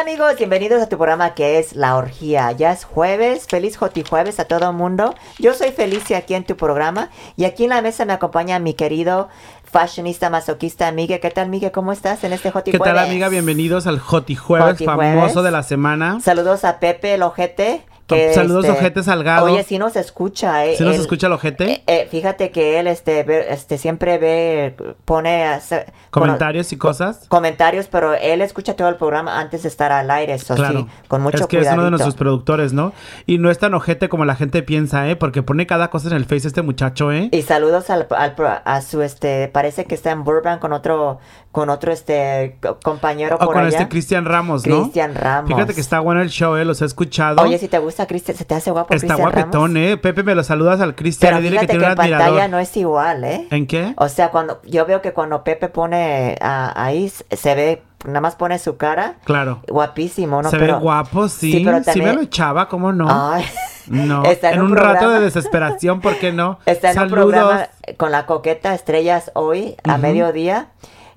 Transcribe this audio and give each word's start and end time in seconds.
Hola 0.00 0.12
amigos, 0.12 0.38
bienvenidos 0.38 0.80
a 0.80 0.88
tu 0.88 0.96
programa 0.96 1.34
que 1.34 1.58
es 1.58 1.76
La 1.76 1.94
Orgía. 1.94 2.52
Ya 2.52 2.72
es 2.72 2.84
jueves, 2.86 3.46
feliz 3.46 3.76
Joti 3.76 4.02
Jueves 4.02 4.40
a 4.40 4.46
todo 4.46 4.70
el 4.70 4.74
mundo. 4.74 5.14
Yo 5.38 5.52
soy 5.52 5.72
Felicia 5.72 6.16
aquí 6.16 6.32
en 6.32 6.44
tu 6.44 6.56
programa 6.56 7.10
y 7.36 7.44
aquí 7.44 7.64
en 7.64 7.68
la 7.68 7.82
mesa 7.82 8.06
me 8.06 8.14
acompaña 8.14 8.58
mi 8.60 8.72
querido 8.72 9.28
fashionista 9.62 10.30
masoquista 10.30 10.90
Miguel. 10.90 11.20
¿Qué 11.20 11.30
tal 11.30 11.50
Miguel? 11.50 11.70
¿Cómo 11.70 11.92
estás 11.92 12.24
en 12.24 12.32
este 12.32 12.50
Joti 12.50 12.70
¿Qué 12.70 12.78
Jueves? 12.78 12.94
tal 12.94 13.04
amiga? 13.06 13.28
Bienvenidos 13.28 13.86
al 13.86 13.98
Joti 13.98 14.36
Jueves 14.36 14.68
Joti 14.70 14.86
famoso 14.86 15.34
Jueves. 15.34 15.44
de 15.44 15.50
la 15.50 15.62
semana. 15.62 16.18
Saludos 16.20 16.64
a 16.64 16.80
Pepe 16.80 17.12
el 17.12 17.22
ojete. 17.22 17.84
Que, 18.14 18.34
Saludos, 18.34 18.64
este, 18.64 18.76
ojete 18.78 19.02
salgado. 19.02 19.46
Oye, 19.46 19.62
si 19.64 19.78
nos 19.78 19.96
escucha, 19.96 20.64
eh. 20.66 20.76
¿Sí 20.76 20.84
nos 20.84 20.94
él- 20.96 21.00
escucha 21.00 21.26
el 21.28 21.32
ojete? 21.32 21.70
eh, 21.70 21.82
eh, 21.86 22.08
fíjate 22.10 22.50
que 22.50 22.78
él 22.78 22.86
este, 22.86 23.22
ve- 23.22 23.46
este 23.50 23.78
siempre 23.78 24.18
ve, 24.18 24.74
pone 25.04 25.44
hace- 25.44 25.86
Comentarios 26.10 26.72
y 26.72 26.76
cosas. 26.76 27.26
comentarios, 27.28 27.86
pero 27.86 28.14
él 28.14 28.40
escucha 28.42 28.74
todo 28.74 28.88
el 28.88 28.96
programa 28.96 29.38
antes 29.40 29.62
de 29.62 29.68
estar 29.68 29.92
al 29.92 30.10
aire, 30.10 30.34
eso 30.34 30.54
Claro. 30.54 30.80
sí, 30.80 30.86
con 31.08 31.22
mucho 31.22 31.38
es 31.38 31.46
que 31.46 31.58
es 31.60 31.68
uno 31.72 31.84
de 31.84 31.90
nuestros 31.90 32.14
productores, 32.16 32.72
¿no? 32.72 32.92
Y 33.26 33.38
no 33.38 33.50
es 33.50 33.58
tan 33.58 33.74
ojete 33.74 34.08
como 34.08 34.24
la 34.24 34.34
gente 34.34 34.62
piensa, 34.62 35.08
¿eh? 35.08 35.16
Porque 35.16 35.42
pone 35.42 35.66
cada 35.66 35.88
cosa 35.90 36.08
en 36.08 36.14
el 36.16 36.24
face 36.24 36.48
este 36.48 36.62
muchacho, 36.62 37.12
¿eh? 37.12 37.28
Y 37.32 37.42
saludos 37.42 37.90
al, 37.90 38.06
al 38.10 38.34
a 38.64 38.80
su 38.82 39.02
este 39.02 39.48
parece 39.48 39.84
que 39.84 39.94
está 39.94 40.10
en 40.10 40.24
Burbank 40.24 40.60
con 40.60 40.72
otro 40.72 41.18
con 41.52 41.68
otro 41.68 41.90
este 41.92 42.56
co- 42.62 42.78
compañero 42.82 43.34
O 43.36 43.38
por 43.40 43.48
con 43.54 43.58
allá. 43.58 43.68
este 43.70 43.88
Cristian 43.88 44.24
Ramos, 44.24 44.66
¿no? 44.66 44.82
Cristian 44.82 45.14
Ramos. 45.14 45.48
Fíjate 45.52 45.74
que 45.74 45.80
está 45.80 45.98
bueno 46.00 46.22
el 46.22 46.30
show, 46.30 46.54
¿eh? 46.56 46.64
Los 46.64 46.80
he 46.80 46.84
escuchado. 46.84 47.42
Oye, 47.42 47.58
si 47.58 47.66
te 47.68 47.78
gusta 47.78 48.06
Cristian, 48.06 48.36
se 48.36 48.44
te 48.44 48.54
hace 48.54 48.70
guapo 48.70 48.94
está 48.94 49.16
guapetón, 49.16 49.74
Ramos? 49.74 49.90
¿eh? 49.90 49.96
Pepe, 49.96 50.22
me 50.22 50.34
lo 50.36 50.44
saludas 50.44 50.80
al 50.80 50.94
Cristian 50.94 51.36
dile 51.42 51.56
que 51.58 51.66
fíjate 51.66 51.66
que, 51.66 51.72
tiene 51.72 51.84
un 51.86 51.90
en 51.90 51.96
pantalla 51.96 52.24
admirador. 52.26 52.50
no 52.50 52.58
es 52.60 52.76
igual, 52.76 53.24
¿eh? 53.24 53.48
¿En 53.50 53.66
qué? 53.66 53.94
O 53.96 54.08
sea, 54.08 54.30
cuando 54.30 54.60
yo 54.64 54.86
veo 54.86 55.02
que 55.02 55.12
cuando 55.12 55.42
Pepe 55.42 55.68
pone 55.68 56.36
ah, 56.40 56.72
ahí 56.76 57.08
se 57.08 57.54
ve 57.56 57.82
nada 58.04 58.20
más 58.20 58.34
pone 58.36 58.58
su 58.58 58.76
cara 58.76 59.16
Claro. 59.24 59.60
guapísimo, 59.68 60.40
¿no? 60.42 60.48
Se 60.50 60.56
Pero- 60.58 60.76
ve 60.76 60.80
guapo, 60.82 61.28
sí. 61.28 61.50
Sí, 61.50 61.58
Sí, 61.58 61.64
pero 61.64 61.78
me 61.78 61.82
también- 61.84 62.14
lo 62.16 62.22
echaba, 62.22 62.68
¿cómo 62.68 62.92
no? 62.92 63.06
Ay. 63.10 63.44
No, 63.88 64.22
Está 64.24 64.50
en 64.50 64.54
en 64.58 64.60
un 64.62 64.70
un, 64.70 64.76
rato 64.76 65.10
de 65.10 65.20
desesperación, 65.20 66.00
¿por 66.00 66.16
qué 66.18 66.32
no? 66.32 66.58
Está 66.66 66.92
en 66.92 66.98
un 66.98 67.08
Saludos. 67.10 67.18
programa 67.32 67.68
con 67.98 68.12
la 68.12 68.24
coqueta 68.26 68.72
Estrellas 68.74 69.32
hoy 69.34 69.76
a 69.84 69.94
Ujú. 69.94 70.02
mediodía 70.02 70.68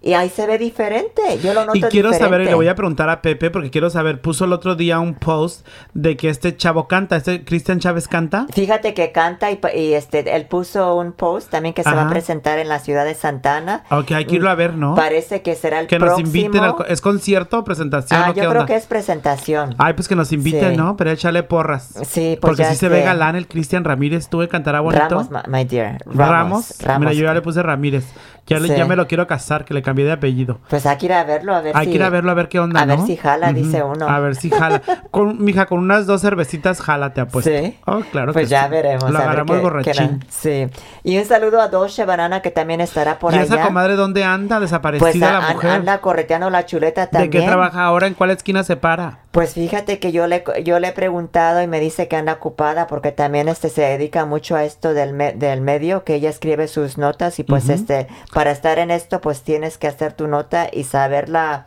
y 0.04 0.14
ahí 0.14 0.30
se 0.30 0.46
ve 0.46 0.58
diferente. 0.58 1.22
Yo 1.42 1.54
lo 1.54 1.66
noto 1.66 1.78
Y 1.78 1.82
quiero 1.84 2.12
saber, 2.12 2.42
y 2.42 2.46
le 2.46 2.54
voy 2.54 2.68
a 2.68 2.76
preguntar 2.76 3.10
a 3.10 3.22
Pepe, 3.22 3.50
porque 3.50 3.72
quiero 3.72 3.90
saber, 3.90 4.20
puso 4.20 4.44
el 4.44 4.52
otro 4.52 4.76
día 4.76 5.00
un 5.00 5.14
post 5.14 5.66
de 5.94 6.18
que 6.18 6.28
este 6.28 6.58
chavo 6.58 6.90
canta, 6.90 7.16
este 7.16 7.46
Cristian 7.46 7.80
Chávez 7.80 8.10
canta. 8.10 8.46
Fíjate 8.52 8.94
que 8.94 9.14
canta 9.14 9.50
y, 9.50 9.94
este 9.94 10.36
él 10.36 10.46
puso 10.48 10.96
un 10.96 11.14
post 11.14 11.50
también 11.50 11.74
que 11.74 11.84
se 11.84 11.92
va 11.92 12.08
a 12.08 12.10
presentar 12.10 12.60
en 12.60 12.68
la 12.68 12.80
ciudad 12.80 13.06
de 13.06 13.16
Santana. 13.16 13.86
Ok, 13.92 14.12
hay 14.12 14.26
que 14.26 14.36
irlo 14.36 14.50
a 14.50 14.56
ver, 14.56 14.76
¿no? 14.76 14.96
Parece 14.96 15.42
que 15.42 15.56
será 15.56 15.80
el 15.80 15.88
que 15.88 15.98
nos 16.00 16.16
próximo. 16.16 16.28
inviten. 16.28 16.64
al 16.64 16.76
¿Es 16.90 17.00
concierto 17.00 17.60
o 17.60 17.64
presentación 17.64 18.22
ah, 18.22 18.32
o 18.32 18.34
qué 18.34 18.42
yo 18.42 18.50
creo 18.50 18.62
onda? 18.62 18.74
que 18.74 18.76
es 18.76 18.86
presentación. 18.86 19.76
Ay, 19.78 19.94
pues 19.94 20.10
que 20.10 20.16
nos 20.18 20.34
inviten, 20.34 20.72
Sí. 20.72 20.78
¿no? 20.78 20.98
Pero 20.98 21.12
échale 21.12 21.44
porras. 21.44 21.94
Sí, 22.06 22.38
pues 22.42 22.58
Porque 22.58 22.66
sí 22.66 22.76
se 22.76 22.90
ve 22.90 23.04
galán 23.04 23.38
el 23.38 23.48
Cristian 23.48 23.86
Ramírez. 23.86 24.28
¿Tú 24.28 24.46
cantará 24.50 24.82
bonito? 24.82 25.08
Ramos, 25.08 25.30
my 25.48 25.64
dear. 25.64 26.00
Ramos. 26.06 26.76
Ramos. 26.82 27.00
Mira, 27.00 27.14
yo 27.14 27.24
ya 27.26 27.34
le 27.34 27.42
puse 27.42 27.64
Ramírez. 27.64 28.06
Ya, 28.46 28.60
le- 28.60 28.68
Sí. 28.68 28.76
ya 28.76 28.86
me 28.86 28.98
lo 28.98 29.08
quiero 29.08 29.26
casar, 29.26 29.64
que 29.64 29.74
le 29.74 29.82
cambié 29.82 30.04
de 30.06 30.12
apellido. 30.12 30.60
Pues 30.70 30.86
hay 30.86 30.98
que 30.98 31.06
ir 31.06 31.14
a 31.14 31.24
verlo, 31.24 31.56
a 31.56 31.62
ver 31.62 31.78
Hay 31.78 31.86
si... 31.86 31.92
que 31.92 31.96
ir 31.98 32.04
a 32.04 32.10
verlo 32.10 32.30
a 32.30 32.34
ver 32.34 32.50
qué 32.50 32.60
onda, 32.60 32.82
a 32.82 32.86
ver 32.86 33.00
si 33.00 33.16
jala, 33.16 33.54
dice 33.54 33.84
uno. 33.84 34.08
A 34.10 34.20
ver 34.20 34.36
si 34.36 34.50
jala. 34.50 34.82
Con, 35.12 35.42
mija, 35.44 35.66
con 35.66 35.80
unas 35.80 36.06
dos 36.06 36.20
cervecitas 36.22 36.82
jala, 36.82 37.14
te 37.14 37.22
apuesto. 37.22 37.50
Sí. 37.50 37.78
Oh, 37.86 38.02
claro 38.12 38.34
Pues 38.34 38.46
que 38.48 38.50
ya 38.52 38.66
sí. 38.66 38.72
veremos. 38.72 39.06
Lo 39.10 39.18
ver 39.18 39.22
agarramos 39.28 39.56
qué- 39.56 39.62
borrachín. 39.64 40.26
sí. 40.30 40.68
Y 41.04 41.18
un 41.18 41.26
saludo 41.26 41.62
a 41.62 41.70
Dolce 41.70 42.04
Banana 42.06 42.42
que 42.42 42.52
también 42.52 42.82
estará 42.82 43.18
por 43.18 43.32
¿Y 43.34 43.38
allá. 43.38 43.46
esa 43.56 43.62
comadre 43.66 43.96
dónde 43.96 44.24
anda? 44.26 44.60
Desaparecida 44.60 45.10
pues 45.10 45.16
la 45.48 45.54
mujer. 45.54 45.70
anda 45.72 45.98
correteando 46.00 46.50
la 46.50 46.66
chuleta 46.66 47.02
¿De 47.06 47.08
también. 47.08 47.32
qué 47.32 47.42
trabaja 47.48 47.86
ahora? 47.86 48.08
¿En 48.08 48.14
cuál 48.14 48.32
esquina 48.32 48.64
se 48.64 48.76
para? 48.76 49.20
Pues 49.34 49.56
fíjate 49.56 49.98
que 49.98 50.12
yo 50.12 50.28
le, 50.28 50.44
yo 50.64 50.80
le 50.80 50.90
he 50.90 50.92
preguntado 50.92 51.64
y 51.64 51.68
me 51.68 51.80
dice 51.80 52.08
que 52.08 52.16
anda 52.16 52.34
ocupada 52.34 52.86
porque 52.86 53.12
también 53.12 53.48
este 53.50 53.70
se 53.70 53.82
dedica 53.82 54.26
mucho 54.26 54.56
a 54.56 54.64
esto 54.64 54.94
del, 54.94 55.14
me- 55.14 55.34
del 55.34 55.60
medio, 55.60 56.04
que 56.04 56.14
ella 56.14 56.30
escribe 56.30 56.68
sus 56.68 57.00
notas 57.00 57.40
y 57.40 57.44
pues 57.44 57.68
este, 57.70 58.08
para 58.32 58.52
estar 58.52 58.78
en 58.78 58.92
esto 58.92 59.22
pues 59.22 59.42
tienes 59.42 59.80
que 59.80 59.88
hacer 59.88 60.14
tu 60.14 60.28
nota 60.28 60.68
y 60.72 60.84
saberla 60.84 61.66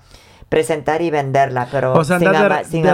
presentar 0.49 1.03
y 1.03 1.11
venderla, 1.11 1.67
pero 1.73 1.93
O 1.95 2.05
sea, 2.05 2.21
sin, 2.21 2.31
de, 2.31 2.37
ama- 2.37 2.65
sin 2.65 2.83
de 2.85 2.93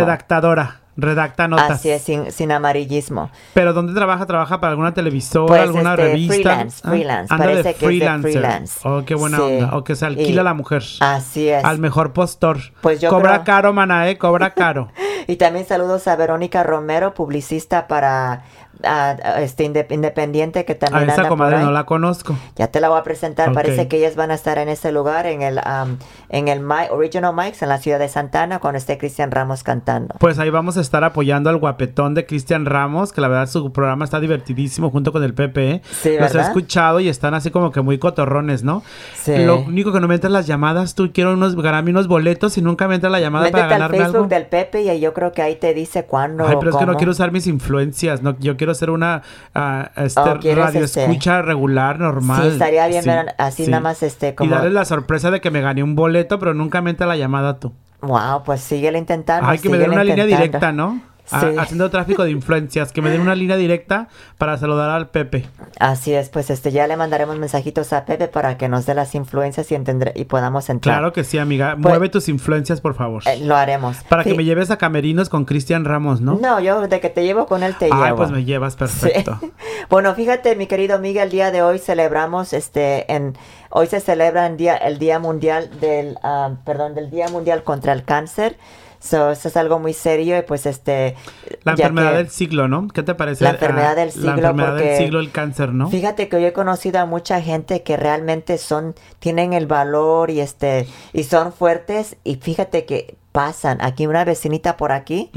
redactadora. 0.00 0.80
Redacta 1.00 1.46
notas. 1.46 1.70
Así 1.70 1.90
es, 1.90 2.02
sin, 2.02 2.32
sin 2.32 2.50
amarillismo. 2.50 3.30
¿Pero 3.54 3.72
dónde 3.72 3.94
trabaja? 3.94 4.26
¿Trabaja 4.26 4.58
para 4.60 4.72
alguna 4.72 4.92
televisora, 4.92 5.46
Pues, 5.46 5.60
alguna 5.62 5.90
este, 5.94 6.02
revista? 6.02 6.34
freelance, 6.34 6.80
Ah, 6.84 6.88
freelance, 6.90 7.34
parece 7.38 7.56
de 7.56 7.62
que 7.62 7.86
es 7.86 8.00
de 8.00 8.18
freelance. 8.20 8.80
Oh, 8.82 9.04
qué 9.06 9.14
buena 9.14 9.36
Sí. 9.36 9.42
onda. 9.44 9.76
O 9.76 9.84
que 9.84 9.94
se 9.94 10.06
alquila 10.06 10.42
Y- 10.42 10.44
la 10.44 10.54
mujer. 10.54 10.82
Así 10.98 11.48
es. 11.48 11.64
Al 11.64 11.78
mejor 11.78 12.12
postor. 12.12 12.58
Pues 12.80 13.00
yo 13.00 13.10
Cobra 13.10 13.34
creo- 13.34 13.44
caro, 13.44 13.72
mana, 13.72 14.10
¿eh? 14.10 14.18
Cobra 14.18 14.54
caro. 14.54 14.88
Y 15.30 15.36
también 15.36 15.66
saludos 15.66 16.08
a 16.08 16.16
Verónica 16.16 16.62
Romero, 16.62 17.12
publicista 17.12 17.86
para 17.86 18.44
ah, 18.84 19.16
ah, 19.22 19.40
este 19.42 19.64
inde- 19.64 19.86
independiente 19.90 20.64
que 20.64 20.72
A 20.72 20.78
también 20.78 21.04
esa 21.04 21.12
anda 21.22 21.22
por 21.28 21.38
comadre 21.38 21.56
ahí. 21.56 21.64
no 21.64 21.70
la 21.70 21.84
conozco. 21.84 22.36
Ya 22.56 22.68
te 22.68 22.80
la 22.80 22.88
voy 22.88 22.98
a 22.98 23.02
presentar. 23.02 23.52
Parece 23.52 23.88
que 23.88 23.98
ellas 23.98 24.16
van 24.16 24.30
a 24.30 24.34
estar 24.34 24.58
en 24.58 24.68
ese 24.68 24.92
lugar, 24.92 25.26
en 25.26 25.42
el 25.42 25.58
am, 25.64 25.98
en 26.28 26.48
el 26.48 26.60
Mi- 26.60 26.88
Original 26.90 27.34
Mics, 27.34 27.62
en 27.62 27.68
la 27.68 27.78
ciudad 27.78 27.98
de 27.98 28.08
Santana, 28.08 28.58
con 28.58 28.76
este 28.76 28.98
Cristian 28.98 29.30
Ramos 29.30 29.62
cantando. 29.62 30.14
Pues 30.18 30.38
ahí 30.38 30.50
vamos 30.50 30.76
a 30.76 30.80
estar 30.80 31.04
apoyando 31.04 31.50
al 31.50 31.56
guapetón 31.58 32.14
de 32.14 32.26
Cristian 32.26 32.66
Ramos, 32.66 33.12
que 33.12 33.20
la 33.20 33.28
verdad 33.28 33.46
su 33.48 33.72
programa 33.72 34.04
está 34.04 34.20
divertidísimo 34.20 34.90
junto 34.90 35.12
con 35.12 35.22
el 35.24 35.34
Pepe. 35.34 35.70
¿eh? 35.70 35.82
Sí, 35.90 36.16
Los 36.18 36.34
he 36.34 36.40
escuchado 36.40 37.00
y 37.00 37.08
están 37.08 37.34
así 37.34 37.50
como 37.50 37.72
que 37.72 37.80
muy 37.80 37.98
cotorrones, 37.98 38.62
¿no? 38.64 38.82
Sí. 39.14 39.36
Lo 39.44 39.58
único 39.60 39.92
que 39.92 40.00
no 40.00 40.08
me 40.08 40.14
entran 40.14 40.32
las 40.32 40.46
llamadas, 40.46 40.94
tú 40.94 41.10
quiero 41.12 41.32
unos, 41.34 41.56
ganarme 41.56 41.90
unos 41.90 42.08
boletos 42.08 42.56
y 42.58 42.62
nunca 42.62 42.88
me 42.88 42.94
entra 42.96 43.10
la 43.10 43.20
llamada 43.20 43.44
Métete 43.44 43.60
para 43.62 43.64
al 43.66 43.70
ganarme 43.80 43.98
Facebook 43.98 44.16
algo. 44.16 44.28
del 44.28 44.46
Pepe 44.46 44.82
y 44.82 44.88
ahí 44.88 45.00
yo 45.00 45.12
creo 45.14 45.32
que 45.32 45.42
ahí 45.42 45.56
te 45.56 45.74
dice 45.74 46.04
cuándo. 46.04 46.46
Ay, 46.46 46.56
pero 46.58 46.70
es 46.70 46.76
que 46.76 46.86
no 46.86 46.96
quiero 46.96 47.12
usar 47.12 47.32
mis 47.32 47.46
influencias, 47.46 48.22
no, 48.22 48.36
yo 48.38 48.56
quiero 48.56 48.67
ser 48.74 48.90
una 48.90 49.22
ah, 49.54 49.90
este, 49.96 50.20
Oh, 50.20 50.38
¿quieres, 50.40 50.64
radio 50.64 50.84
este? 50.84 51.04
escucha 51.04 51.42
regular, 51.42 51.98
normal. 51.98 52.42
Sí, 52.42 52.48
estaría 52.48 52.86
bien 52.88 53.02
Sí, 53.02 53.08
ver 53.08 53.34
así 53.38 53.64
sí. 53.64 53.70
nada 53.70 53.80
más 53.82 54.02
este 54.02 54.28
Y 54.28 54.32
como. 54.34 54.54
darles 54.54 54.72
la 54.72 54.84
sorpresa 54.84 55.30
de 55.30 55.40
que 55.40 55.50
me 55.50 55.60
gané 55.60 55.82
un 55.82 55.94
boleto, 55.94 56.38
pero 56.38 56.54
nunca 56.54 56.80
me 56.82 56.90
entra 56.90 57.06
la 57.06 57.16
llamada 57.16 57.58
tú. 57.58 57.72
Wow, 58.00 58.44
pues 58.44 58.60
síguele 58.60 58.98
intentando. 58.98 59.48
Ay, 59.48 59.58
que 59.58 59.68
me 59.68 59.78
den 59.78 59.90
una 59.90 60.04
línea 60.04 60.24
directa, 60.26 60.70
¿no? 60.72 61.00
Sí. 61.28 61.36
haciendo 61.58 61.90
tráfico 61.90 62.24
de 62.24 62.30
influencias, 62.30 62.92
que 62.92 63.02
me 63.02 63.10
den 63.10 63.20
una 63.20 63.34
línea 63.34 63.56
directa 63.56 64.08
para 64.38 64.56
saludar 64.58 64.90
al 64.90 65.08
Pepe. 65.10 65.46
Así 65.78 66.12
es, 66.14 66.28
pues 66.28 66.50
este 66.50 66.72
ya 66.72 66.86
le 66.86 66.96
mandaremos 66.96 67.36
mensajitos 67.38 67.92
a 67.92 68.04
Pepe 68.04 68.28
para 68.28 68.56
que 68.56 68.68
nos 68.68 68.86
dé 68.86 68.94
las 68.94 69.14
influencias 69.14 69.70
y 69.70 69.74
entendre- 69.74 70.12
y 70.14 70.24
podamos 70.24 70.68
entrar. 70.70 70.96
Claro 70.96 71.12
que 71.12 71.24
sí, 71.24 71.38
amiga. 71.38 71.72
Pues- 71.80 71.84
Mueve 71.92 72.08
tus 72.08 72.28
influencias, 72.28 72.80
por 72.80 72.94
favor. 72.94 73.22
Eh, 73.26 73.38
lo 73.44 73.56
haremos. 73.56 73.96
para 74.08 74.24
que 74.24 74.34
me 74.34 74.44
lleves 74.44 74.70
a 74.70 74.78
Camerinos 74.78 75.28
con 75.28 75.44
Cristian 75.44 75.84
Ramos, 75.84 76.20
¿no? 76.20 76.38
No, 76.40 76.60
yo 76.60 76.86
de 76.88 77.00
que 77.00 77.10
te 77.10 77.22
llevo 77.24 77.46
con 77.46 77.62
él 77.62 77.74
te 77.78 77.86
Ay, 77.92 78.04
llevo. 78.04 78.16
pues 78.16 78.30
me 78.30 78.44
llevas 78.44 78.76
perfecto. 78.76 79.38
Sí. 79.40 79.52
Bueno, 79.90 80.14
fíjate, 80.14 80.54
mi 80.56 80.66
querido 80.66 80.98
Miguel, 80.98 81.24
el 81.24 81.30
día 81.30 81.50
de 81.50 81.62
hoy 81.62 81.78
celebramos, 81.78 82.52
este, 82.52 83.10
en, 83.12 83.36
hoy 83.70 83.86
se 83.86 84.00
celebra 84.00 84.46
el 84.46 84.56
día, 84.56 84.76
el 84.76 84.98
día 84.98 85.18
mundial 85.18 85.70
del, 85.80 86.18
ah, 86.22 86.50
perdón, 86.64 86.94
del 86.94 87.10
día 87.10 87.28
mundial 87.28 87.62
contra 87.64 87.92
el 87.92 88.04
cáncer. 88.04 88.56
So, 89.00 89.30
eso 89.30 89.48
es 89.48 89.56
algo 89.56 89.78
muy 89.78 89.92
serio 89.92 90.36
y 90.38 90.42
pues 90.42 90.66
este... 90.66 91.14
La 91.62 91.72
enfermedad 91.72 92.14
del 92.14 92.30
siglo, 92.30 92.66
¿no? 92.68 92.88
¿Qué 92.88 93.02
te 93.02 93.14
parece? 93.14 93.44
La 93.44 93.50
enfermedad 93.50 93.94
del 93.94 94.08
La 94.08 94.12
siglo, 94.12 94.30
enfermedad 94.32 94.70
porque- 94.70 94.84
del 94.88 94.98
siglo, 94.98 95.20
el 95.20 95.30
cáncer, 95.30 95.72
¿no? 95.72 95.88
Fíjate 95.88 96.28
que 96.28 96.40
yo 96.40 96.48
he 96.48 96.52
conocido 96.52 96.98
a 97.00 97.06
mucha 97.06 97.40
gente 97.40 97.82
que 97.82 97.96
realmente 97.96 98.58
son, 98.58 98.94
tienen 99.20 99.52
el 99.52 99.66
valor 99.66 100.30
y 100.30 100.40
este, 100.40 100.88
y 101.12 101.22
son 101.24 101.52
fuertes 101.52 102.16
y 102.24 102.36
fíjate 102.36 102.84
que 102.86 103.16
pasan. 103.30 103.78
Aquí 103.80 104.06
una 104.06 104.24
vecinita 104.24 104.76
por 104.76 104.90
aquí, 104.90 105.30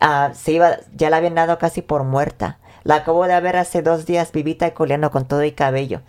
ah, 0.00 0.32
se 0.34 0.52
iba, 0.52 0.78
ya 0.94 1.08
la 1.10 1.18
habían 1.18 1.36
dado 1.36 1.56
casi 1.58 1.82
por 1.82 2.02
muerta. 2.02 2.58
La 2.82 2.96
acabo 2.96 3.26
de 3.26 3.40
ver 3.40 3.56
hace 3.56 3.80
dos 3.80 4.04
días 4.06 4.32
vivita 4.32 4.66
y 4.66 4.72
coleando 4.72 5.10
con 5.10 5.24
todo 5.26 5.42
y 5.44 5.52
cabello. 5.52 6.00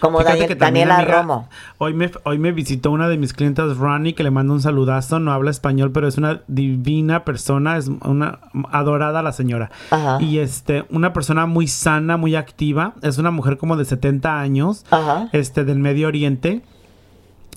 Como 0.00 0.22
Daniel- 0.22 0.56
Daniela 0.58 0.96
amiga, 0.96 1.20
Romo. 1.20 1.48
Hoy 1.78 1.92
me, 1.94 2.10
hoy 2.24 2.38
me 2.38 2.52
visitó 2.52 2.90
una 2.90 3.08
de 3.08 3.18
mis 3.18 3.32
clientas, 3.34 3.76
Ronnie, 3.76 4.14
que 4.14 4.22
le 4.22 4.30
mando 4.30 4.54
un 4.54 4.62
saludazo. 4.62 5.18
No 5.20 5.32
habla 5.32 5.50
español, 5.50 5.92
pero 5.92 6.08
es 6.08 6.16
una 6.16 6.40
divina 6.48 7.24
persona. 7.24 7.76
Es 7.76 7.88
una 7.88 8.38
adorada 8.70 9.22
la 9.22 9.32
señora. 9.32 9.70
Ajá. 9.90 10.16
Y 10.20 10.38
este, 10.38 10.84
una 10.90 11.12
persona 11.12 11.44
muy 11.46 11.66
sana, 11.66 12.16
muy 12.16 12.34
activa. 12.34 12.94
Es 13.02 13.18
una 13.18 13.30
mujer 13.30 13.58
como 13.58 13.76
de 13.76 13.84
70 13.84 14.40
años. 14.40 14.86
Ajá. 14.90 15.28
Este, 15.32 15.64
del 15.64 15.78
Medio 15.78 16.08
Oriente. 16.08 16.62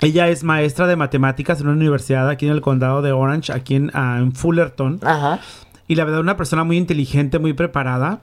Ella 0.02 0.28
es 0.28 0.44
maestra 0.44 0.88
de 0.88 0.98
matemáticas 0.98 1.62
en 1.62 1.68
una 1.68 1.78
universidad 1.78 2.28
aquí 2.28 2.46
en 2.46 2.52
el 2.52 2.60
condado 2.62 3.02
de 3.02 3.14
Orange, 3.14 3.54
aquí 3.54 3.76
en, 3.76 3.90
ah, 3.94 4.18
en 4.20 4.34
Fullerton. 4.34 5.00
Ajá. 5.02 5.40
Y 5.88 5.96
la 5.96 6.04
verdad, 6.04 6.20
una 6.20 6.36
persona 6.36 6.64
muy 6.66 6.78
inteligente, 6.78 7.40
muy 7.40 7.54
preparada. 7.54 8.20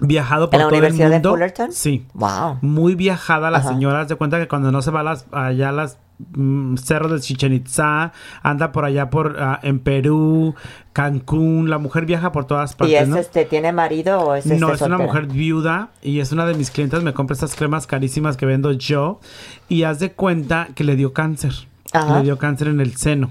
Viajado 0.00 0.50
por 0.50 0.54
¿En 0.54 0.60
la 0.60 0.68
todo 0.68 0.78
Universidad 0.78 1.06
el 1.06 1.12
de 1.12 1.16
mundo. 1.18 1.30
Fullerton? 1.30 1.72
Sí. 1.72 2.06
Wow. 2.14 2.58
Muy 2.60 2.94
viajada 2.94 3.50
la 3.50 3.58
Ajá. 3.58 3.68
señora. 3.68 4.00
Haz 4.00 4.08
de 4.08 4.16
cuenta 4.16 4.38
que 4.38 4.48
cuando 4.48 4.72
no 4.72 4.82
se 4.82 4.90
va 4.90 5.00
a 5.00 5.04
las, 5.04 5.26
allá 5.30 5.68
a 5.68 5.72
las 5.72 5.98
mm, 6.34 6.76
cerros 6.76 7.12
de 7.12 7.20
Chichen 7.20 7.52
Itza, 7.52 8.12
anda 8.42 8.72
por 8.72 8.84
allá 8.84 9.10
por 9.10 9.36
ah, 9.38 9.60
en 9.62 9.78
Perú, 9.78 10.54
Cancún. 10.92 11.70
La 11.70 11.78
mujer 11.78 12.04
viaja 12.06 12.32
por 12.32 12.46
todas 12.46 12.72
¿Y 12.72 12.76
partes, 12.76 13.02
es 13.02 13.08
¿no? 13.08 13.16
este, 13.16 13.44
tiene 13.44 13.72
marido 13.72 14.20
o 14.20 14.34
es 14.34 14.46
este 14.46 14.58
No, 14.58 14.72
es 14.72 14.80
una 14.82 14.98
mujer 14.98 15.26
viuda 15.26 15.90
y 16.02 16.18
es 16.20 16.32
una 16.32 16.46
de 16.46 16.54
mis 16.54 16.70
clientes. 16.70 17.02
Me 17.02 17.12
compra 17.12 17.34
estas 17.34 17.54
cremas 17.54 17.86
carísimas 17.86 18.36
que 18.36 18.46
vendo 18.46 18.72
yo. 18.72 19.20
Y 19.68 19.84
haz 19.84 20.00
de 20.00 20.12
cuenta 20.12 20.68
que 20.74 20.82
le 20.84 20.96
dio 20.96 21.12
cáncer. 21.12 21.52
Ajá. 21.92 22.18
Le 22.18 22.24
dio 22.24 22.38
cáncer 22.38 22.68
en 22.68 22.80
el 22.80 22.96
seno. 22.96 23.30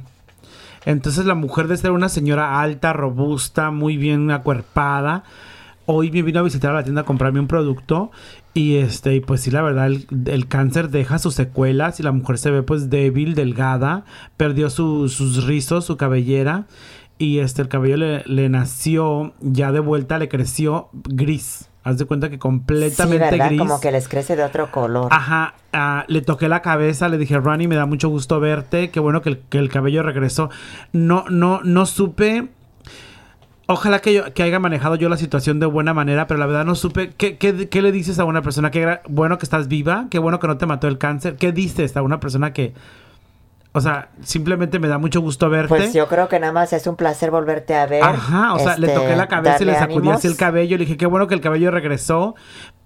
Entonces 0.86 1.26
la 1.26 1.36
mujer 1.36 1.68
de 1.68 1.78
ser 1.78 1.92
una 1.92 2.10
señora 2.10 2.60
alta, 2.62 2.94
robusta, 2.94 3.72
muy 3.72 3.98
bien 3.98 4.32
acuerpada, 4.32 5.24
hoy 5.94 6.10
me 6.12 6.22
vino 6.22 6.40
a 6.40 6.44
visitar 6.44 6.72
a 6.72 6.76
la 6.76 6.84
tienda 6.84 7.02
a 7.02 7.06
comprarme 7.06 7.40
un 7.40 7.48
producto 7.48 8.12
y 8.54 8.78
este, 8.78 9.16
y 9.16 9.20
pues 9.20 9.42
sí, 9.42 9.52
la 9.52 9.62
verdad, 9.62 9.88
el, 9.88 10.08
el 10.26 10.48
cáncer 10.48 10.90
deja 10.90 11.20
sus 11.20 11.36
secuelas 11.36 12.00
y 12.00 12.04
la 12.04 12.12
mujer 12.12 12.38
se 12.38 12.50
ve 12.52 12.64
pues 12.64 12.90
débil, 12.90 13.36
delgada, 13.36 14.06
perdió 14.38 14.70
su- 14.70 15.10
sus 15.10 15.46
rizos, 15.46 15.86
su 15.86 15.98
cabellera 15.98 16.66
y 17.18 17.40
este, 17.40 17.62
el 17.62 17.68
cabello 17.68 17.98
le, 17.98 18.24
le 18.26 18.50
nació 18.50 19.34
ya 19.42 19.72
de 19.72 19.80
vuelta, 19.80 20.18
le 20.18 20.30
creció 20.30 20.90
gris. 20.94 21.68
Haz 21.84 21.98
de 21.98 22.06
cuenta 22.06 22.30
que 22.30 22.36
Sí, 22.36 22.40
completamente 22.40 23.32
¿verdad? 23.32 23.48
gris. 23.48 23.60
Como 23.60 23.82
que 23.82 23.92
les 23.92 24.08
crece 24.08 24.36
de 24.36 24.44
otro 24.44 24.70
color. 24.70 25.08
Ajá, 25.12 25.56
ah, 25.74 26.06
le 26.08 26.22
toqué 26.22 26.48
la 26.48 26.62
cabeza, 26.62 27.10
le 27.10 27.18
dije, 27.18 27.40
Ronnie, 27.40 27.68
me 27.68 27.76
da 27.76 27.88
mucho 27.88 28.08
gusto 28.10 28.40
verte, 28.40 28.92
qué 28.92 29.00
bueno 29.00 29.22
que 29.24 29.30
el, 29.30 29.40
que 29.50 29.58
el 29.58 29.70
cabello 29.70 30.04
regresó. 30.04 30.52
No, 30.94 31.26
no, 31.30 31.60
no 31.64 31.86
supe. 31.88 32.50
Ojalá 33.72 34.00
que, 34.00 34.14
yo, 34.14 34.34
que 34.34 34.44
haya 34.44 34.60
manejado 34.60 34.96
yo 34.96 35.08
la 35.08 35.18
situación 35.18 35.60
de 35.60 35.66
buena 35.66 35.94
manera, 35.94 36.28
pero 36.28 36.40
la 36.40 36.46
verdad 36.46 36.66
no 36.66 36.76
supe. 36.76 37.12
¿Qué, 37.16 37.38
qué, 37.38 37.70
qué 37.70 37.82
le 37.82 37.92
dices 37.92 38.20
a 38.20 38.26
una 38.26 38.42
persona? 38.42 38.70
Qué 38.70 38.86
gra- 38.86 39.02
bueno 39.08 39.38
que 39.38 39.46
estás 39.46 39.68
viva, 39.70 40.08
qué 40.10 40.20
bueno 40.20 40.40
que 40.40 40.48
no 40.48 40.58
te 40.58 40.66
mató 40.66 40.88
el 40.88 40.98
cáncer. 40.98 41.38
¿Qué 41.38 41.52
dices 41.52 41.96
a 41.96 42.02
una 42.02 42.20
persona 42.20 42.54
que... 42.54 42.74
O 43.74 43.80
sea, 43.80 44.10
simplemente 44.22 44.80
me 44.80 44.90
da 44.90 44.98
mucho 44.98 45.22
gusto 45.22 45.50
verte. 45.50 45.70
Pues 45.70 45.94
yo 45.94 46.08
creo 46.10 46.28
que 46.28 46.38
nada 46.40 46.52
más 46.52 46.74
es 46.74 46.86
un 46.88 46.98
placer 46.98 47.32
volverte 47.32 47.74
a 47.74 47.86
ver. 47.86 48.04
Ajá, 48.04 48.54
o 48.56 48.60
sea, 48.60 48.78
le 48.78 48.88
este, 48.88 49.00
toqué 49.00 49.16
la 49.16 49.28
cabeza 49.28 49.64
y 49.64 49.66
le 49.66 49.76
sacudí 49.76 50.10
así 50.10 50.28
el 50.28 50.36
cabello. 50.36 50.78
Le 50.78 50.84
dije, 50.84 50.98
qué 50.98 51.06
bueno 51.06 51.28
que 51.28 51.36
el 51.36 51.40
cabello 51.42 51.72
regresó. 51.72 52.36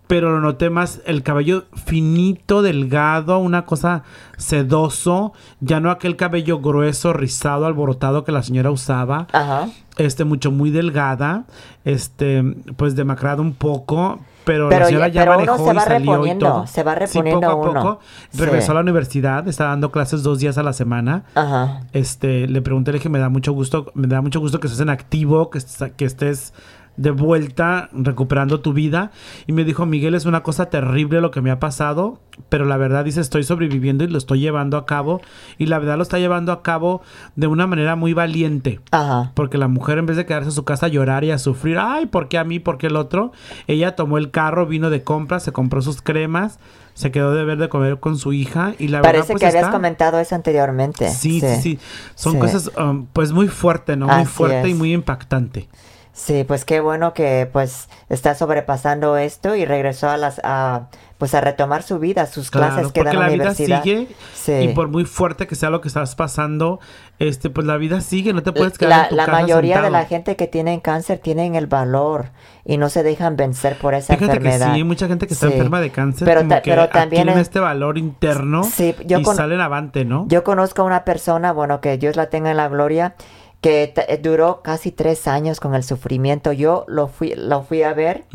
Pero 0.08 0.32
lo 0.32 0.40
noté 0.40 0.70
más 0.70 1.02
el 1.06 1.24
cabello 1.24 1.66
finito, 1.86 2.62
delgado, 2.62 3.40
una 3.40 3.66
cosa 3.66 4.04
sedoso. 4.38 5.34
Ya 5.60 5.80
no 5.80 5.90
aquel 5.92 6.16
cabello 6.16 6.60
grueso, 6.60 7.12
rizado, 7.14 7.66
alborotado 7.66 8.24
que 8.24 8.32
la 8.32 8.44
señora 8.44 8.72
usaba. 8.72 9.28
Ajá. 9.34 9.68
Este, 9.98 10.24
mucho, 10.24 10.52
muy 10.52 10.70
delgada. 10.70 11.46
Este, 11.86 12.44
pues 12.78 12.96
demacrado 12.96 13.42
un 13.42 13.54
poco. 13.54 14.20
Pero, 14.44 14.70
Pero 14.70 14.82
la 14.82 14.86
señora 14.86 15.08
ya- 15.08 15.22
pero 15.22 15.32
uno 15.40 15.40
manejó 15.40 15.58
se 15.58 15.64
y 15.64 15.76
va 15.76 15.82
salió 15.82 16.26
y 16.28 16.38
todo. 16.38 16.68
se 16.68 16.84
va 16.84 16.94
Sí, 16.94 17.00
reponiendo 17.00 17.50
poco 17.50 17.66
a 17.66 17.70
uno. 17.72 17.82
poco. 17.82 18.00
Sí. 18.30 18.42
Regresó 18.46 18.72
a 18.74 18.76
la 18.76 18.82
universidad, 18.82 19.48
está 19.48 19.66
dando 19.66 19.90
clases 19.92 20.22
dos 20.22 20.38
días 20.38 20.60
a 20.60 20.62
la 20.64 20.72
semana 20.74 21.24
Ajá. 21.34 21.82
este, 21.94 22.48
le 22.48 22.62
pregunté, 22.62 22.92
le 22.92 23.00
dije, 23.00 23.10
me 23.10 23.18
da 23.18 23.30
mucho 23.30 23.54
gusto, 23.54 23.92
me 23.96 24.06
da 24.06 24.22
mucho 24.22 24.40
gusto 24.40 24.60
que 24.60 24.68
estés 24.68 24.82
en 24.82 24.90
activo, 24.90 25.50
que, 25.50 25.58
est- 25.58 25.82
que 25.96 26.06
estés 26.06 26.54
de 26.98 27.12
vuelta 27.12 27.90
recuperando 27.94 28.62
tu 28.62 28.74
vida. 28.74 29.12
Y 29.48 29.52
me 29.54 29.64
dijo, 29.64 29.86
Miguel, 29.86 30.16
es 30.16 30.26
una 30.26 30.44
cosa 30.44 30.68
terrible 30.70 31.22
lo 31.22 31.32
que 31.32 31.42
me 31.42 31.52
ha 31.52 31.60
pasado, 31.60 32.20
pero 32.50 32.66
la 32.66 32.78
verdad 32.78 33.04
dice, 33.06 33.22
estoy 33.22 33.44
sobreviviendo 33.44 34.04
y 34.04 34.08
lo 34.08 34.18
estoy 34.18 34.40
llevando 34.40 34.78
a 34.78 34.86
cabo. 34.86 35.22
Y 35.58 35.66
la 35.66 35.80
verdad 35.80 35.98
lo 35.98 36.04
está 36.04 36.20
llevando 36.20 36.52
a 36.52 36.64
cabo 36.64 37.02
de 37.36 37.48
una 37.48 37.68
manera 37.68 37.96
muy 37.96 38.14
valiente. 38.14 38.80
Ajá. 38.92 39.32
Porque 39.36 39.58
la 39.58 39.68
mujer, 39.68 39.98
en 39.98 40.06
vez 40.06 40.18
de 40.18 40.26
quedarse 40.26 40.50
en 40.50 40.56
su 40.56 40.64
casa 40.66 40.86
a 40.86 40.90
llorar 40.90 41.24
y 41.24 41.32
a 41.32 41.38
sufrir, 41.38 41.78
ay, 41.80 42.06
¿por 42.06 42.28
qué 42.28 42.38
a 42.38 42.44
mí? 42.44 42.60
¿Por 42.60 42.78
qué 42.78 42.88
el 42.88 42.96
otro? 42.96 43.32
Ella 43.68 43.96
tomó 43.96 44.18
el 44.18 44.32
carro, 44.32 44.66
vino 44.66 44.90
de 44.90 45.04
compras, 45.04 45.44
se 45.44 45.52
compró 45.52 45.82
sus 45.82 46.02
cremas, 46.02 46.60
se 46.94 47.12
quedó 47.12 47.34
de 47.34 47.44
ver 47.44 47.58
de 47.58 47.68
comer 47.68 48.00
con 48.00 48.18
su 48.18 48.32
hija 48.32 48.74
y 48.80 48.88
la 48.88 49.02
Parece 49.02 49.18
verdad 49.20 49.32
pues 49.34 49.40
que 49.42 49.46
habías 49.48 49.64
está- 49.64 49.72
comentado 49.74 50.18
eso 50.20 50.34
anteriormente. 50.36 51.10
Sí, 51.10 51.42
sí, 51.42 51.56
sí. 51.62 51.80
Son 52.16 52.34
Sí. 52.34 52.40
cosas 52.40 52.72
um, 52.78 53.06
pues 53.12 53.34
muy 53.34 53.50
fuerte, 53.50 53.98
¿no? 53.98 54.06
Muy 54.08 54.16
Así 54.16 54.28
fuerte 54.28 54.70
y 54.70 54.74
muy 54.74 54.94
impactante. 54.94 55.68
Sí, 56.18 56.46
pues 56.46 56.64
qué 56.64 56.80
bueno 56.80 57.14
que 57.14 57.46
pues 57.52 57.90
está 58.08 58.36
sobrepasando 58.36 59.18
esto 59.18 59.54
y 59.58 59.66
regresó 59.66 60.08
a 60.10 60.16
las 60.16 60.40
a 60.46 60.88
pues 61.18 61.34
a 61.34 61.40
retomar 61.42 61.82
su 61.84 62.00
vida, 62.00 62.26
sus 62.26 62.50
Claro, 62.52 62.74
clases 62.76 62.92
que 62.94 63.04
da 63.04 63.12
porque 63.12 63.16
en 63.16 63.20
la 63.22 63.28
la 63.28 63.34
vida 63.34 63.44
universidad. 63.52 63.84
sigue 63.84 64.08
Sí. 64.34 64.52
y 64.54 64.68
por 64.70 64.88
muy 64.88 65.04
fuerte 65.06 65.46
que 65.46 65.56
sea 65.56 65.70
lo 65.70 65.82
que 65.82 65.90
estás 65.90 66.16
pasando, 66.16 66.80
este 67.20 67.50
pues 67.50 67.68
la 67.68 67.76
vida 67.76 68.00
sigue, 68.00 68.32
no 68.32 68.44
te 68.44 68.54
puedes 68.54 68.78
quedar 68.78 68.92
en 68.94 69.00
la, 69.04 69.10
tu 69.10 69.16
la 69.16 69.26
casa 69.26 69.42
mayoría 69.42 69.82
de 69.82 69.90
la 69.90 70.06
gente 70.06 70.38
que 70.38 70.48
tienen 70.48 70.80
cáncer 70.80 71.20
tienen 71.20 71.56
el 71.56 71.68
valor 71.68 72.28
y 72.64 72.78
no 72.78 72.88
se 72.90 73.04
dejan 73.04 73.36
vencer 73.36 73.78
por 73.78 73.94
esa 73.94 74.14
Fíjate 74.16 74.38
enfermedad. 74.38 74.70
que 74.72 74.76
sí, 74.76 74.84
mucha 74.86 75.08
gente 75.10 75.28
que 75.28 75.34
está 75.34 75.48
Sí. 75.48 75.54
enferma 75.54 75.82
de 75.82 75.90
cáncer, 75.90 76.26
Pero 76.26 76.42
como 76.42 76.50
ta- 76.56 76.62
que 76.62 76.72
pero 76.72 76.88
también 76.90 77.28
es- 77.28 77.38
este 77.38 77.60
valor 77.60 77.98
interno 77.98 78.64
Sí, 78.64 78.96
yo 79.06 79.20
y 79.20 79.24
con- 79.24 79.36
salen 79.36 79.60
avante, 79.60 80.06
¿no? 80.06 80.26
Yo 80.30 80.46
conozco 80.46 80.82
a 80.82 80.86
una 80.86 81.04
persona, 81.04 81.52
bueno, 81.52 81.82
que 81.82 81.98
Dios 81.98 82.16
la 82.16 82.30
tenga 82.30 82.52
en 82.52 82.58
la 82.58 82.68
gloria, 82.70 83.16
que 83.62 83.94
eh, 83.96 84.20
duró 84.22 84.62
casi 84.62 84.92
tres 84.92 85.28
años 85.28 85.60
con 85.60 85.74
el 85.76 85.84
sufrimiento. 85.84 86.52
Yo 86.52 86.86
lo 86.88 87.08
fui, 87.08 87.34
lo 87.36 87.64
fui 87.64 87.82
a 87.84 87.94
ver 87.94 88.26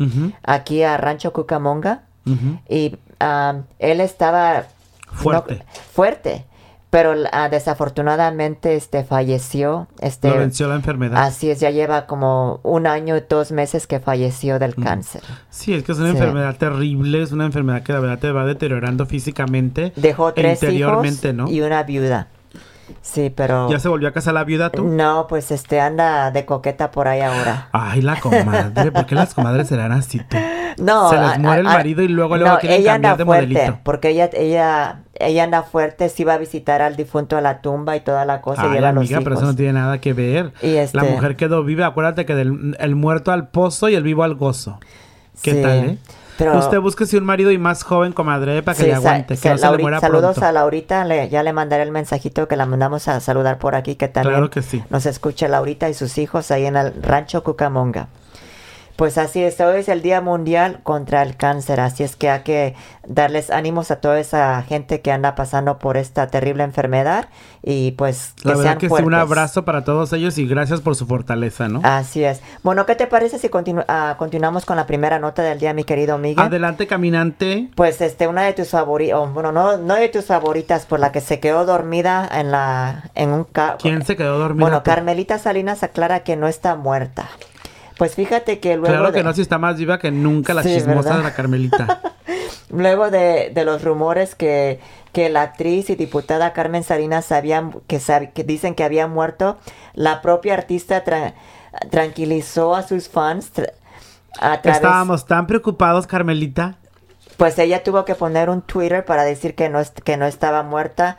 aquí 0.43 0.83
a 0.83 0.97
Rancho 0.97 1.31
Cucamonga 1.33 2.03
y 2.69 2.97
él 3.79 4.01
estaba 4.01 4.63
Fuerte. 5.07 5.55
no- 5.55 5.63
fuerte, 5.93 6.45
pero 6.89 7.13
ah, 7.31 7.47
desafortunadamente 7.49 8.75
este 8.75 9.03
falleció. 9.03 9.87
Este, 10.01 10.29
Lo 10.29 10.37
venció 10.37 10.67
la 10.67 10.75
enfermedad. 10.75 11.23
así 11.23 11.49
es, 11.49 11.59
ya 11.59 11.69
lleva 11.69 12.05
como 12.05 12.59
un 12.63 12.87
año 12.87 13.15
y 13.17 13.23
dos 13.29 13.51
meses 13.51 13.87
que 13.87 13.99
falleció 13.99 14.59
del 14.59 14.75
cáncer. 14.75 15.21
Sí, 15.49 15.73
es 15.73 15.83
que 15.83 15.91
es 15.93 15.97
una 15.99 16.11
Sí. 16.11 16.17
enfermedad 16.17 16.57
terrible, 16.57 17.21
es 17.21 17.31
una 17.31 17.45
enfermedad 17.45 17.83
que 17.83 17.93
la 17.93 17.99
verdad 17.99 18.19
te 18.19 18.31
va 18.31 18.45
deteriorando 18.45 19.05
físicamente 19.05 19.93
Dejó 19.95 20.29
e 20.29 20.33
tres 20.33 20.63
hijos 20.63 21.05
y 21.49 21.61
una 21.61 21.83
viuda. 21.83 22.27
Sí, 23.01 23.31
pero 23.35 23.69
¿Ya 23.69 23.79
se 23.79 23.87
volvió 23.89 24.07
a 24.07 24.11
casar 24.11 24.33
la 24.33 24.43
viuda 24.43 24.69
tú? 24.69 24.83
no, 24.87 25.27
pues 25.27 25.51
este 25.51 25.79
anda 25.81 26.31
de 26.31 26.45
coqueta 26.45 26.91
por 26.91 27.07
ahí 27.07 27.21
ahora. 27.21 27.69
Ay, 27.71 28.01
la 28.01 28.19
comadre, 28.19 28.91
¿por 28.91 29.05
qué 29.05 29.15
las 29.15 29.33
comadres 29.33 29.67
serán 29.67 29.91
así 29.91 30.19
tú? 30.19 30.37
No, 30.77 31.09
Se 31.09 31.17
les 31.17 31.31
a- 31.35 31.37
muere 31.37 31.61
el 31.61 31.67
a- 31.67 31.73
marido 31.73 32.01
y 32.01 32.07
luego- 32.07 32.37
luego 32.37 32.57
quieren 32.59 32.79
ella 32.79 32.93
cambiar 32.93 33.11
anda 33.13 33.17
de 33.17 33.25
fuerte, 33.25 33.53
modelito. 33.53 33.79
porque 33.83 34.09
ella, 34.09 34.29
ella, 34.33 34.99
ella 35.15 35.43
anda 35.43 35.63
fuerte, 35.63 36.07
sí 36.07 36.23
va 36.23 36.35
a 36.35 36.37
visitar 36.37 36.81
al 36.81 36.95
difunto 36.95 37.35
a 37.35 37.41
la 37.41 37.59
tumba 37.61 37.97
y 37.97 37.99
toda 37.99 38.23
la 38.23 38.39
cosa, 38.39 38.63
y 38.63 38.67
Ay, 38.69 38.73
lleva 38.75 38.89
a 38.89 38.91
los 38.93 39.01
amiga, 39.01 39.19
pero 39.19 39.35
eso 39.35 39.43
hijos. 39.43 39.53
no 39.53 39.57
tiene 39.57 39.73
nada 39.73 39.99
que 39.99 40.13
ver. 40.13 40.53
Y 40.61 40.75
este- 40.75 40.95
La 40.97 41.03
mujer 41.03 41.35
quedó 41.35 41.63
viva. 41.65 41.87
Acuérdate 41.87 42.25
que 42.25 42.35
del 42.35 42.77
el 42.79 42.95
muerto 42.95 43.33
al 43.33 43.49
pozo 43.49 43.89
y 43.89 43.95
el 43.95 44.03
vivo 44.03 44.23
al 44.23 44.35
gozo. 44.35 44.79
¿Qué 45.43 45.55
Sí, 45.55 45.61
tal, 45.61 45.71
eh? 45.77 45.97
Pero- 46.45 46.59
Usted 46.59 46.79
búsquese 46.79 47.17
un 47.17 47.23
marido 47.25 47.51
y 47.51 47.57
más 47.57 47.83
joven, 47.83 48.13
comadre, 48.13 48.61
para 48.63 48.75
que 48.75 48.83
Sí, 48.83 48.89
le 48.89 48.95
aguante, 48.95 49.35
que 49.35 49.39
sa- 49.41 49.51
no 49.51 49.57
se 49.57 49.65
le 49.65 49.71
Lauri- 49.71 49.81
muera 49.81 49.99
saludos 49.99 50.33
pronto. 50.35 50.45
a 50.45 50.51
Laurita, 50.51 51.05
le- 51.05 51.29
ya 51.29 51.43
le 51.43 51.53
mandaré 51.53 51.83
el 51.83 51.91
mensajito 51.91 52.47
que 52.47 52.55
la 52.55 52.65
mandamos 52.65 53.07
a 53.07 53.19
saludar 53.19 53.57
por 53.59 53.75
aquí, 53.75 53.95
que 53.95 54.07
también 54.07 54.33
Claro 54.35 54.49
que 54.49 54.61
sí. 54.61 54.83
nos 54.89 55.05
escucha 55.05 55.47
Laurita 55.47 55.89
y 55.89 55.93
sus 55.93 56.17
hijos 56.17 56.51
ahí 56.51 56.65
en 56.65 56.75
el 56.77 56.93
rancho 57.01 57.43
Cucamonga. 57.43 58.07
Pues 59.01 59.17
así 59.17 59.41
es, 59.43 59.59
hoy 59.61 59.79
es 59.79 59.89
el 59.89 60.03
Día 60.03 60.21
Mundial 60.21 60.81
contra 60.83 61.23
el 61.23 61.35
Cáncer, 61.35 61.79
así 61.79 62.03
es 62.03 62.15
que 62.15 62.29
hay 62.29 62.41
que 62.41 62.75
darles 63.07 63.49
ánimos 63.49 63.89
a 63.89 63.95
toda 63.95 64.19
esa 64.19 64.61
gente 64.61 65.01
que 65.01 65.11
anda 65.11 65.33
pasando 65.33 65.79
por 65.79 65.97
esta 65.97 66.27
terrible 66.27 66.61
enfermedad 66.63 67.27
y 67.63 67.93
pues 67.93 68.35
que 68.43 68.49
La 68.49 68.53
verdad 68.57 68.63
sean 68.63 68.77
que 68.77 68.85
sí, 68.85 68.89
fuertes. 68.89 69.07
un 69.07 69.15
abrazo 69.15 69.65
para 69.65 69.83
todos 69.83 70.13
ellos 70.13 70.37
y 70.37 70.45
gracias 70.47 70.81
por 70.81 70.95
su 70.95 71.07
fortaleza, 71.07 71.67
¿no? 71.67 71.79
Así 71.83 72.23
es. 72.23 72.41
Bueno, 72.61 72.85
¿qué 72.85 72.93
te 72.93 73.07
parece 73.07 73.39
si 73.39 73.49
continu- 73.49 73.85
ah, 73.87 74.17
continuamos 74.19 74.65
con 74.65 74.75
la 74.75 74.85
primera 74.85 75.17
nota 75.17 75.41
del 75.41 75.57
día, 75.57 75.73
mi 75.73 75.83
querido 75.83 76.19
Miguel? 76.19 76.45
Adelante, 76.45 76.85
caminante. 76.85 77.71
Pues 77.73 78.01
este, 78.01 78.27
una 78.27 78.43
de 78.43 78.53
tus 78.53 78.69
favoritas, 78.69 79.33
bueno, 79.33 79.51
no, 79.51 79.77
no 79.79 79.95
de 79.95 80.09
tus 80.09 80.25
favoritas, 80.25 80.85
por 80.85 80.99
la 80.99 81.11
que 81.11 81.21
se 81.21 81.39
quedó 81.39 81.65
dormida 81.65 82.29
en 82.31 82.51
la, 82.51 83.09
en 83.15 83.31
un 83.31 83.45
ca- 83.45 83.77
¿Quién 83.81 84.05
se 84.05 84.15
quedó 84.15 84.37
dormida? 84.37 84.63
Bueno? 84.65 84.83
Carmelita 84.83 85.39
Salinas 85.39 85.81
aclara 85.81 86.19
que 86.19 86.35
no 86.35 86.47
está 86.47 86.75
muerta. 86.75 87.27
Pues 88.01 88.15
fíjate 88.15 88.59
que 88.59 88.77
luego 88.77 88.87
Claro 88.95 89.11
de, 89.11 89.19
que 89.19 89.23
no, 89.23 89.31
si 89.31 89.41
está 89.41 89.59
más 89.59 89.77
viva 89.77 89.99
que 89.99 90.09
nunca 90.09 90.55
la 90.55 90.63
Sí, 90.63 90.73
chismosa 90.73 91.01
¿verdad? 91.09 91.17
de 91.17 91.23
la 91.23 91.35
Carmelita. 91.35 92.01
luego 92.71 93.11
de, 93.11 93.51
de 93.53 93.63
los 93.63 93.83
rumores 93.83 94.33
que, 94.33 94.79
que 95.13 95.29
la 95.29 95.43
actriz 95.43 95.91
y 95.91 95.95
diputada 95.95 96.51
Carmen 96.51 96.83
Salinas 96.83 97.31
habían, 97.31 97.73
que, 97.85 97.97
sab- 97.99 98.33
que 98.33 98.43
dicen 98.43 98.73
que 98.73 98.83
había 98.83 99.05
muerto, 99.05 99.59
la 99.93 100.23
propia 100.23 100.55
artista 100.55 101.05
tra- 101.05 101.35
tranquilizó 101.91 102.73
a 102.73 102.81
sus 102.81 103.07
fans 103.07 103.53
tra- 103.53 103.71
a 104.39 104.59
través, 104.63 104.77
Estábamos 104.81 105.27
tan 105.27 105.45
preocupados, 105.45 106.07
Carmelita. 106.07 106.77
Pues 107.37 107.57
ella 107.59 107.83
tuvo 107.83 108.05
que 108.05 108.15
poner 108.15 108.49
un 108.49 108.61
Twitter 108.61 109.03
para 109.03 109.23
decir 109.23 109.55
que 109.55 109.69
no, 109.69 109.81
que 110.03 110.17
no 110.17 110.25
estaba 110.25 110.63
muerta. 110.63 111.17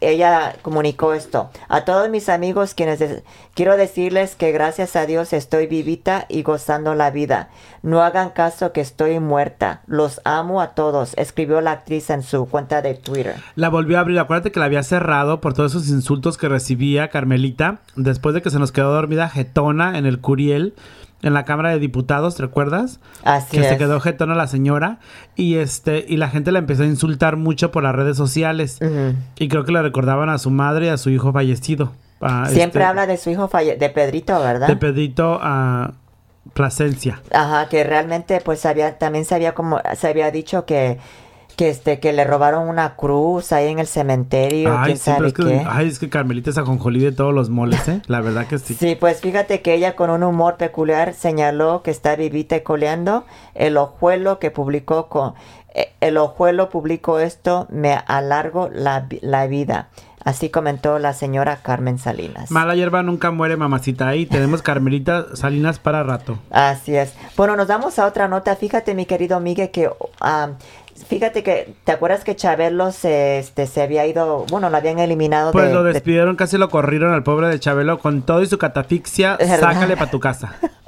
Ella 0.00 0.56
comunicó 0.62 1.14
esto. 1.14 1.50
A 1.68 1.84
todos 1.84 2.10
mis 2.10 2.28
amigos 2.28 2.74
quienes 2.74 3.22
quiero 3.54 3.76
decirles 3.76 4.34
que 4.34 4.52
gracias 4.52 4.96
a 4.96 5.06
Dios 5.06 5.32
estoy 5.32 5.66
vivita 5.66 6.26
y 6.28 6.42
gozando 6.42 6.94
la 6.94 7.10
vida. 7.10 7.48
No 7.82 8.02
hagan 8.02 8.30
caso 8.30 8.72
que 8.72 8.80
estoy 8.80 9.18
muerta. 9.18 9.80
Los 9.86 10.20
amo 10.24 10.60
a 10.60 10.74
todos, 10.74 11.14
escribió 11.16 11.60
la 11.60 11.72
actriz 11.72 12.10
en 12.10 12.22
su 12.22 12.46
cuenta 12.46 12.82
de 12.82 12.94
Twitter. 12.94 13.36
La 13.54 13.68
volvió 13.68 13.96
a 13.96 14.00
abrir. 14.00 14.18
Acuérdate 14.18 14.52
que 14.52 14.60
la 14.60 14.66
había 14.66 14.82
cerrado 14.82 15.40
por 15.40 15.54
todos 15.54 15.72
esos 15.72 15.88
insultos 15.88 16.36
que 16.38 16.48
recibía 16.48 17.08
Carmelita 17.08 17.78
después 17.96 18.34
de 18.34 18.42
que 18.42 18.50
se 18.50 18.58
nos 18.58 18.72
quedó 18.72 18.92
dormida 18.92 19.28
jetona 19.28 19.98
en 19.98 20.06
el 20.06 20.20
Curiel, 20.20 20.74
en 21.22 21.34
la 21.34 21.44
Cámara 21.44 21.70
de 21.70 21.78
Diputados, 21.78 22.34
¿te 22.36 22.42
recuerdas? 22.42 23.00
Así 23.24 23.56
que 23.56 23.64
se 23.68 23.78
quedó 23.78 24.00
jetona 24.00 24.34
la 24.34 24.46
señora 24.48 24.98
y 25.36 25.54
este 25.56 26.04
y 26.08 26.16
la 26.16 26.28
gente 26.28 26.50
la 26.52 26.58
empezó 26.58 26.82
a 26.82 26.86
insultar 26.86 27.36
mucho 27.36 27.70
por 27.70 27.82
las 27.84 27.94
redes 27.94 28.16
sociales 28.16 28.78
y 29.36 29.48
creo 29.48 29.64
que 29.64 29.72
le 29.72 29.82
recordaban 29.82 30.28
a 30.28 30.38
su 30.38 30.50
madre 30.50 30.86
y 30.86 30.88
a 30.90 30.96
su 30.96 31.10
hijo 31.10 31.32
fallecido. 31.32 31.92
a 32.20 32.46
Siempre 32.46 32.80
este, 32.82 32.84
habla 32.84 33.06
de 33.06 33.16
su 33.16 33.30
hijo 33.30 33.48
falle- 33.48 33.76
de 33.78 33.88
Pedrito, 33.88 34.38
¿verdad? 34.40 34.66
de 34.68 34.76
Pedrito 34.76 35.38
a 35.42 35.92
Plasencia. 36.54 37.22
Ajá, 37.32 37.68
que 37.68 37.84
realmente 37.84 38.40
pues 38.44 38.66
había, 38.66 38.98
también 38.98 39.24
se 39.24 39.34
había 39.34 39.54
como, 39.54 39.80
se 39.96 40.08
había 40.08 40.30
dicho 40.32 40.66
que 40.66 40.98
que 41.52 41.68
este 41.70 42.00
que 42.00 42.12
le 42.12 42.24
robaron 42.24 42.68
una 42.68 42.96
cruz 42.96 43.52
ahí 43.52 43.68
en 43.68 43.78
el 43.78 43.86
cementerio, 43.86 44.76
Ay, 44.76 44.84
quién 44.86 44.96
sí, 44.96 45.02
pero 45.04 45.16
sabe 45.16 45.28
es 45.28 45.34
que, 45.34 45.44
qué. 45.44 45.66
ay, 45.68 45.88
es 45.88 45.98
que 45.98 46.08
Carmelita 46.08 46.50
es 46.50 46.58
ajonjolí 46.58 47.00
de 47.00 47.12
todos 47.12 47.34
los 47.34 47.50
moles, 47.50 47.86
¿eh? 47.88 48.02
La 48.06 48.20
verdad 48.20 48.46
que 48.46 48.58
sí. 48.58 48.74
Sí, 48.74 48.94
pues 48.94 49.20
fíjate 49.20 49.62
que 49.62 49.74
ella 49.74 49.96
con 49.96 50.10
un 50.10 50.22
humor 50.22 50.56
peculiar 50.56 51.14
señaló 51.14 51.82
que 51.82 51.90
está 51.90 52.16
vivita 52.16 52.56
y 52.56 52.60
coleando. 52.60 53.24
El 53.54 53.76
ojuelo 53.76 54.38
que 54.38 54.50
publicó 54.50 55.08
con 55.08 55.34
eh, 55.74 55.92
el 56.00 56.18
ojuelo 56.18 56.68
publicó 56.68 57.18
esto, 57.18 57.66
me 57.70 57.94
alargo 58.06 58.68
la, 58.72 59.06
la 59.22 59.46
vida. 59.46 59.88
Así 60.24 60.50
comentó 60.50 61.00
la 61.00 61.14
señora 61.14 61.58
Carmen 61.62 61.98
Salinas. 61.98 62.50
Mala 62.52 62.76
hierba 62.76 63.02
nunca 63.02 63.32
muere, 63.32 63.56
mamacita. 63.56 64.06
Ahí 64.06 64.24
tenemos 64.24 64.62
Carmelita 64.62 65.34
Salinas 65.34 65.80
para 65.80 66.04
rato. 66.04 66.38
Así 66.50 66.94
es. 66.94 67.12
Bueno, 67.36 67.56
nos 67.56 67.66
vamos 67.66 67.98
a 67.98 68.06
otra 68.06 68.28
nota. 68.28 68.54
Fíjate, 68.54 68.94
mi 68.94 69.04
querido 69.04 69.40
Miguel, 69.40 69.72
que 69.72 69.90
ah, 70.20 70.50
fíjate 71.08 71.42
que 71.42 71.74
te 71.84 71.92
acuerdas 71.92 72.24
que 72.24 72.36
Chabelo 72.36 72.92
se, 72.92 73.38
este, 73.38 73.66
se 73.66 73.82
había 73.82 74.06
ido, 74.06 74.44
bueno, 74.50 74.70
lo 74.70 74.76
habían 74.76 74.98
eliminado 74.98 75.52
Pues 75.52 75.68
de, 75.68 75.74
lo 75.74 75.82
de- 75.84 75.92
despidieron, 75.92 76.36
casi 76.36 76.58
lo 76.58 76.68
corrieron 76.70 77.12
al 77.12 77.22
pobre 77.22 77.48
de 77.48 77.58
Chabelo 77.60 77.98
con 77.98 78.22
todo 78.22 78.42
y 78.42 78.46
su 78.46 78.58
catafixia. 78.58 79.38
Sácale 79.58 79.96
para 79.96 80.10
tu 80.10 80.20
casa. 80.20 80.56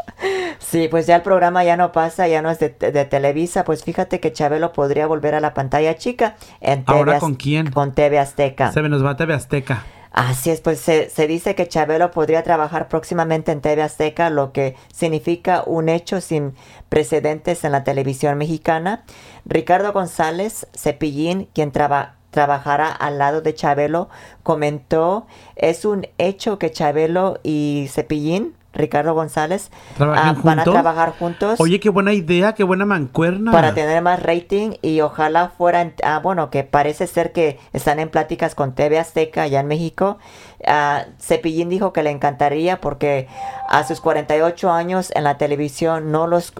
Sí, 0.58 0.88
pues 0.88 1.06
ya 1.06 1.16
el 1.16 1.23
programa 1.23 1.62
ya 1.64 1.76
no 1.76 1.92
pasa, 1.92 2.26
ya 2.26 2.40
no 2.40 2.50
es 2.50 2.58
de, 2.58 2.70
de 2.70 3.04
Televisa. 3.04 3.64
Pues 3.64 3.84
fíjate 3.84 4.18
que 4.20 4.32
Chabelo 4.32 4.73
podría 4.73 5.06
volver 5.06 5.34
a 5.34 5.40
la 5.40 5.54
pantalla 5.54 5.96
chica 5.96 6.37
en 6.61 6.84
TV 6.84 6.99
¿Ahora 6.99 7.18
con 7.18 7.34
quién? 7.34 7.70
Con 7.70 7.92
TV 7.92 8.18
Azteca. 8.18 8.73
Se 8.73 8.80
me 8.80 8.88
nos 8.88 9.04
va 9.04 9.16
TV 9.16 9.34
Azteca. 9.34 9.84
Así 10.16 10.50
es, 10.50 10.61
pues 10.61 10.78
se, 10.78 11.11
se 11.11 11.26
dice 11.26 11.56
que 11.56 11.66
Chabelo 11.66 12.12
podría 12.12 12.44
trabajar 12.44 12.87
próximamente 12.88 13.50
en 13.50 13.61
TV 13.61 13.83
Azteca, 13.83 14.30
lo 14.30 14.52
que 14.52 14.76
significa 14.92 15.64
un 15.66 15.88
hecho 15.88 16.21
sin 16.21 16.54
precedentes 16.88 17.64
en 17.64 17.73
la 17.73 17.83
televisión 17.83 18.38
mexicana. 18.38 19.04
Ricardo 19.44 19.92
González 19.92 20.68
Cepillín, 20.73 21.49
quien 21.52 21.73
traba- 21.73 22.14
trabajará 22.30 22.92
al 22.92 23.18
lado 23.18 23.40
de 23.40 23.54
Chabelo, 23.54 24.09
comentó, 24.44 25.26
es 25.56 25.85
un 25.85 26.06
hecho 26.18 26.61
que 26.61 26.71
Chabelo 26.71 27.40
y 27.42 27.88
Cepillín, 27.90 28.54
Ricardo 28.75 29.14
González, 29.14 29.71
¿Trabajan 29.97 30.37
ah, 30.37 30.40
van 30.43 30.61
a 30.61 30.64
trabajar 30.64 31.14
juntos 31.19 31.61
Oye, 31.61 31.81
qué 31.81 31.88
buena 31.90 32.12
idea, 32.12 32.54
qué 32.54 32.64
buena 32.64 32.85
mancuerna. 32.85 33.52
para 33.52 33.75
tener 33.75 34.02
más 34.02 34.23
rating 34.23 34.73
y 34.83 35.00
ojalá 35.00 35.50
fueran, 35.57 35.95
ah, 36.02 36.21
bueno, 36.23 36.50
que 36.50 36.64
parece 36.64 37.07
ser 37.07 37.33
que 37.33 37.59
están 37.73 37.99
en 38.00 38.09
pláticas 38.09 38.54
con 38.54 38.75
TV 38.75 38.99
Azteca 38.99 39.43
allá 39.43 39.61
en 39.61 39.66
México. 39.69 40.19
Ah, 40.66 41.04
Cepillín 41.21 41.69
dijo 41.69 41.93
que 41.93 42.02
le 42.02 42.11
encantaría 42.11 42.81
porque 42.81 43.28
a 43.69 43.85
sus 43.85 44.00
48 44.00 44.71
años 44.71 45.12
en 45.14 45.25
la 45.25 45.38
televisión 45.38 46.11
no 46.11 46.26
los, 46.26 46.52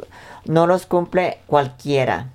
no 0.44 0.66
los 0.66 0.87
cumple 0.87 1.38
cualquiera. 1.47 2.28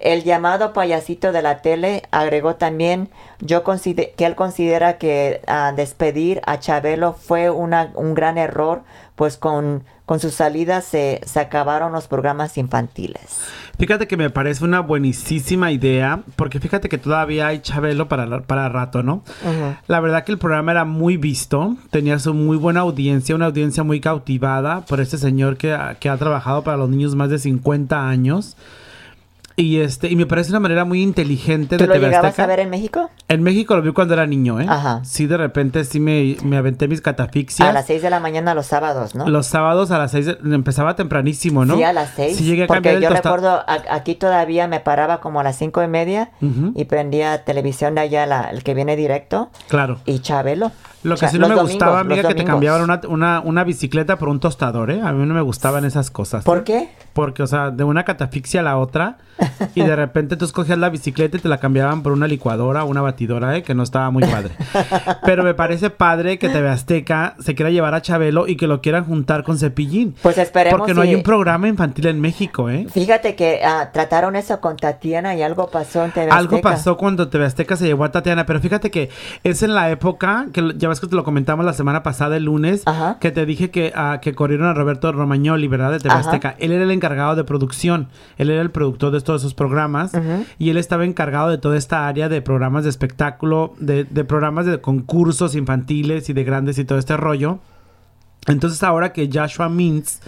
El 0.00 0.22
llamado 0.24 0.72
payasito 0.72 1.32
de 1.32 1.42
la 1.42 1.60
tele 1.60 2.02
agregó 2.10 2.54
también 2.54 3.08
yo 3.40 3.62
que 3.64 4.14
él 4.26 4.34
considera 4.34 4.96
que 4.98 5.40
ah, 5.46 5.72
despedir 5.76 6.40
a 6.46 6.58
Chabelo 6.60 7.12
fue 7.14 7.50
una- 7.50 7.90
un 7.94 8.14
gran 8.14 8.38
error, 8.38 8.82
pues 9.16 9.36
con, 9.36 9.82
con 10.06 10.20
su 10.20 10.30
salida 10.30 10.80
se, 10.80 11.20
se 11.26 11.40
acabaron 11.40 11.92
los 11.92 12.06
programas 12.06 12.56
infantiles. 12.58 13.40
Fíjate 13.78 14.06
que 14.08 14.16
me 14.16 14.30
parece 14.30 14.64
una 14.64 14.80
buenísima 14.80 15.70
idea, 15.72 16.20
porque 16.36 16.58
fíjate 16.60 16.88
que 16.88 16.98
todavía 16.98 17.48
hay 17.48 17.60
Chabelo 17.60 18.08
para, 18.08 18.40
para 18.42 18.68
rato, 18.68 19.02
¿no? 19.02 19.22
Ujú. 19.44 19.74
La 19.86 20.00
verdad 20.00 20.24
que 20.24 20.32
el 20.32 20.38
programa 20.38 20.72
era 20.72 20.84
muy 20.84 21.16
visto, 21.16 21.76
tenía 21.90 22.18
su 22.18 22.34
muy 22.34 22.56
buena 22.56 22.80
audiencia, 22.80 23.34
una 23.34 23.46
audiencia 23.46 23.82
muy 23.84 24.00
cautivada 24.00 24.80
por 24.82 25.00
este 25.00 25.18
señor 25.18 25.56
que, 25.56 25.76
que 26.00 26.08
ha 26.08 26.16
trabajado 26.16 26.62
para 26.64 26.76
los 26.76 26.88
niños 26.88 27.14
más 27.14 27.30
de 27.30 27.38
50 27.38 28.08
años. 28.08 28.56
Y 29.60 29.80
este 29.80 30.06
y 30.08 30.14
me 30.14 30.24
parece 30.24 30.50
una 30.50 30.60
manera 30.60 30.84
muy 30.84 31.02
inteligente 31.02 31.76
¿Tú 31.78 31.82
de 31.82 31.88
lo 31.88 31.94
TV 31.94 32.06
llegabas 32.06 32.28
Azteca. 32.30 32.44
a 32.44 32.46
ver 32.46 32.60
en 32.60 32.70
México? 32.70 33.10
En 33.26 33.42
México 33.42 33.74
lo 33.74 33.82
vi 33.82 33.92
cuando 33.92 34.14
era 34.14 34.24
niño, 34.24 34.60
¿eh? 34.60 34.66
Ajá. 34.68 35.00
Sí, 35.04 35.26
de 35.26 35.36
repente 35.36 35.84
sí 35.84 35.98
me, 35.98 36.36
me 36.44 36.56
aventé 36.56 36.86
mis 36.86 37.00
catafixias. 37.00 37.68
A 37.68 37.72
las 37.72 37.86
6 37.86 38.00
de 38.02 38.08
la 38.10 38.20
mañana 38.20 38.54
los 38.54 38.66
sábados, 38.66 39.16
¿no? 39.16 39.28
Los 39.28 39.48
sábados 39.48 39.90
a 39.90 39.98
las 39.98 40.12
6 40.12 40.36
empezaba 40.44 40.94
tempranísimo, 40.94 41.64
¿no? 41.64 41.74
Sí, 41.76 41.82
a 41.82 41.92
las 41.92 42.10
6. 42.14 42.36
Sí 42.36 42.44
llegué 42.44 42.64
a 42.64 42.66
porque 42.68 42.90
cambiar 42.92 43.10
yo 43.12 43.16
recuerdo, 43.16 43.48
a- 43.48 43.82
aquí 43.90 44.14
todavía 44.14 44.68
me 44.68 44.78
paraba 44.78 45.18
como 45.20 45.40
a 45.40 45.42
las 45.42 45.56
cinco 45.58 45.82
y 45.82 45.88
media 45.88 46.30
y 46.76 46.84
prendía 46.84 47.42
televisión 47.44 47.96
de 47.96 48.02
allá, 48.02 48.26
la- 48.26 48.50
el 48.52 48.62
que 48.62 48.74
viene 48.74 48.94
directo, 48.94 49.50
Claro. 49.66 49.98
y 50.06 50.20
Chabelo. 50.20 50.70
Lo 51.04 51.14
que 51.14 51.20
Cha- 51.20 51.28
sí 51.28 51.38
no 51.38 51.48
me 51.48 51.54
domingos, 51.54 51.70
gustaba, 51.72 52.00
amiga, 52.00 52.26
que 52.28 52.34
te 52.34 52.44
cambiaban 52.44 52.82
una, 52.82 53.00
una, 53.08 53.40
una 53.40 53.64
bicicleta 53.64 54.16
por 54.18 54.28
un 54.28 54.40
tostador, 54.40 54.90
¿eh? 54.90 55.00
A 55.02 55.12
mí 55.12 55.24
no 55.26 55.34
me 55.34 55.40
gustaban 55.42 55.84
esas 55.84 56.10
cosas. 56.10 56.44
¿Por 56.44 56.58
¿eh? 56.58 56.62
qué? 56.64 56.88
Porque, 57.12 57.42
o 57.42 57.46
sea, 57.46 57.70
de 57.70 57.84
una 57.84 58.04
catafixia 58.04 58.60
a 58.60 58.62
la 58.64 58.76
otra, 58.78 59.18
y 59.76 59.82
de 59.82 59.94
repente 59.94 60.36
tú 60.36 60.44
escogías 60.44 60.78
la 60.78 60.88
bicicleta 60.88 61.36
y 61.36 61.40
te 61.40 61.48
la 61.48 61.58
cambiaban 61.58 62.02
por 62.02 62.12
una 62.12 62.26
licuadora 62.26 62.82
o 62.84 62.88
una 62.88 63.00
batidora, 63.02 63.56
¿eh? 63.56 63.62
Que 63.62 63.74
no 63.74 63.82
estaba 63.84 64.10
muy 64.10 64.24
padre. 64.24 64.50
Pero 65.24 65.44
me 65.44 65.54
parece 65.54 65.90
padre 65.90 66.38
que 66.38 66.48
TV 66.48 66.68
Azteca 66.68 67.34
se 67.40 67.54
quiera 67.54 67.70
llevar 67.70 67.94
a 67.94 68.02
Chabelo 68.02 68.46
y 68.48 68.56
que 68.56 68.66
lo 68.66 68.80
quieran 68.80 69.04
juntar 69.04 69.44
con 69.44 69.58
Cepillín. 69.58 70.14
Pues 70.22 70.38
esperemos 70.38 70.78
Porque 70.78 70.94
no 70.94 71.02
si- 71.02 71.08
hay 71.08 71.14
un 71.14 71.22
programa 71.22 71.68
infantil 71.68 72.06
en 72.06 72.20
México, 72.20 72.68
¿eh? 72.70 72.86
Fíjate 72.90 73.34
que 73.36 73.60
ah, 73.64 73.90
trataron 73.92 74.36
eso 74.36 74.60
con 74.60 74.76
Tatiana 74.76 75.34
y 75.36 75.42
algo 75.42 75.70
pasó 75.70 76.04
en 76.04 76.10
TV 76.12 76.30
Algo 76.30 76.56
Azteca. 76.56 76.70
pasó 76.70 76.96
cuando 76.96 77.28
TV 77.28 77.44
Azteca 77.46 77.76
se 77.76 77.86
llevó 77.86 78.04
a 78.04 78.10
Tatiana, 78.12 78.46
pero 78.46 78.60
fíjate 78.60 78.90
que 78.90 79.10
es 79.44 79.62
en 79.62 79.74
la 79.74 79.90
época, 79.90 80.46
que 80.52 80.62
lo- 80.62 80.72
ya 80.88 80.90
ves 80.90 81.00
que 81.00 81.06
te 81.06 81.16
lo 81.16 81.24
comentamos 81.24 81.64
la 81.64 81.72
semana 81.72 82.02
pasada, 82.02 82.36
el 82.36 82.44
lunes, 82.44 82.82
Ajá. 82.86 83.18
que 83.20 83.30
te 83.30 83.44
dije 83.46 83.70
que, 83.70 83.92
ah, 83.94 84.18
que 84.22 84.34
corrieron 84.34 84.66
a 84.66 84.74
Roberto 84.74 85.12
Romagnoli, 85.12 85.68
¿verdad? 85.68 85.92
De 85.92 85.98
TV. 86.00 86.14
Azteca. 86.14 86.56
Él 86.58 86.72
era 86.72 86.84
el 86.84 86.90
encargado 86.90 87.36
de 87.36 87.44
producción, 87.44 88.08
él 88.36 88.50
era 88.50 88.62
el 88.62 88.70
productor 88.70 89.12
de 89.12 89.20
todos 89.20 89.42
esos 89.42 89.54
programas 89.54 90.12
y 90.58 90.70
él 90.70 90.76
estaba 90.76 91.04
encargado 91.04 91.48
de 91.50 91.58
toda 91.58 91.76
esta 91.76 92.08
área 92.08 92.28
de 92.28 92.42
programas 92.42 92.84
de 92.84 92.90
espectáculo, 92.90 93.74
de, 93.78 94.04
de 94.04 94.24
programas 94.24 94.66
de 94.66 94.80
concursos 94.80 95.54
infantiles 95.54 96.28
y 96.28 96.32
de 96.32 96.44
grandes 96.44 96.78
y 96.78 96.84
todo 96.84 96.98
este 96.98 97.16
rollo. 97.16 97.58
Entonces 98.46 98.82
ahora 98.82 99.12
que 99.12 99.28
Joshua 99.32 99.68
Mintz 99.68 100.20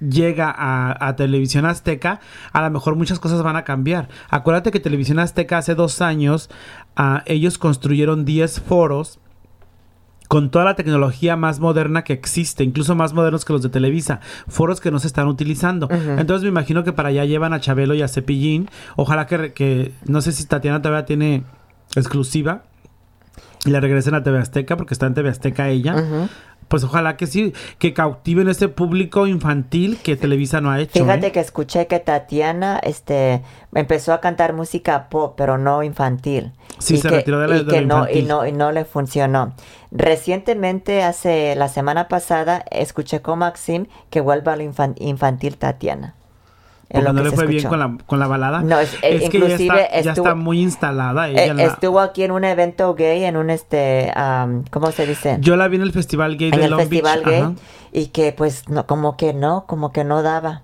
llega 0.00 0.54
a, 0.56 1.08
a 1.08 1.16
Televisión 1.16 1.66
Azteca, 1.66 2.20
a 2.52 2.62
lo 2.62 2.70
mejor 2.70 2.96
muchas 2.96 3.18
cosas 3.18 3.42
van 3.42 3.56
a 3.56 3.64
cambiar. 3.64 4.08
Acuérdate 4.28 4.70
que 4.70 4.80
Televisión 4.80 5.18
Azteca 5.18 5.58
hace 5.58 5.74
dos 5.74 6.00
años, 6.00 6.50
ah, 6.96 7.22
ellos 7.26 7.58
construyeron 7.58 8.24
10 8.24 8.60
foros 8.60 9.18
con 10.28 10.50
toda 10.50 10.64
la 10.64 10.74
tecnología 10.74 11.36
más 11.36 11.60
moderna 11.60 12.02
que 12.02 12.12
existe, 12.12 12.64
incluso 12.64 12.94
más 12.94 13.12
modernos 13.12 13.44
que 13.44 13.52
los 13.52 13.62
de 13.62 13.68
Televisa, 13.68 14.20
foros 14.48 14.80
que 14.80 14.90
no 14.90 14.98
se 14.98 15.06
están 15.06 15.28
utilizando. 15.28 15.88
Entonces 15.90 16.42
me 16.42 16.48
imagino 16.48 16.84
que 16.84 16.92
para 16.92 17.10
allá 17.10 17.24
llevan 17.24 17.52
a 17.52 17.60
Chabelo 17.60 17.94
y 17.94 18.02
a 18.02 18.08
Cepillín. 18.08 18.68
Ojalá 18.96 19.26
que, 19.26 19.52
que 19.52 19.92
no 20.06 20.20
sé 20.20 20.32
si 20.32 20.46
Tatiana 20.46 20.80
todavía 20.80 21.04
tiene 21.04 21.44
exclusiva 21.94 22.62
y 23.64 23.70
la 23.70 23.80
regresen 23.80 24.14
a 24.14 24.22
TV 24.22 24.38
Azteca 24.38 24.76
porque 24.76 24.94
está 24.94 25.06
en 25.06 25.14
TV 25.14 25.28
Azteca 25.28 25.68
ella. 25.68 26.28
Pues 26.68 26.82
ojalá 26.84 27.16
que 27.16 27.26
sí, 27.26 27.52
que 27.78 27.92
cautiven 27.94 28.48
ese 28.48 28.68
público 28.68 29.26
infantil 29.26 29.98
que 30.02 30.16
Televisa 30.16 30.60
no 30.60 30.70
ha 30.70 30.80
hecho. 30.80 30.98
Fíjate 30.98 31.28
¿eh? 31.28 31.32
que 31.32 31.40
escuché 31.40 31.86
que 31.86 32.00
Tatiana 32.00 32.78
este, 32.82 33.42
empezó 33.74 34.12
a 34.12 34.20
cantar 34.20 34.52
música 34.54 35.08
pop, 35.08 35.34
pero 35.36 35.58
no 35.58 35.82
infantil. 35.82 36.52
Sí, 36.78 36.94
Y 36.94 36.96
se 36.98 37.08
que- 37.08 37.16
retiró 37.16 37.38
de 37.40 37.48
la- 37.48 37.56
y 37.56 37.64
de 37.64 37.70
que 37.72 37.80
no, 37.82 38.08
y, 38.10 38.22
no, 38.22 38.46
y 38.46 38.52
no 38.52 38.72
le 38.72 38.84
funcionó. 38.84 39.54
Recientemente, 39.90 41.02
hace 41.02 41.54
la 41.56 41.68
semana 41.68 42.08
pasada, 42.08 42.64
escuché 42.70 43.20
con 43.20 43.40
Maxim 43.40 43.86
que 44.10 44.20
vuelva 44.20 44.52
a 44.52 44.56
lo 44.56 44.62
infan- 44.62 44.94
infantil 44.98 45.56
Tatiana. 45.56 46.14
Es 46.90 47.00
Porque 47.02 47.12
no 47.12 47.22
le 47.24 47.30
fue 47.32 47.46
bien 47.46 47.64
con 47.66 47.78
la, 47.78 47.96
con 48.06 48.18
la 48.20 48.26
balada. 48.26 48.60
No, 48.62 48.78
es- 48.78 48.94
eh, 49.02 49.28
que 49.30 49.38
ya 49.38 49.46
inclusive 49.46 49.82
está, 49.84 50.00
ya 50.02 50.12
está 50.12 50.34
muy 50.34 50.60
instalada 50.60 51.28
ella. 51.28 51.44
Eh, 51.46 51.54
la- 51.54 51.64
estuvo 51.64 51.98
aquí 52.00 52.22
en 52.24 52.30
un 52.30 52.44
evento 52.44 52.94
gay, 52.94 53.24
en 53.24 53.36
un 53.36 53.50
este, 53.50 54.12
am, 54.14 54.64
¿cómo 54.70 54.92
se 54.92 55.06
dice? 55.06 55.38
Yo 55.40 55.56
la 55.56 55.66
vi 55.68 55.76
en 55.76 55.82
el 55.82 55.92
Festival 55.92 56.36
Gay 56.36 56.50
en 56.52 56.58
de 56.58 56.64
el 56.64 56.70
Long 56.70 56.80
festival 56.80 57.22
Beach. 57.24 57.26
gay 57.26 57.40
ajá. 57.42 57.52
y 57.92 58.06
que 58.08 58.32
pues 58.32 58.68
no, 58.68 58.86
como 58.86 59.16
que 59.16 59.32
no, 59.34 59.64
como 59.66 59.92
que 59.92 60.04
no 60.04 60.22
daba. 60.22 60.62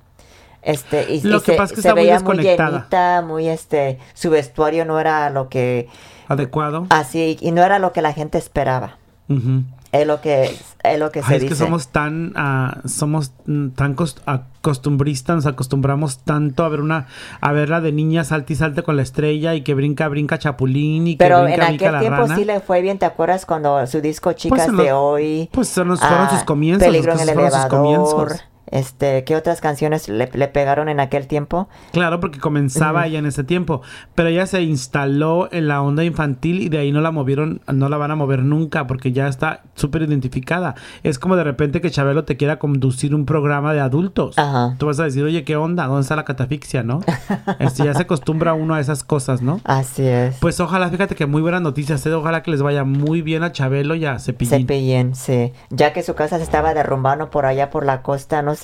Este, 0.62 1.10
y, 1.14 1.22
Lo 1.22 1.38
y 1.38 1.40
que 1.40 1.52
se, 1.52 1.56
pasa 1.56 1.72
es 1.72 1.76
que 1.76 1.82
se 1.82 1.88
muy 1.94 2.02
veía 2.02 2.20
muy 2.20 2.36
desconectada. 2.36 2.70
llenita, 2.78 3.22
muy 3.26 3.48
este, 3.48 3.98
su 4.12 4.28
vestuario 4.30 4.84
no 4.84 5.00
era 5.00 5.30
lo 5.30 5.48
que, 5.48 5.88
Adecuado. 6.28 6.86
así, 6.90 7.38
y 7.40 7.50
no 7.50 7.62
era 7.62 7.78
lo 7.78 7.92
que 7.92 8.02
la 8.02 8.12
gente 8.12 8.36
esperaba. 8.36 8.98
Ujú. 9.28 9.62
Es 9.92 10.06
lo 10.06 10.20
que, 10.20 10.44
es 10.84 10.98
lo 11.00 11.10
que 11.10 11.18
Ay, 11.18 11.24
se 11.26 11.34
es 11.36 11.40
dice. 11.42 11.54
que 11.54 11.58
somos 11.58 11.88
tan, 11.88 12.32
ah, 12.36 12.78
somos 12.86 13.32
mm, 13.46 13.70
tan 13.70 13.96
cost- 13.96 14.20
acostumbristas, 14.24 15.34
nos 15.36 15.46
acostumbramos 15.46 16.18
tanto 16.18 16.64
a 16.64 16.68
ver 16.68 16.80
una, 16.80 17.06
a 17.40 17.52
verla 17.52 17.80
de 17.80 17.90
niña 17.90 18.22
salte 18.22 18.52
y 18.52 18.56
salte 18.56 18.82
con 18.84 18.96
la 18.96 19.02
estrella 19.02 19.54
y 19.54 19.62
que 19.62 19.74
brinca, 19.74 20.06
brinca 20.08 20.38
chapulín 20.38 21.08
y 21.08 21.16
que 21.16 21.24
Pero 21.24 21.42
brinca, 21.42 21.68
en 21.68 21.74
aquel 21.74 21.98
tiempo 21.98 22.22
rana. 22.22 22.36
sí 22.36 22.44
le 22.44 22.60
fue 22.60 22.82
bien, 22.82 22.98
¿te 22.98 23.06
acuerdas 23.06 23.46
cuando 23.46 23.84
su 23.88 24.00
disco 24.00 24.32
Chicas 24.32 24.68
en 24.68 24.76
de 24.76 24.84
los- 24.84 24.92
Hoy? 24.92 25.48
Pues 25.52 25.68
son 25.68 25.88
los- 25.88 25.98
fueron 26.00 26.26
ah, 26.26 26.30
sus 26.30 26.44
comienzos, 26.44 26.86
Peligro 26.86 27.12
en 27.14 27.20
el 27.20 27.24
fueron 27.34 27.50
sus 27.50 27.58
elevador. 27.64 27.78
comienzos. 27.80 28.44
Este, 28.70 29.24
¿qué 29.24 29.36
otras 29.36 29.60
canciones 29.60 30.08
le, 30.08 30.30
le 30.32 30.48
pegaron 30.48 30.88
en 30.88 31.00
aquel 31.00 31.26
tiempo? 31.26 31.68
Claro, 31.92 32.20
porque 32.20 32.38
comenzaba 32.38 33.06
ella 33.06 33.18
en 33.18 33.26
ese 33.26 33.44
tiempo, 33.44 33.82
pero 34.14 34.28
ella 34.28 34.46
se 34.46 34.62
instaló 34.62 35.48
en 35.52 35.68
la 35.68 35.82
onda 35.82 36.04
infantil 36.04 36.60
y 36.60 36.68
de 36.68 36.78
ahí 36.78 36.92
no 36.92 37.00
la 37.00 37.10
movieron, 37.10 37.60
no 37.66 37.88
la 37.88 37.96
van 37.96 38.10
a 38.10 38.16
mover 38.16 38.42
nunca 38.42 38.86
porque 38.86 39.12
ya 39.12 39.28
está 39.28 39.62
súper 39.74 40.02
identificada. 40.02 40.74
Es 41.02 41.18
como 41.18 41.36
de 41.36 41.44
repente 41.44 41.80
que 41.80 41.90
Chabelo 41.90 42.24
te 42.24 42.36
quiera 42.36 42.58
conducir 42.58 43.14
un 43.14 43.26
programa 43.26 43.72
de 43.72 43.80
adultos. 43.80 44.38
Ajá. 44.38 44.76
Tú 44.78 44.86
vas 44.86 45.00
a 45.00 45.04
decir, 45.04 45.24
oye, 45.24 45.44
¿qué 45.44 45.56
onda? 45.56 45.86
¿Dónde 45.86 46.02
está 46.02 46.16
la 46.16 46.24
catafixia, 46.24 46.82
no? 46.82 47.00
Este, 47.58 47.84
ya 47.84 47.94
se 47.94 48.02
acostumbra 48.02 48.54
uno 48.54 48.74
a 48.74 48.80
esas 48.80 49.04
cosas, 49.04 49.42
¿no? 49.42 49.60
Así 49.64 50.06
es. 50.06 50.36
Pues 50.40 50.60
ojalá, 50.60 50.88
fíjate 50.88 51.14
que 51.14 51.26
muy 51.26 51.42
buenas 51.42 51.62
noticias, 51.62 52.04
¿eh? 52.06 52.12
ojalá 52.12 52.42
que 52.42 52.50
les 52.50 52.62
vaya 52.62 52.84
muy 52.84 53.22
bien 53.22 53.42
a 53.42 53.52
Chabelo 53.52 53.94
y 53.94 54.04
a 54.04 54.18
Cepillín. 54.18 54.60
Cepillín, 54.60 55.14
sí. 55.14 55.52
Ya 55.70 55.92
que 55.92 56.02
su 56.02 56.14
casa 56.14 56.38
se 56.38 56.44
estaba 56.44 56.74
derrumbando 56.74 57.30
por 57.30 57.46
allá 57.46 57.70
por 57.70 57.84
la 57.84 58.02
costa, 58.02 58.42
no 58.42 58.54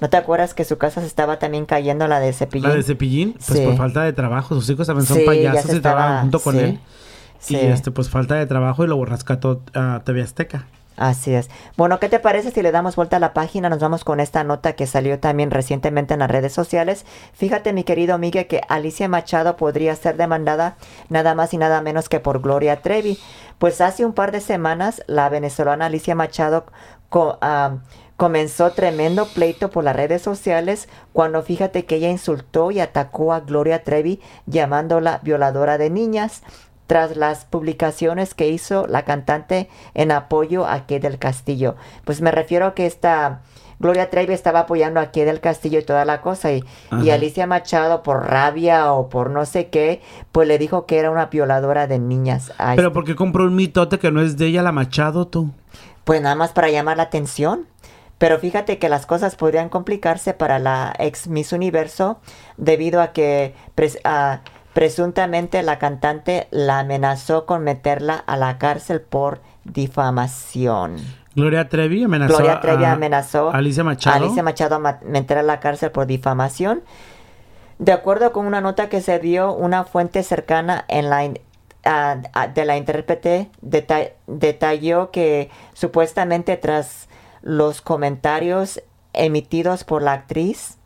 ¿no 0.00 0.10
te 0.10 0.16
acuerdas 0.16 0.54
que 0.54 0.64
su 0.64 0.78
casa 0.78 1.00
se 1.00 1.06
estaba 1.06 1.38
también 1.38 1.66
cayendo 1.66 2.06
la 2.08 2.20
de 2.20 2.32
Cepillín? 2.32 2.68
La 2.68 2.74
de 2.74 2.82
Cepillín, 2.82 3.32
pues 3.34 3.58
Sí. 3.58 3.64
por 3.64 3.76
falta 3.76 4.02
de 4.04 4.12
trabajo, 4.12 4.54
sus 4.54 4.68
hijos 4.70 4.86
también 4.86 5.06
son 5.06 5.18
Sí, 5.18 5.24
payasos 5.24 5.74
y 5.74 5.80
trabajan 5.80 6.04
estaba- 6.08 6.20
junto 6.22 6.40
con 6.40 6.58
él. 6.58 6.80
Y 7.48 7.56
este, 7.56 7.90
pues 7.90 8.08
falta 8.08 8.36
de 8.36 8.46
trabajo 8.46 8.84
y 8.84 8.86
lo 8.88 9.04
rescató 9.04 9.62
a 9.74 10.00
TV 10.04 10.22
Azteca. 10.22 10.66
Así 10.96 11.34
es. 11.34 11.50
Bueno, 11.76 11.98
¿qué 11.98 12.08
te 12.08 12.20
parece 12.20 12.52
si 12.52 12.62
le 12.62 12.70
damos 12.70 12.94
vuelta 12.94 13.16
a 13.16 13.20
la 13.20 13.32
página? 13.34 13.68
Nos 13.68 13.80
vamos 13.80 14.04
con 14.04 14.20
esta 14.20 14.44
nota 14.44 14.74
que 14.74 14.86
salió 14.86 15.18
también 15.18 15.50
recientemente 15.50 16.14
en 16.14 16.20
las 16.20 16.30
redes 16.30 16.52
sociales. 16.52 17.04
Fíjate, 17.32 17.72
mi 17.72 17.82
querido 17.82 18.16
Miguel, 18.16 18.46
que 18.46 18.60
Alicia 18.68 19.08
Machado 19.08 19.56
podría 19.56 19.96
ser 19.96 20.16
demandada 20.16 20.76
nada 21.08 21.34
más 21.34 21.52
y 21.52 21.58
nada 21.58 21.80
menos 21.82 22.08
que 22.08 22.20
por 22.20 22.40
Gloria 22.40 22.80
Trevi. 22.80 23.18
Pues 23.58 23.80
hace 23.80 24.04
un 24.06 24.12
par 24.12 24.30
de 24.30 24.40
semanas 24.40 25.02
la 25.08 25.28
venezolana 25.28 25.86
Alicia 25.86 26.14
Machado 26.14 26.64
co- 27.08 27.38
ah, 27.42 27.78
comenzó 28.16 28.70
tremendo 28.72 29.26
pleito 29.26 29.70
por 29.70 29.84
las 29.84 29.96
redes 29.96 30.22
sociales 30.22 30.88
cuando 31.12 31.42
fíjate 31.42 31.84
que 31.84 31.96
ella 31.96 32.10
insultó 32.10 32.70
y 32.70 32.80
atacó 32.80 33.32
a 33.32 33.40
Gloria 33.40 33.82
Trevi 33.82 34.20
llamándola 34.46 35.20
violadora 35.22 35.78
de 35.78 35.90
niñas 35.90 36.42
tras 36.86 37.16
las 37.16 37.44
publicaciones 37.46 38.34
que 38.34 38.48
hizo 38.48 38.86
la 38.86 39.04
cantante 39.04 39.68
en 39.94 40.10
apoyo 40.12 40.66
a 40.66 40.86
Kay 40.86 40.98
del 40.98 41.18
Castillo. 41.18 41.76
Pues 42.04 42.20
me 42.20 42.30
refiero 42.30 42.66
a 42.66 42.74
que 42.74 42.86
esta 42.86 43.40
Gloria 43.80 44.10
Trevi 44.10 44.34
estaba 44.34 44.60
apoyando 44.60 45.00
a 45.00 45.10
Kay 45.10 45.24
del 45.24 45.40
Castillo 45.40 45.78
y 45.78 45.82
toda 45.82 46.04
la 46.04 46.20
cosa 46.20 46.52
y, 46.52 46.62
y. 47.02 47.10
Alicia 47.10 47.46
Machado 47.46 48.02
por 48.02 48.26
rabia 48.26 48.92
o 48.92 49.08
por 49.08 49.30
no 49.30 49.46
sé 49.46 49.68
qué, 49.70 50.02
pues 50.30 50.46
le 50.46 50.58
dijo 50.58 50.86
que 50.86 50.98
era 50.98 51.10
una 51.10 51.26
violadora 51.26 51.86
de 51.86 51.98
niñas. 51.98 52.52
a 52.58 52.74
Pero 52.76 52.92
¿por 52.92 53.04
qué 53.04 53.16
compró 53.16 53.44
un 53.44 53.56
mitote 53.56 53.98
que 53.98 54.12
no 54.12 54.20
es 54.20 54.36
de 54.36 54.46
ella, 54.46 54.62
la 54.62 54.70
Machado, 54.70 55.26
tú? 55.26 55.50
pues 56.04 56.20
nada 56.20 56.34
más 56.34 56.52
para 56.52 56.68
llamar 56.70 56.98
la 56.98 57.04
atención. 57.04 57.66
Pero 58.18 58.38
fíjate 58.38 58.78
que 58.78 58.88
las 58.88 59.06
cosas 59.06 59.36
podrían 59.36 59.68
complicarse 59.68 60.34
para 60.34 60.58
la 60.58 60.94
ex 60.98 61.26
Miss 61.28 61.52
Universo 61.52 62.20
debido 62.56 63.00
a 63.02 63.12
que 63.12 63.54
pres- 63.76 63.98
presuntamente 64.72 65.62
la 65.62 65.78
cantante 65.78 66.48
la 66.50 66.80
amenazó 66.80 67.44
con 67.46 67.62
meterla 67.64 68.14
a 68.26 68.36
la 68.36 68.58
cárcel 68.58 69.00
por 69.00 69.40
difamación. 69.64 70.96
Gloria 71.34 71.68
Trevi 71.68 72.04
amenazó 72.04 72.36
Gloria 72.36 72.60
Trevi 72.60 72.84
a 72.84 72.92
amenazó 72.92 73.50
a 73.50 73.58
Alicia 73.58 73.82
Machado. 73.84 74.14
a 74.14 74.18
Alicia 74.18 74.42
Machado 74.42 74.76
a 74.76 74.98
meter 75.04 75.38
a 75.38 75.42
la 75.42 75.58
cárcel 75.60 75.90
por 75.90 76.06
difamación. 76.06 76.82
De 77.78 77.90
acuerdo 77.92 78.32
con 78.32 78.46
una 78.46 78.60
nota 78.60 78.88
que 78.88 79.00
se 79.00 79.18
dio, 79.18 79.52
una 79.52 79.82
fuente 79.84 80.22
cercana 80.22 80.84
en 80.88 81.10
la 81.10 81.28
a- 81.84 82.46
de 82.48 82.64
la 82.64 82.76
intérprete 82.76 83.50
deta- 83.60 84.12
detalló 84.26 85.10
que 85.10 85.50
supuestamente 85.74 86.56
tras 86.56 87.08
los 87.46 87.82
comentarios 87.82 88.82
emitidos 89.12 89.84
por 89.84 90.02
la 90.02 90.12
actriz, 90.14 90.78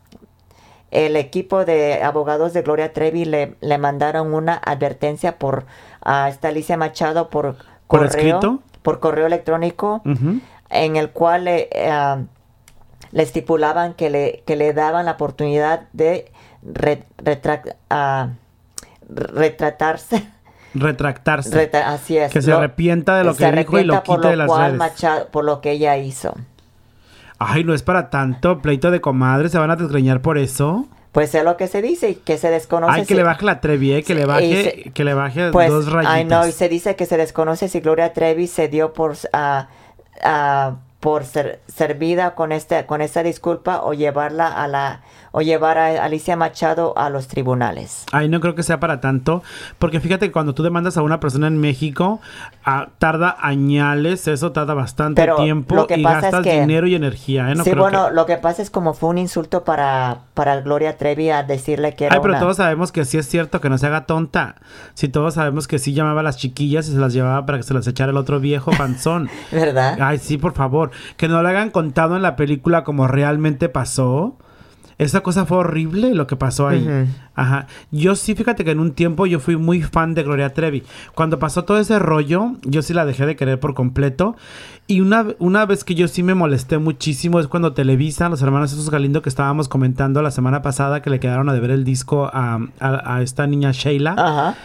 el 0.91 1.15
equipo 1.17 1.65
de 1.65 2.03
abogados 2.03 2.53
de 2.53 2.63
Gloria 2.63 2.93
Trevi 2.93 3.25
le, 3.25 3.55
le 3.61 3.79
mandaron 3.79 4.35
una 4.35 4.55
advertencia 4.55 5.39
por 5.39 5.67
a 6.03 6.29
esta 6.29 6.49
Alicia 6.49 6.77
Machado 6.77 7.31
por 7.31 7.57
¿Por 7.57 8.01
correo, 8.01 8.07
escrito? 8.09 8.59
por 8.83 8.99
correo 8.99 9.27
electrónico 9.27 10.03
en 10.71 10.97
el 10.97 11.11
cual 11.11 11.45
le, 11.45 11.69
eh, 11.73 12.27
le 13.13 13.23
estipulaban 13.23 13.95
que 13.95 14.11
le, 14.11 14.43
que 14.47 14.57
le 14.57 14.73
daban 14.73 15.05
la 15.07 15.13
oportunidad 15.13 15.89
de 15.93 16.33
re- 16.63 17.05
ah, 17.91 18.31
retratarse. 19.09 20.29
Retractarse. 20.81 21.51
Retra- 21.51 21.89
así 21.93 22.17
es. 22.17 22.33
Que 22.33 22.43
se 22.43 22.53
arrepienta 22.53 23.17
de 23.19 23.25
lo 23.25 23.35
que 23.35 23.51
dijo 23.53 23.79
y 23.79 23.85
lo 23.85 24.03
quite 24.03 24.29
de 24.29 24.37
las 24.37 24.47
cual 24.49 24.67
redes. 24.73 24.79
Machado- 24.79 25.29
por 25.31 25.45
lo 25.45 25.61
que 25.61 25.73
ella 25.73 25.97
hizo. 25.97 26.35
Ay, 27.39 27.63
no 27.65 27.73
es 27.75 27.83
para 27.83 28.11
tanto. 28.11 28.59
Pleito 28.61 28.91
de 28.91 29.01
comadre, 29.01 29.49
se 29.49 29.59
van 29.59 29.71
a 29.71 29.77
desgreñar 29.77 30.21
por 30.23 30.39
eso. 30.39 30.87
Pues 31.13 31.35
es 31.35 31.43
lo 31.45 31.57
que 31.57 31.69
se 31.69 31.81
dice 31.83 32.11
y 32.11 32.15
que 32.17 32.37
se 32.37 32.51
desconoce. 32.51 32.93
Ay, 33.01 33.07
que 33.07 33.15
le 33.15 33.23
baje 33.23 33.45
la 33.45 33.61
Trevi, 33.61 33.93
eh, 33.93 34.03
que 34.03 34.15
le 34.15 34.27
baje, 34.27 34.65
se- 34.85 34.91
que 34.93 35.05
le 35.05 35.15
baje 35.15 35.51
Pues, 35.51 35.71
dos 35.71 35.91
rayitas. 35.91 36.15
ay 36.15 36.25
no, 36.25 36.47
y 36.47 36.53
se 36.53 36.69
dice 36.69 36.97
que 36.97 37.07
se 37.07 37.17
desconoce 37.17 37.69
si 37.69 37.81
Gloria 37.81 38.13
Trevi 38.13 38.47
se 38.47 38.69
dio 38.69 38.93
por 38.93 39.17
ah, 39.33 39.69
por 41.01 41.25
ser 41.25 41.61
servida 41.69 42.35
con 42.35 42.51
este 42.51 42.85
con 42.87 43.01
esta 43.03 43.23
disculpa 43.23 43.83
o 43.83 43.93
llevarla 43.95 44.49
a 44.49 44.67
la 44.67 45.03
o 45.31 45.43
llevar 45.43 45.77
a 45.79 46.03
Alicia 46.05 46.37
Machado 46.37 46.97
a 46.97 47.11
los 47.11 47.29
tribunales. 47.29 48.05
Ay, 48.13 48.29
no 48.31 48.41
creo 48.41 48.55
que 48.55 48.63
sea 48.63 48.81
para 48.81 49.01
tanto, 49.01 49.43
porque 49.79 50.01
fíjate 50.01 50.27
que 50.27 50.33
cuando 50.33 50.55
tú 50.55 50.63
demandas 50.63 50.97
a 50.97 51.03
una 51.03 51.21
persona 51.21 51.47
en 51.47 51.59
México, 51.61 52.21
ah, 52.65 52.89
tarda 52.99 53.37
añales, 53.39 54.27
eso 54.27 54.53
tarda 54.53 54.73
bastante 54.75 55.21
Pero 55.21 55.37
tiempo 55.37 55.75
lo 55.77 55.87
que 55.87 55.99
y 55.99 56.03
pasa 56.03 56.31
es 56.31 56.37
que- 56.45 56.61
dinero 56.61 56.87
y 56.87 56.95
energía, 56.95 57.51
¿eh? 57.51 57.55
No 57.55 57.63
sí, 57.63 57.71
creo 57.71 57.83
bueno, 57.83 58.09
que- 58.09 58.15
lo 58.15 58.27
que 58.27 58.37
pasa 58.39 58.63
es 58.63 58.71
como 58.71 58.95
fue 58.95 59.11
un 59.11 59.19
insulto 59.19 59.65
para 59.65 60.19
para 60.35 60.61
Gloria 60.63 60.97
Trevi 60.97 61.31
a 61.31 61.43
decirle 61.43 61.95
que 61.95 62.07
era 62.07 62.15
Ay, 62.15 62.21
pero 62.23 62.33
una- 62.35 62.41
todos 62.41 62.57
sabemos 62.57 62.91
que 62.91 63.05
sí 63.05 63.19
es 63.19 63.29
cierto, 63.29 63.61
que 63.61 63.69
no 63.69 63.77
se 63.79 63.87
haga 63.87 64.07
tonta. 64.07 64.57
Si 64.95 65.09
todos 65.09 65.35
sabemos 65.35 65.69
que 65.69 65.79
sí 65.79 65.93
llamaba 65.93 66.21
a 66.21 66.23
las 66.25 66.39
chiquillas 66.39 66.89
y 66.89 66.93
se 66.93 66.99
las 66.99 67.13
llevaba 67.13 67.45
para 67.45 67.59
que 67.59 67.65
se 67.65 67.75
las 67.75 67.87
echara 67.87 68.11
el 68.11 68.17
otro 68.17 68.41
viejo 68.41 68.71
panzón. 68.73 69.29
¿verdad? 69.53 69.99
Ay, 70.01 70.19
sí, 70.19 70.39
por 70.39 70.55
favor. 70.55 70.88
Que 71.17 71.29
no 71.29 71.43
lo 71.43 71.49
hagan 71.49 71.71
contado 71.71 72.17
en 72.17 72.23
la 72.23 72.37
película 72.37 72.85
como 72.85 73.07
realmente 73.07 73.69
pasó. 73.69 74.37
Esa 74.99 75.21
cosa 75.21 75.47
fue 75.47 75.59
horrible 75.59 76.13
lo 76.13 76.27
que 76.27 76.35
pasó 76.35 76.67
ahí. 76.67 76.85
Ajá. 77.37 77.69
Yo 77.93 78.17
sí, 78.17 78.35
fíjate 78.35 78.65
que 78.65 78.73
en 78.73 78.81
un 78.81 78.91
tiempo 78.95 79.27
yo 79.27 79.39
fui 79.39 79.57
muy 79.57 79.81
fan 79.81 80.13
de 80.15 80.25
Gloria 80.25 80.53
Trevi. 80.55 80.83
Cuando 81.15 81.39
pasó 81.39 81.63
todo 81.65 81.79
ese 81.79 82.01
rollo, 82.01 82.57
yo 82.65 82.83
sí 82.83 82.93
la 82.95 83.07
dejé 83.07 83.25
de 83.25 83.37
querer 83.37 83.61
por 83.61 83.75
completo. 83.75 84.35
Y 84.89 85.01
una, 85.01 85.25
una 85.39 85.67
vez 85.67 85.85
que 85.85 85.95
yo 85.95 86.09
sí 86.09 86.25
me 86.25 86.35
molesté 86.35 86.79
muchísimo 86.79 87.39
es 87.39 87.47
cuando 87.47 87.75
Televisa, 87.75 88.29
los 88.29 88.43
hermanos 88.43 88.73
esos 88.73 88.91
Galindo 88.91 89.23
que 89.23 89.29
estábamos 89.29 89.69
comentando 89.69 90.21
la 90.21 90.33
semana 90.33 90.63
pasada 90.63 91.01
que 91.01 91.11
le 91.11 91.21
quedaron 91.21 91.49
a 91.49 91.53
deber 91.53 91.71
el 91.71 91.85
disco 91.85 92.29
a, 92.33 92.59
a- 92.81 93.15
a 93.15 93.23
esta 93.23 93.47
niña 93.47 93.71
Sheila. 93.71 94.17
Ajá. 94.19 94.57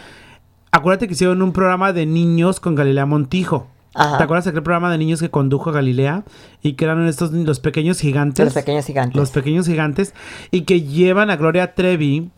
Acuérdate 0.72 1.06
que 1.06 1.12
hicieron 1.12 1.42
un 1.42 1.52
programa 1.52 1.92
de 1.92 2.06
niños 2.06 2.58
con 2.58 2.74
Galilea 2.74 3.06
Montijo. 3.06 3.68
Ajá. 3.94 4.18
¿Te 4.18 4.24
acuerdas 4.24 4.44
de 4.44 4.50
aquel 4.50 4.62
programa 4.62 4.90
de 4.90 4.98
niños 4.98 5.20
que 5.20 5.30
condujo 5.30 5.70
Galilea? 5.72 6.24
Y 6.62 6.72
que 6.74 6.84
eran 6.84 7.06
estos 7.06 7.32
los 7.32 7.60
pequeños 7.60 8.00
gigantes. 8.00 8.44
Los 8.44 8.54
pequeños 8.54 8.84
gigantes. 8.86 9.16
Los 9.16 9.30
pequeños 9.30 9.66
gigantes. 9.66 10.14
Y 10.50 10.62
que 10.62 10.82
llevan 10.82 11.30
a 11.30 11.36
Gloria 11.36 11.74
Trevi 11.74 12.30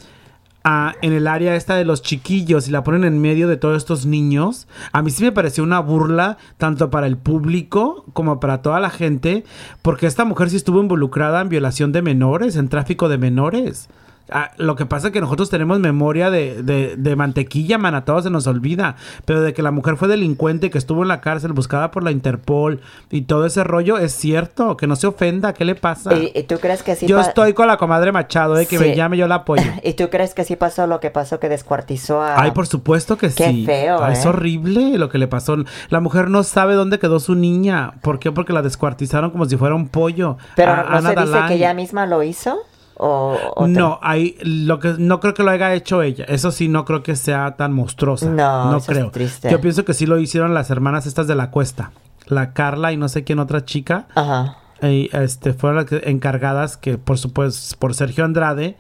a- 0.65 0.95
en 1.01 1.13
el 1.13 1.29
área 1.29 1.55
esta 1.55 1.77
de 1.77 1.85
los 1.85 2.03
chiquillos 2.03 2.67
y 2.69 2.73
la 2.73 2.83
ponen 2.83 3.05
en 3.05 3.21
medio 3.21 3.47
de 3.49 3.57
todos 3.57 3.77
estos 3.77 4.05
niños. 4.05 4.67
A 4.93 5.01
mí 5.01 5.11
sí 5.11 5.23
me 5.23 5.31
pareció 5.33 5.63
una 5.63 5.79
burla, 5.81 6.39
tanto 6.59 6.91
para 6.91 7.07
el 7.07 7.17
público 7.17 8.05
como 8.13 8.41
para 8.41 8.63
toda 8.63 8.81
la 8.81 8.91
gente, 8.91 9.45
porque 9.83 10.07
esta 10.07 10.25
mujer 10.25 10.51
sí 10.51 10.57
estuvo 10.57 10.81
involucrada 10.81 11.41
en 11.41 11.49
violación 11.49 11.93
de 11.93 12.03
menores, 12.03 12.57
en 12.57 12.69
tráfico 12.69 13.09
de 13.09 13.17
menores. 13.19 13.89
Ah, 14.31 14.51
lo 14.57 14.75
que 14.77 14.87
pasa 14.87 15.09
es 15.09 15.13
que 15.13 15.21
nosotros 15.21 15.51
tenemos 15.51 15.79
memoria 15.79 16.31
de, 16.31 16.63
de, 16.63 16.97
de 16.97 17.17
mantequilla, 17.17 17.79
man, 17.79 17.95
a 17.95 18.05
todos 18.05 18.25
se 18.25 18.31
nos 18.31 18.47
olvida. 18.47 18.97
Pero 19.25 19.41
de 19.43 19.53
que 19.55 19.63
la 19.63 19.71
mujer 19.71 19.97
fue 19.97 20.09
delincuente, 20.09 20.71
que 20.71 20.79
estuvo 20.79 21.03
en 21.03 21.09
la 21.09 21.21
cárcel 21.21 21.53
buscada 21.53 21.91
por 21.91 22.03
la 22.03 22.11
Interpol 22.11 22.81
y 23.11 23.23
todo 23.23 23.47
ese 23.47 23.63
rollo, 23.65 23.99
es 23.99 24.13
cierto. 24.13 24.77
Que 24.77 24.87
no 24.87 24.97
se 24.97 25.07
ofenda, 25.07 25.53
¿qué 25.55 25.65
le 25.65 25.75
pasa? 25.77 26.15
¿Y, 26.15 26.33
y 26.35 26.43
tú 26.45 26.59
crees 26.59 26.83
que 26.83 26.97
sí 26.97 27.07
yo 27.07 27.21
estoy 27.21 27.53
con 27.55 27.67
la 27.69 27.77
comadre 27.77 28.11
Machado, 28.13 28.55
de 28.55 28.67
que 28.67 28.79
Sí. 28.79 28.85
me 28.85 28.97
llame, 28.97 29.17
yo 29.17 29.29
la 29.29 29.37
apoyo. 29.37 29.63
¿Y 29.85 29.93
tú 29.95 30.09
crees 30.11 30.35
que 30.35 30.45
sí 30.45 30.57
pasó 30.57 30.87
lo 30.87 30.99
que 31.01 31.11
pasó 31.11 31.39
que 31.41 31.49
descuartizó 31.49 32.21
a 32.21 32.41
Ay, 32.41 32.51
por 32.51 32.67
supuesto 32.67 33.17
que 33.17 33.29
Qué 33.31 33.49
sí. 33.51 33.65
feo, 33.67 34.03
Ay, 34.03 34.15
Es 34.15 34.25
¿eh? 34.25 34.29
horrible 34.29 34.99
lo 34.99 35.09
que 35.09 35.19
le 35.19 35.29
pasó. 35.29 35.57
La 35.89 36.01
mujer 36.01 36.29
no 36.31 36.43
sabe 36.43 36.75
dónde 36.75 36.99
quedó 36.99 37.21
su 37.21 37.35
niña. 37.35 37.93
¿Por 38.03 38.19
qué? 38.19 38.33
Porque 38.33 38.53
la 38.53 38.63
descuartizaron 38.63 39.31
como 39.31 39.45
si 39.47 39.57
fuera 39.57 39.75
un 39.75 39.89
pollo. 39.89 40.37
Pero 40.57 40.73
A- 40.73 40.77
no 40.83 40.97
Ana 40.97 41.15
se 41.15 41.21
dice 41.21 41.39
que 41.49 41.55
ella 41.55 41.75
misma 41.75 42.07
lo 42.07 42.23
hizo 42.23 42.59
o, 42.99 43.37
o 43.55 43.65
te- 43.65 43.71
No, 43.71 43.99
hay 44.03 44.37
lo 44.43 44.79
que 44.79 44.95
no 44.99 45.21
creo 45.21 45.35
que 45.35 45.43
lo 45.43 45.51
haya 45.51 45.75
hecho 45.75 46.03
ella. 46.03 46.25
Eso 46.29 46.51
sí, 46.51 46.69
no 46.69 46.85
creo 46.85 47.03
que 47.03 47.17
sea 47.17 47.57
tan 47.57 47.73
monstruosa. 47.73 48.27
No, 48.31 48.71
no 48.71 48.77
eso 48.79 48.93
es 48.93 48.99
creo. 48.99 49.11
triste. 49.11 49.51
Yo 49.51 49.61
pienso 49.61 49.85
que 49.85 49.95
sí 49.95 50.07
lo 50.07 50.19
hicieron 50.19 50.55
las 50.55 50.71
hermanas 50.71 51.07
estas 51.07 51.27
de 51.27 51.35
la 51.35 51.51
cuesta, 51.51 51.93
la 52.27 52.53
Carla 52.53 52.93
y 52.93 52.97
no 52.97 53.09
sé 53.09 53.25
quién 53.25 53.39
otra 53.39 53.65
chica. 53.65 54.07
Ajá. 54.15 54.59
Y, 54.83 55.09
este 55.17 55.53
fueron 55.55 55.77
las 55.85 55.87
encargadas 56.05 56.77
que 56.77 56.99
por 56.99 57.19
supuesto 57.19 57.77
por 57.79 57.95
Sergio 57.95 58.25
Andrade 58.25 58.77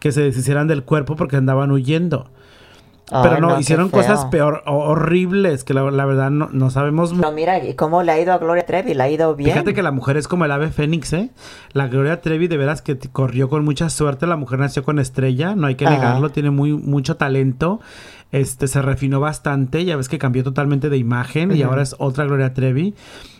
que 0.00 0.10
se 0.12 0.22
deshicieran 0.22 0.66
del 0.68 0.82
cuerpo 0.82 1.14
porque 1.16 1.36
andaban 1.36 1.70
huyendo. 1.70 2.28
Pero 3.08 3.40
no, 3.40 3.60
hicieron 3.60 3.88
cosas 3.88 4.24
peor, 4.26 4.64
ho- 4.66 4.78
horribles, 4.78 5.62
que 5.62 5.74
la, 5.74 5.88
la 5.92 6.04
verdad 6.04 6.28
no, 6.30 6.48
no 6.50 6.70
sabemos 6.70 7.12
Pero 7.16 7.30
mira, 7.30 7.64
¿y 7.64 7.74
cómo 7.74 8.02
le 8.02 8.10
ha 8.10 8.20
ido 8.20 8.32
a 8.32 8.38
Gloria 8.38 8.66
Trevi? 8.66 8.94
Le 8.94 9.02
ha 9.04 9.08
ido 9.08 9.36
bien. 9.36 9.52
Fíjate 9.52 9.74
que 9.74 9.82
la 9.84 9.92
mujer 9.92 10.16
es 10.16 10.26
como 10.26 10.44
el 10.44 10.50
ave 10.50 10.70
fénix, 10.70 11.12
¿eh? 11.12 11.30
La 11.72 11.86
Gloria 11.86 12.20
Trevi 12.20 12.48
de 12.48 12.56
veras 12.56 12.82
que 12.82 12.98
corrió 12.98 13.48
con 13.48 13.64
mucha 13.64 13.90
suerte. 13.90 14.26
La 14.26 14.34
mujer 14.36 14.58
nació 14.58 14.82
con 14.82 14.98
estrella, 14.98 15.54
no 15.54 15.68
hay 15.68 15.76
que 15.76 15.86
Ajá. 15.86 15.94
negarlo, 15.94 16.30
tiene 16.30 16.50
muy 16.50 16.72
mucho 16.72 17.16
talento. 17.16 17.80
Este 18.32 18.66
se 18.66 18.82
refinó 18.82 19.20
bastante, 19.20 19.84
ya 19.84 19.96
ves 19.96 20.08
que 20.08 20.18
cambió 20.18 20.42
totalmente 20.42 20.90
de 20.90 20.96
imagen 20.96 21.54
y 21.54 21.62
ahora 21.62 21.82
es 21.82 21.94
otra 21.98 22.24
Gloria 22.24 22.54
Trevi. 22.54 22.94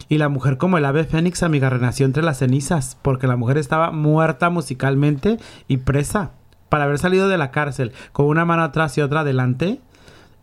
Y 0.08 0.18
la 0.18 0.28
mujer 0.28 0.58
como 0.58 0.78
el 0.78 0.84
ave 0.84 1.02
fénix, 1.02 1.42
amiga, 1.42 1.68
renació 1.70 2.06
entre 2.06 2.22
las 2.22 2.38
cenizas, 2.38 2.96
porque 3.02 3.26
la 3.26 3.34
mujer 3.34 3.58
estaba 3.58 3.90
muerta 3.90 4.48
musicalmente 4.48 5.38
y 5.66 5.78
presa. 5.78 6.30
Para 6.68 6.84
haber 6.84 6.98
salido 6.98 7.28
de 7.28 7.38
la 7.38 7.50
cárcel 7.50 7.92
con 8.12 8.26
una 8.26 8.44
mano 8.44 8.62
atrás 8.62 8.96
y 8.98 9.00
otra 9.00 9.20
adelante, 9.20 9.80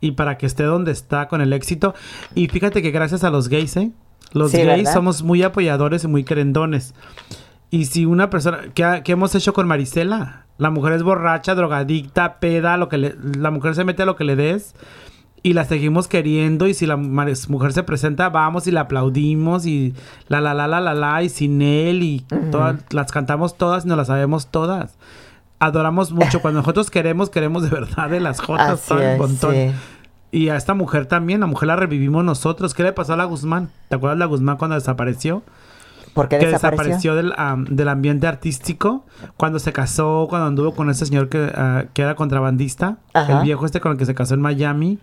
y 0.00 0.12
para 0.12 0.36
que 0.38 0.46
esté 0.46 0.62
donde 0.64 0.92
está 0.92 1.28
con 1.28 1.40
el 1.40 1.52
éxito. 1.52 1.94
Y 2.34 2.48
fíjate 2.48 2.82
que 2.82 2.90
gracias 2.90 3.24
a 3.24 3.30
los 3.30 3.48
gays, 3.48 3.76
¿eh? 3.76 3.90
Los 4.32 4.50
Sí, 4.50 4.58
gays 4.58 4.78
¿verdad? 4.84 4.92
somos 4.94 5.22
muy 5.22 5.42
apoyadores 5.42 6.04
y 6.04 6.08
muy 6.08 6.24
querendones. 6.24 6.94
Y 7.70 7.86
si 7.86 8.04
una 8.04 8.30
persona, 8.30 8.58
¿qué, 8.74 8.84
ha- 8.84 9.02
qué 9.02 9.12
hemos 9.12 9.34
hecho 9.34 9.52
con 9.52 9.66
Marisela? 9.66 10.44
La 10.58 10.70
mujer 10.70 10.92
es 10.94 11.02
borracha, 11.02 11.54
drogadicta, 11.54 12.38
peda, 12.38 12.76
lo 12.76 12.88
que 12.88 12.98
le- 12.98 13.14
la 13.38 13.50
mujer 13.50 13.74
se 13.74 13.84
mete 13.84 14.02
a 14.02 14.06
lo 14.06 14.14
que 14.16 14.24
le 14.24 14.36
des 14.36 14.74
y 15.42 15.52
la 15.52 15.64
seguimos 15.64 16.06
queriendo 16.08 16.66
y 16.68 16.74
si 16.74 16.86
la 16.86 16.96
mujer 16.96 17.72
se 17.72 17.82
presenta, 17.82 18.28
vamos 18.30 18.66
y 18.66 18.70
la 18.70 18.82
aplaudimos 18.82 19.66
y 19.66 19.94
la 20.28 20.40
la 20.40 20.54
la 20.54 20.66
la 20.68 20.80
la 20.80 20.94
la 20.94 21.22
y 21.22 21.28
sin 21.28 21.60
él 21.62 22.02
y 22.02 22.24
todas, 22.50 22.76
las 22.90 23.10
cantamos 23.12 23.56
todas 23.58 23.84
y 23.84 23.88
nos 23.88 23.96
las 23.96 24.06
sabemos 24.06 24.46
todas. 24.50 24.96
Adoramos 25.60 26.12
mucho. 26.12 26.40
Cuando 26.42 26.60
nosotros 26.60 26.90
queremos, 26.90 27.30
queremos 27.30 27.62
de 27.62 27.70
verdad 27.70 28.10
de 28.10 28.20
las 28.20 28.40
jotas, 28.40 28.82
todo 28.86 29.00
el 29.00 29.18
montón. 29.18 29.54
sí. 29.54 29.70
Y 30.30 30.48
a 30.48 30.56
esta 30.56 30.74
mujer 30.74 31.06
también, 31.06 31.38
la 31.38 31.46
mujer 31.46 31.68
la 31.68 31.76
revivimos 31.76 32.24
nosotros. 32.24 32.74
¿Qué 32.74 32.82
le 32.82 32.92
pasó 32.92 33.12
a 33.12 33.16
la 33.16 33.24
Guzmán? 33.24 33.70
¿Te 33.88 33.94
acuerdas 33.94 34.16
de 34.16 34.20
la 34.20 34.26
Guzmán 34.26 34.56
cuando 34.56 34.74
desapareció? 34.74 35.44
¿Por 36.12 36.28
qué 36.28 36.38
que 36.40 36.46
desapareció? 36.46 37.14
desapareció 37.14 37.54
del, 37.66 37.76
del 37.76 37.88
ambiente 37.88 38.26
artístico 38.26 39.04
cuando 39.36 39.60
se 39.60 39.72
casó, 39.72 40.26
cuando 40.28 40.48
anduvo 40.48 40.74
con 40.74 40.90
ese 40.90 41.06
señor 41.06 41.28
que, 41.28 41.52
ah, 41.54 41.84
que 41.92 42.02
era 42.02 42.16
contrabandista, 42.16 42.98
Ajá. 43.12 43.38
el 43.38 43.44
viejo 43.44 43.64
este 43.64 43.80
con 43.80 43.92
el 43.92 43.98
que 43.98 44.06
se 44.06 44.14
casó 44.16 44.34
en 44.34 44.40
Miami 44.40 44.98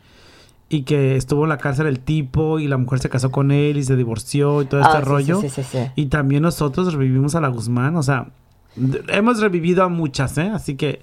y 0.68 0.84
que 0.84 1.16
estuvo 1.16 1.44
en 1.44 1.50
la 1.50 1.58
cárcel 1.58 1.88
el 1.88 2.00
tipo 2.02 2.60
y 2.60 2.68
la 2.68 2.76
mujer 2.76 3.00
se 3.00 3.10
casó 3.10 3.32
con 3.32 3.52
él 3.52 3.78
y 3.78 3.84
se 3.84 3.96
divorció 3.96 4.62
y 4.62 4.66
todo 4.66 4.82
este 4.82 4.98
Ah, 4.98 5.02
rollo. 5.02 5.40
Sí, 5.40 5.50
sí, 5.50 5.64
sí. 5.64 5.80
Y 5.96 6.08
también 6.08 6.44
nosotros 6.44 6.94
revivimos 6.94 7.36
a 7.36 7.42
la 7.42 7.48
Guzmán, 7.48 7.96
o 7.96 8.04
sea, 8.04 8.28
hemos 9.10 9.40
revivido 9.40 9.84
a 9.84 9.90
muchas, 9.90 10.38
¿eh? 10.38 10.52
Así 10.54 10.76
que... 10.76 11.02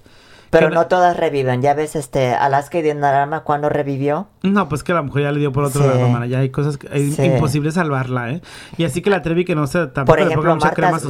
Pero 0.51 0.69
que- 0.69 0.73
no 0.73 0.87
todas 0.87 1.15
reviven. 1.15 1.61
Ya 1.61 1.75
ves, 1.75 1.95
este, 1.95 2.33
Alaska 2.33 2.79
y 2.79 2.81
Dinarama 2.81 3.41
cuando 3.41 3.69
revivió. 3.69 4.27
No, 4.41 4.67
pues 4.67 4.81
que 4.81 4.93
la 4.95 5.03
mujer 5.03 5.23
ya 5.25 5.31
le 5.31 5.39
dio 5.39 5.51
por 5.51 5.63
otro 5.63 5.83
Sí. 5.83 5.87
lado, 5.87 6.09
mana. 6.09 6.25
Ya 6.25 6.39
hay 6.39 6.49
cosas 6.49 6.77
que 6.77 6.87
es 6.91 7.15
Sí. 7.17 7.23
imposible 7.23 7.71
salvarla, 7.71 8.31
¿eh? 8.31 8.41
Y 8.75 8.83
así 8.83 9.03
que 9.03 9.11
la 9.11 9.21
Trevi 9.21 9.45
que 9.45 9.53
no 9.53 9.67
se 9.67 9.85
tampoco 9.85 10.17
Por 10.17 10.19
ejemplo, 10.21 10.57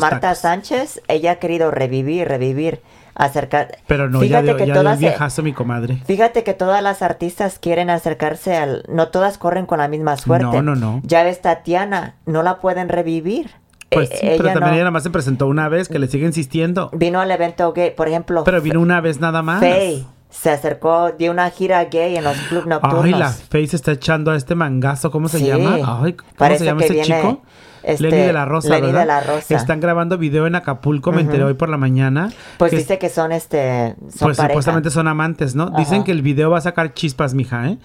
Marta. 0.01 0.35
Sánchez, 0.35 1.01
ella 1.07 1.31
ha 1.31 1.35
querido 1.37 1.71
revivir, 1.71 2.27
revivir, 2.27 2.81
acercar. 3.15 3.77
Pero 3.87 4.09
no, 4.09 4.19
Fíjate 4.19 4.47
ya 4.47 4.57
que 4.57 4.67
ya 4.67 4.73
todas 4.73 4.99
se- 4.99 5.05
viejazo 5.05 5.41
mi 5.41 5.53
comadre. 5.53 6.01
Fíjate 6.05 6.43
que 6.43 6.53
todas 6.53 6.83
las 6.83 7.01
artistas 7.01 7.59
quieren 7.59 7.89
acercarse 7.89 8.57
al... 8.57 8.83
No 8.89 9.07
todas 9.07 9.37
corren 9.37 9.65
con 9.65 9.77
la 9.79 9.87
misma 9.87 10.17
suerte. 10.17 10.43
No, 10.47 10.61
no, 10.61 10.75
no. 10.75 11.01
Ya 11.05 11.23
ves, 11.23 11.41
Tatiana, 11.41 12.15
no 12.25 12.43
la 12.43 12.57
pueden 12.59 12.89
revivir. 12.89 13.51
Pues 13.89 14.09
Eh, 14.11 14.17
sí, 14.19 14.27
pero 14.37 14.49
también 14.49 14.61
no. 14.61 14.73
ella 14.73 14.77
nada 14.83 14.91
más 14.91 15.03
se 15.03 15.09
presentó 15.09 15.47
una 15.47 15.67
vez, 15.69 15.89
que 15.89 15.97
le 15.99 16.07
sigue 16.07 16.25
insistiendo. 16.25 16.89
Vino 16.93 17.19
al 17.19 17.31
evento 17.31 17.73
gay, 17.73 17.91
por 17.91 18.07
ejemplo. 18.07 18.43
Pero 18.43 18.61
vino 18.61 18.79
una 18.79 19.01
vez 19.01 19.19
nada 19.19 19.41
más. 19.41 19.59
Faye 19.59 20.05
se 20.29 20.51
acercó, 20.51 21.11
dio 21.17 21.31
una 21.31 21.49
gira 21.49 21.83
gay 21.85 22.15
en 22.15 22.23
los 22.23 22.37
clubs 22.49 22.67
nocturnos. 22.67 23.03
Ay, 23.03 23.11
la 23.13 23.29
Faye 23.29 23.67
se 23.67 23.75
está 23.77 23.93
echando 23.93 24.29
a 24.29 24.35
este 24.35 24.53
mangazo, 24.53 25.09
¿cómo 25.09 25.27
se 25.27 25.39
Sí. 25.39 25.45
llama? 25.47 25.75
Ay, 26.03 26.13
¿cómo 26.13 26.29
Parece 26.37 26.59
se 26.59 26.65
llama 26.65 26.83
ese 26.83 27.01
chico? 27.01 27.41
este, 27.81 28.03
Lenny 28.11 28.21
de 28.27 28.33
la 28.33 28.45
Rosa, 28.45 28.69
Lenny 28.69 28.81
¿verdad? 28.87 28.99
de 28.99 29.05
la 29.07 29.21
Rosa. 29.21 29.55
Están 29.55 29.79
grabando 29.79 30.19
video 30.19 30.45
en 30.45 30.53
Acapulco, 30.53 31.11
me 31.11 31.21
enteré 31.21 31.43
hoy 31.43 31.55
por 31.55 31.69
la 31.69 31.77
mañana. 31.77 32.29
Pues 32.59 32.69
que 32.69 32.77
dice 32.77 32.99
que 32.99 33.09
son 33.09 33.31
este. 33.31 33.95
Son 34.09 34.27
pues 34.27 34.37
pareja. 34.37 34.49
supuestamente 34.49 34.91
son 34.91 35.07
amantes, 35.07 35.55
¿no? 35.55 35.71
Dicen 35.71 35.95
Ajá. 35.95 36.03
que 36.03 36.11
el 36.11 36.21
video 36.21 36.51
va 36.51 36.59
a 36.59 36.61
sacar 36.61 36.93
chispas, 36.93 37.33
mija, 37.33 37.67
¿eh? 37.67 37.79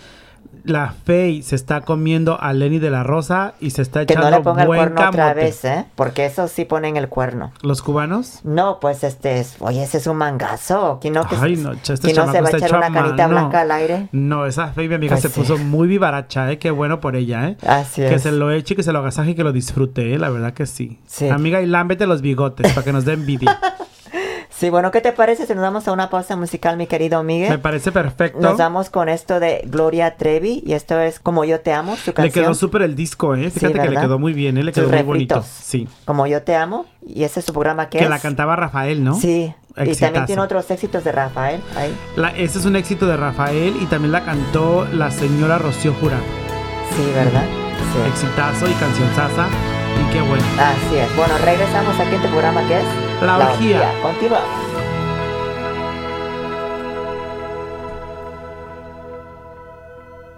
La 0.64 0.94
Faye 1.04 1.42
se 1.42 1.56
está 1.56 1.80
comiendo 1.80 2.40
a 2.40 2.52
Lenny 2.52 2.78
de 2.78 2.90
la 2.90 3.02
Rosa 3.02 3.54
y 3.60 3.70
se 3.70 3.82
está 3.82 4.06
Que 4.06 4.12
echando 4.14 4.30
no 4.30 4.36
le 4.38 4.42
ponga 4.42 4.62
el 4.62 4.68
buen 4.68 4.78
cuerno 4.80 5.00
otra 5.08 5.10
camote. 5.26 5.34
vez, 5.34 5.64
¿eh? 5.64 5.84
Porque 5.94 6.26
eso 6.26 6.48
sí 6.48 6.64
ponen 6.64 6.96
el 6.96 7.08
cuerno. 7.08 7.52
¿Los 7.62 7.82
cubanos? 7.82 8.40
No, 8.44 8.78
pues 8.80 9.04
este 9.04 9.40
es. 9.40 9.56
Oye, 9.60 9.82
ese 9.82 9.98
es 9.98 10.06
un 10.06 10.16
mangazo. 10.16 10.98
¿Quién 11.00 11.14
no, 11.14 11.26
que, 11.26 11.36
Ay, 11.40 11.56
no, 11.56 11.72
este 11.72 11.96
quién 11.98 12.16
no 12.16 12.30
se 12.32 12.40
va 12.40 12.48
a 12.48 12.56
echar 12.56 12.74
una 12.76 12.92
canita 12.92 13.26
mano. 13.28 13.40
blanca 13.40 13.60
al 13.62 13.70
aire? 13.70 14.08
No, 14.12 14.46
esa 14.46 14.68
Faye, 14.68 14.88
mi 14.88 14.94
amiga, 14.94 15.12
Pues 15.14 15.22
se 15.22 15.28
sí. 15.28 15.40
puso 15.40 15.58
muy 15.58 15.88
vivaracha, 15.88 16.50
¿eh? 16.50 16.58
Qué 16.58 16.70
bueno 16.70 17.00
por 17.00 17.16
ella, 17.16 17.48
¿eh? 17.48 17.56
Así 17.66 18.02
Que 18.02 18.14
es. 18.14 18.22
se 18.22 18.32
lo 18.32 18.50
eche, 18.50 18.76
que 18.76 18.82
se 18.82 18.92
lo 18.92 19.00
agasaje 19.00 19.30
y 19.30 19.34
que 19.34 19.44
lo 19.44 19.52
disfrute, 19.52 20.14
¿eh? 20.14 20.18
La 20.18 20.30
verdad 20.30 20.52
que 20.54 20.66
sí. 20.66 20.98
Sí. 21.06 21.28
Amiga, 21.28 21.60
y 21.60 21.66
lámbete 21.66 22.06
los 22.06 22.22
bigotes 22.22 22.72
para 22.72 22.84
que 22.84 22.92
nos 22.92 23.04
dé 23.04 23.12
envidia. 23.14 23.58
Sí, 24.56 24.70
bueno, 24.70 24.92
¿qué 24.92 25.00
te 25.00 25.10
parece 25.12 25.46
si 25.46 25.52
nos 25.54 25.62
damos 25.62 25.88
a 25.88 25.92
una 25.92 26.10
pausa 26.10 26.36
musical, 26.36 26.76
mi 26.76 26.86
querido 26.86 27.22
Miguel? 27.24 27.50
Me 27.50 27.58
parece 27.58 27.90
perfecto. 27.90 28.38
Nos 28.40 28.56
vamos 28.56 28.88
con 28.88 29.08
esto 29.08 29.40
de 29.40 29.62
Gloria 29.66 30.16
Trevi 30.16 30.62
y 30.64 30.74
esto 30.74 30.98
es 31.00 31.18
Como 31.18 31.44
yo 31.44 31.60
te 31.60 31.72
amo, 31.72 31.96
su 31.96 32.10
Le 32.10 32.14
canción. 32.14 32.44
quedó 32.44 32.54
súper 32.54 32.82
el 32.82 32.94
disco, 32.94 33.34
¿eh? 33.34 33.50
Fíjate 33.50 33.80
que 33.80 33.88
le 33.90 34.00
quedó 34.00 34.18
muy 34.20 34.32
bien, 34.32 34.56
¿eh? 34.56 34.62
Le 34.62 34.72
Sus 34.72 34.84
quedó 34.84 34.92
muy 34.94 35.02
bonito. 35.02 35.34
refritos. 35.36 35.58
Sí. 35.64 35.88
Como 36.04 36.26
yo 36.28 36.42
te 36.42 36.54
amo 36.54 36.86
y 37.04 37.24
ese 37.24 37.40
es 37.40 37.46
su 37.46 37.52
programa 37.52 37.88
que, 37.88 37.98
Que 37.98 38.04
es. 38.04 38.10
la 38.10 38.20
cantaba 38.20 38.54
Rafael, 38.54 39.02
¿no? 39.02 39.14
Sí. 39.16 39.52
Y 39.76 39.80
Exitazo. 39.80 40.00
también 40.04 40.26
tiene 40.26 40.42
otros 40.42 40.70
éxitos 40.70 41.02
de 41.02 41.10
Rafael 41.10 41.60
ahí. 41.76 41.92
La- 42.14 42.30
ese 42.30 42.58
es 42.60 42.64
un 42.64 42.76
éxito 42.76 43.08
de 43.08 43.16
Rafael 43.16 43.74
y 43.80 43.86
también 43.86 44.12
la 44.12 44.24
cantó 44.24 44.86
la 44.92 45.10
señora 45.10 45.58
Rocío 45.58 45.92
Jurado. 45.94 46.22
Sí, 46.96 47.02
¿verdad? 47.12 47.42
Sí. 47.92 48.08
Exitazo 48.08 48.68
y 48.68 48.72
canción 48.74 49.08
sasa. 49.16 49.48
Y 50.00 50.12
qué 50.12 50.20
bueno. 50.22 50.44
Así 50.60 50.96
es. 50.96 51.16
Bueno, 51.16 51.34
regresamos 51.44 51.98
aquí 51.98 52.14
en 52.14 52.22
tu 52.22 52.28
programa 52.28 52.64
que 52.68 52.78
es 52.78 52.84
La 53.24 53.38
orgía. 53.38 53.90
Continuamos. 54.02 54.74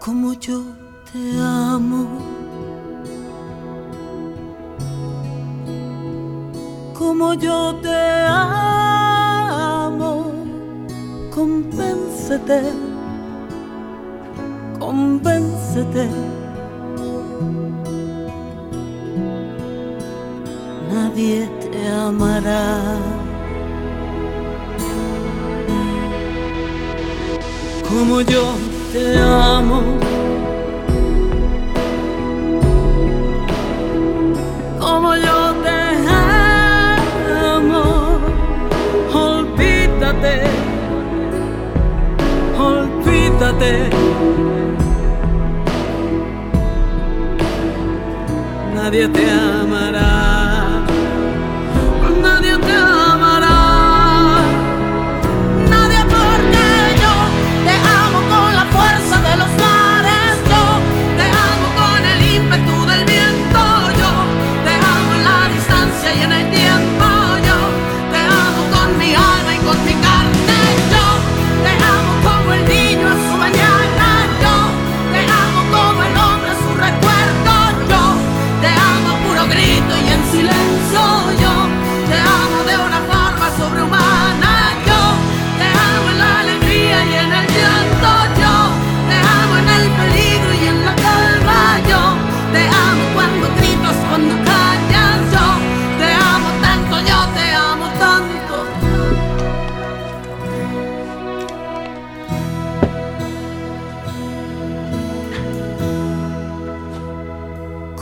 como 0.06 0.32
yo 0.34 0.62
te 1.12 1.18
amo. 1.40 2.06
Como 6.96 7.34
yo 7.34 7.74
te 7.82 7.98
amo, 8.28 10.10
convéncete, 11.34 12.60
convéncete. 14.78 16.08
Nadie 20.88 21.48
te 21.60 21.65
amará. 21.88 23.26
como 27.96 28.20
yo 28.20 28.54
te 28.92 29.18
amo. 29.18 29.80
Como 34.78 35.16
yo 35.16 35.54
te 35.64 35.78
amo, 37.54 38.18
olvídate, 39.14 40.34
olvídate. 42.58 43.90
Nadie 48.74 49.08
te 49.08 49.30
amará, 49.30 49.65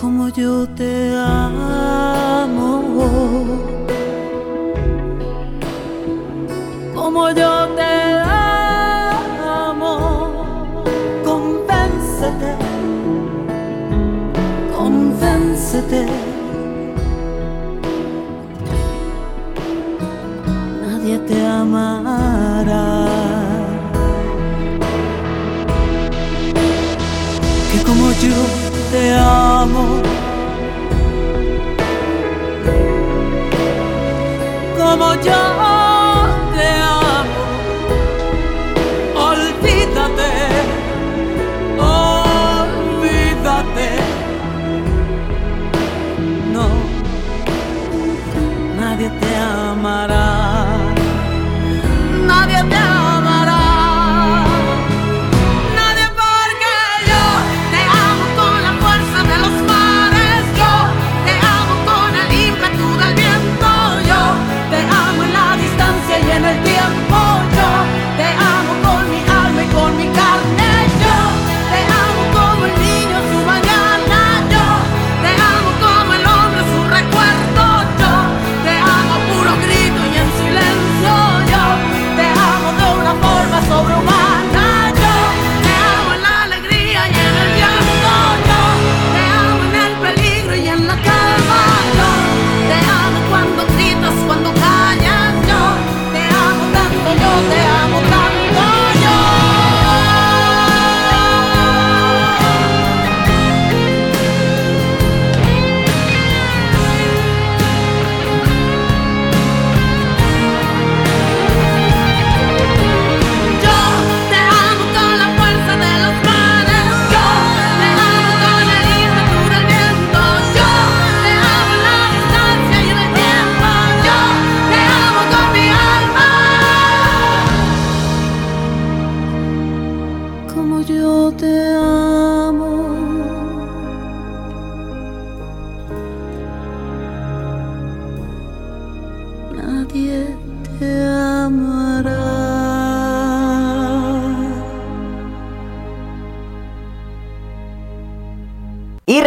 como 0.05 0.29
yo 0.29 0.69
te 0.77 1.17
amo. 1.17 2.69
Como 6.95 7.31
yo 7.31 7.69
te 7.79 7.93
amo, 9.73 9.93
convéncete, 11.25 12.51
convéncete. 14.77 16.03
Nadie 20.83 21.17
te 21.29 21.47
amará. 21.47 22.87
Que 27.71 27.79
como 27.89 28.07
yo 28.23 28.39
te 28.93 29.03
amo 29.15 29.44
como 34.77 35.15
yo 35.23 35.54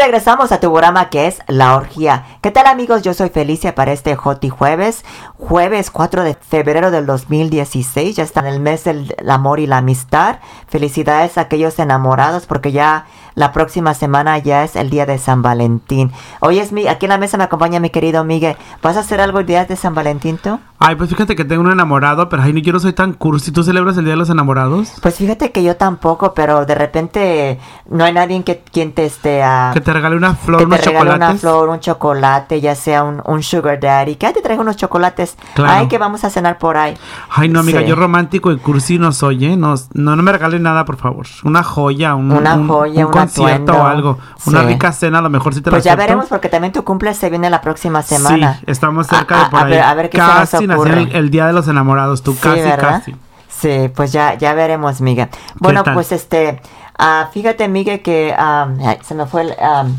regresamos 0.08 0.54
a 0.54 0.62
tu 0.62 0.72
programa 0.72 1.10
que 1.10 1.28
es 1.28 1.42
La 1.48 1.76
Orgía. 1.76 2.24
¿Qué 2.42 2.50
tal 2.50 2.66
amigos? 2.68 3.02
Yo 3.02 3.14
soy 3.14 3.28
Felicia 3.28 3.76
para 3.76 3.92
este 3.92 4.16
Joti 4.16 4.48
Jueves, 4.48 5.04
jueves 5.38 5.92
4 5.92 6.24
de 6.24 6.34
febrero 6.34 6.92
del 6.92 7.06
2016. 7.06 8.16
Ya 8.16 8.24
está 8.24 8.40
en 8.40 8.46
el 8.46 8.62
mes 8.62 8.86
del 8.86 9.14
amor 9.28 9.60
y 9.60 9.68
la 9.68 9.80
amistad. 9.80 10.40
Felicidades 10.70 11.38
a 11.38 11.42
aquellos 11.42 11.78
enamorados 11.80 12.46
porque 12.46 12.72
ya 12.72 13.06
la 13.38 13.52
próxima 13.52 13.94
semana 13.94 14.40
ya 14.40 14.64
es 14.64 14.76
el 14.76 14.90
día 14.90 15.06
de 15.06 15.20
San 15.20 15.44
Valentín. 15.44 16.12
Hoy 16.40 16.58
es 16.58 16.72
mi, 16.72 16.88
aquí 16.88 17.06
en 17.06 17.12
la 17.12 17.20
mesa 17.20 17.38
me 17.38 17.44
acompaña 17.44 17.80
mi 17.80 17.92
querido 17.92 18.24
Miguel. 18.24 18.58
¿Vas 18.82 18.98
a 18.98 19.02
hacer 19.02 19.22
algo 19.22 19.40
el 19.40 19.46
día 19.46 19.64
de 19.66 19.76
San 19.76 19.94
Valentín 19.94 20.40
tú? 20.40 20.60
Ay, 20.80 20.96
pues 20.96 21.10
fíjate 21.10 21.36
que 21.36 21.46
tengo 21.46 21.62
un 21.62 21.72
enamorado, 21.72 22.30
pero 22.30 22.42
ay, 22.44 22.52
ni 22.54 22.62
yo 22.64 22.74
no 22.74 22.80
soy 22.80 22.94
tan 22.94 23.14
cursi. 23.14 23.52
¿Tú 23.52 23.64
celebras 23.64 23.98
el 23.98 24.06
Día 24.06 24.14
de 24.14 24.18
los 24.18 24.30
Enamorados? 24.30 24.94
Pues 25.02 25.16
fíjate 25.16 25.52
que 25.52 25.64
yo 25.64 25.76
tampoco, 25.76 26.34
pero 26.36 26.66
de 26.66 26.76
repente 26.76 27.60
no 27.90 28.04
hay 28.04 28.14
nadie 28.14 28.44
que 28.44 28.60
quien 28.72 28.94
te 28.94 29.06
esté 29.06 29.42
a... 29.44 29.72
Que 29.74 29.82
te 29.82 29.92
regale 29.94 30.16
una 30.16 30.36
flor, 30.36 30.60
que 30.60 30.66
unos 30.66 30.80
te 30.82 30.90
regale 30.90 31.16
una 31.16 31.34
flor, 31.36 31.70
un 31.70 31.80
chocolate, 31.80 32.60
ya 32.62 32.76
sea 32.76 33.04
un, 33.04 33.22
un 33.26 33.42
sugar 33.44 33.80
daddy. 33.80 34.16
Que 34.16 34.28
"Ay, 34.28 34.34
te 34.34 34.42
traigo 34.42 34.62
unos 34.62 34.78
chocolates. 34.78 35.36
Claro. 35.56 35.72
Ay, 35.74 35.88
que 35.88 35.98
vamos 35.98 36.24
a 36.24 36.30
cenar 36.30 36.58
por 36.60 36.78
ahí. 36.78 36.96
Ay, 37.32 37.50
no, 37.50 37.60
amiga, 37.62 37.82
Sí. 37.82 37.88
yo 37.88 37.96
romántico 37.96 38.52
y 38.52 38.58
cursi 38.58 39.00
no 39.00 39.12
soy, 39.12 39.46
¿eh? 39.46 39.58
No, 39.58 39.76
no, 39.94 40.16
no 40.16 40.22
me 40.24 40.32
regalen 40.32 40.62
nada, 40.64 40.86
por 40.86 40.98
favor. 40.98 41.26
Una 41.44 41.64
joya, 41.64 42.14
un, 42.16 42.32
Una 42.32 42.56
un- 42.56 42.68
joya, 42.68 43.08
un 43.08 43.08
un 43.08 43.12
concierto 43.28 43.74
o 43.78 43.84
algo. 43.86 44.18
Una 44.46 44.62
Sí. 44.62 44.68
rica 44.68 44.92
cena, 44.92 45.20
a 45.20 45.22
lo 45.22 45.30
mejor 45.30 45.54
sí 45.54 45.62
te 45.62 45.70
Pues 45.70 45.84
la 45.84 45.90
ya 45.90 45.92
acepto. 45.94 46.04
veremos 46.08 46.26
porque 46.30 46.50
también 46.50 46.74
tu 46.74 46.84
cumple 46.84 47.14
se 47.14 47.30
viene 47.30 47.50
la 47.50 47.62
próxima 47.62 48.02
semana. 48.02 48.56
Sí, 48.60 48.66
estamos 48.68 49.08
cerca 49.08 49.42
A- 49.42 49.44
de 49.46 49.50
por 49.50 49.60
a 49.60 49.64
ahí. 49.66 49.72
ver- 49.72 49.82
a 49.84 49.94
ver 49.94 50.10
qué 50.10 50.18
se 50.18 50.24
nos 50.24 50.34
casi 50.36 50.68
nació 50.68 50.82
ocurre. 50.84 51.02
el, 51.04 51.16
el 51.16 51.30
Día 51.30 51.46
de 51.48 51.54
los 51.54 51.68
Enamorados, 51.68 52.24
tú 52.24 52.34
Sí, 52.34 52.40
casi, 52.42 52.62
¿verdad? 52.62 52.90
casi. 53.00 53.16
Sí, 53.50 53.92
pues 53.96 54.12
ya, 54.12 54.36
ya 54.36 54.54
veremos, 54.54 55.02
Miguel. 55.02 55.30
Bueno, 55.56 55.84
pues 55.84 56.12
este, 56.12 56.62
ah, 57.00 57.30
fíjate, 57.34 57.68
Miguel, 57.68 58.02
que 58.02 58.36
ay, 58.38 59.00
se 59.04 59.16
me 59.16 59.26
fue 59.26 59.42
el... 59.44 59.54
am, 59.62 59.98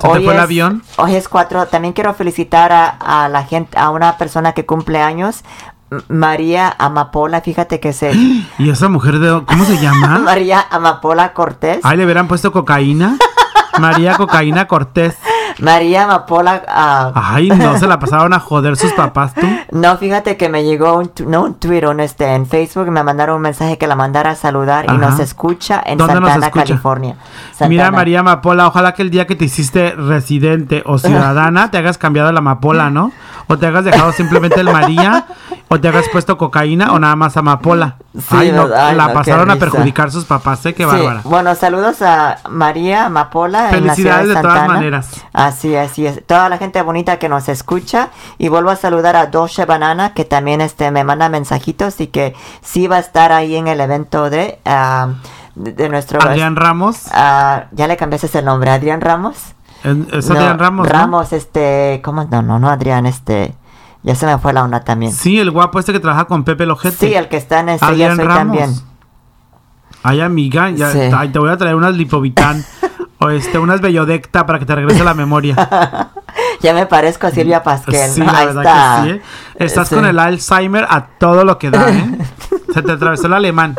¿Se 0.00 0.06
te 0.08 0.20
fue 0.20 0.32
el 0.34 0.38
avión? 0.40 0.82
Hoy 0.98 1.16
es 1.16 1.28
cuatro. 1.28 1.66
También 1.66 1.92
quiero 1.92 2.14
felicitar 2.14 2.70
a, 2.70 2.86
a 3.24 3.28
la 3.28 3.42
gente, 3.44 3.76
a 3.76 3.90
una 3.90 4.16
persona 4.16 4.52
que 4.52 4.64
cumple 4.64 5.00
años, 5.02 5.42
María 6.08 6.74
Amapola. 6.78 7.40
Fíjate 7.40 7.80
que 7.80 7.92
se... 7.92 8.12
¿Y 8.58 8.70
esa 8.70 8.88
mujer 8.88 9.18
de 9.18 9.42
cómo 9.46 9.64
se 9.64 9.78
llama? 9.78 10.18
María 10.24 10.64
Amapola 10.70 11.32
Cortés. 11.32 11.80
Ay, 11.82 11.96
le 11.96 12.04
hubieran 12.04 12.28
puesto 12.28 12.52
cocaína. 12.52 13.16
María 13.78 14.16
Cocaína 14.16 14.66
Cortés. 14.66 15.16
María 15.60 16.04
Amapola. 16.04 16.62
ah, 16.68 17.12
Ay, 17.14 17.48
no 17.48 17.78
se 17.78 17.86
la 17.86 17.98
pasaron 17.98 18.32
a 18.32 18.40
joder 18.40 18.76
sus 18.76 18.92
papás, 18.92 19.34
tú. 19.34 19.46
No, 19.72 19.96
fíjate 19.96 20.36
que 20.36 20.48
me 20.48 20.64
llegó 20.64 20.94
un, 20.98 21.08
tu- 21.08 21.28
no 21.28 21.42
un 21.42 21.54
Twitter, 21.54 21.86
un 21.88 22.00
este, 22.00 22.32
en 22.34 22.46
Facebook 22.46 22.90
me 22.90 23.02
mandaron 23.04 23.36
un 23.36 23.42
mensaje 23.42 23.76
que 23.78 23.86
la 23.86 23.94
mandara 23.96 24.30
a 24.30 24.34
saludar 24.36 24.86
y 24.88 24.96
nos 24.96 25.18
escucha 25.20 25.80
en 25.84 25.98
¿Dónde 25.98 26.20
nos 26.20 26.30
escucha? 26.30 26.50
California. 26.50 27.16
Mira. 27.68 27.90
María 27.90 28.20
Amapola, 28.20 28.66
ojalá 28.68 28.94
que 28.94 29.02
el 29.02 29.10
día 29.10 29.26
que 29.26 29.34
te 29.36 29.44
hiciste 29.46 29.92
residente 29.92 30.82
o 30.86 30.98
ciudadana 30.98 31.70
te 31.70 31.78
hagas 31.78 31.98
cambiado 31.98 32.30
la 32.32 32.38
amapola, 32.38 32.90
¿no? 32.90 33.12
O 33.48 33.58
te 33.58 33.66
hagas 33.66 33.84
dejado 33.84 34.12
simplemente 34.12 34.60
el 34.60 34.70
María, 34.70 35.26
o 35.68 35.80
te 35.80 35.88
hagas 35.88 36.08
puesto 36.10 36.38
cocaína 36.38 36.92
o 36.92 36.98
nada 36.98 37.14
más 37.14 37.36
amapola. 37.36 37.96
Sí, 38.14 38.24
Ay, 38.30 38.52
no, 38.52 38.64
¿verdad? 38.64 38.88
Ay, 38.88 38.96
la 38.96 39.08
no, 39.08 39.12
pasaron 39.14 39.50
a 39.50 39.56
perjudicar 39.56 40.10
sus 40.10 40.24
papás, 40.24 40.64
¿eh? 40.66 40.74
Qué 40.74 40.84
Sí, 40.84 40.88
bárbara. 40.90 41.20
Bueno, 41.24 41.54
saludos 41.54 42.00
a 42.02 42.38
María 42.48 43.06
Amapola 43.06 43.70
en 43.70 43.86
la 43.86 43.94
ciudad 43.94 44.16
Felicidades 44.16 44.28
de 44.28 44.34
de 44.34 44.40
todas 44.40 44.66
maneras. 44.68 45.24
Así 45.32 45.74
es, 45.74 45.90
así 45.90 46.06
es. 46.06 46.26
Toda 46.26 46.48
la 46.48 46.58
gente 46.58 46.80
bonita 46.82 47.18
que 47.18 47.28
nos 47.28 47.48
escucha. 47.48 48.08
Y 48.38 48.48
vuelvo 48.48 48.70
a 48.70 48.76
saludar 48.76 49.14
a 49.16 49.26
Dolce 49.26 49.66
Banana, 49.66 50.14
que 50.14 50.24
también 50.24 50.60
este, 50.60 50.90
me 50.90 51.04
manda 51.04 51.28
mensajitos 51.28 52.00
y 52.00 52.06
que 52.08 52.34
sí 52.62 52.86
va 52.86 52.96
a 52.96 53.00
estar 53.00 53.32
ahí 53.32 53.56
en 53.56 53.68
el 53.68 53.80
evento 53.80 54.30
de, 54.30 54.58
ah, 54.64 55.08
de, 55.54 55.72
de 55.72 55.88
nuestro... 55.88 56.20
Adrián 56.22 56.56
Ramos. 56.56 57.02
ah, 57.12 57.64
ya 57.72 57.86
le 57.86 57.96
cambiaste 57.96 58.38
el 58.38 58.44
nombre, 58.46 58.70
Adrián 58.70 59.00
Ramos. 59.00 59.36
Es, 59.84 59.96
es 60.12 60.28
No, 60.28 60.34
Adrián 60.36 60.58
Ramos. 60.58 60.88
Ramos, 60.88 61.32
este, 61.32 62.00
¿cómo? 62.02 62.24
No, 62.24 62.42
no, 62.42 62.58
no, 62.58 62.68
Adrián, 62.68 63.06
este, 63.06 63.54
ya 64.02 64.14
se 64.14 64.26
me 64.26 64.38
fue 64.38 64.52
la 64.52 64.62
onda 64.64 64.80
también. 64.80 65.12
Sí, 65.12 65.18
Sí, 65.18 65.38
el 65.40 65.50
guapo 65.50 65.78
este 65.78 65.92
que 65.92 66.00
trabaja 66.00 66.24
con 66.26 66.44
Pepe 66.44 66.66
Lojete. 66.66 67.16
el 67.16 67.28
que 67.28 67.36
está 67.36 67.60
en 67.60 67.70
Estrella 67.70 67.92
Adrián 68.12 68.16
Soy 68.16 68.24
Ramos. 68.26 68.38
también. 68.58 68.74
Ay, 70.02 70.20
amiga, 70.20 70.70
ya, 70.70 70.90
Sí. 70.92 71.00
ay, 71.16 71.28
te 71.30 71.38
voy 71.38 71.50
a 71.50 71.56
traer 71.56 71.74
unas 71.74 71.94
Lipovitán 71.94 72.64
o 73.18 73.30
este, 73.30 73.58
unas 73.58 73.80
Bellodecta 73.80 74.46
para 74.46 74.58
que 74.58 74.64
te 74.66 74.74
regrese 74.74 75.04
la 75.04 75.14
memoria. 75.14 75.56
Ya 76.60 76.74
me 76.74 76.86
parezco 76.86 77.26
a 77.28 77.30
Silvia 77.30 77.62
Pasquel. 77.62 78.10
Sí, 78.10 78.20
¿no? 78.20 78.26
la 78.26 78.38
Ahí 78.38 78.46
verdad 78.46 78.64
está. 78.64 79.02
que 79.04 79.10
sí. 79.10 79.16
¿eh? 79.16 79.22
Estás 79.64 79.88
Sí. 79.88 79.94
con 79.94 80.04
el 80.06 80.18
Alzheimer 80.18 80.86
a 80.88 81.06
todo 81.18 81.44
lo 81.44 81.56
que 81.58 81.70
da, 81.70 81.88
¿eh? 81.90 82.18
Se 82.74 82.82
te 82.82 82.92
atravesó 82.92 83.26
el 83.28 83.32
alemán. 83.34 83.76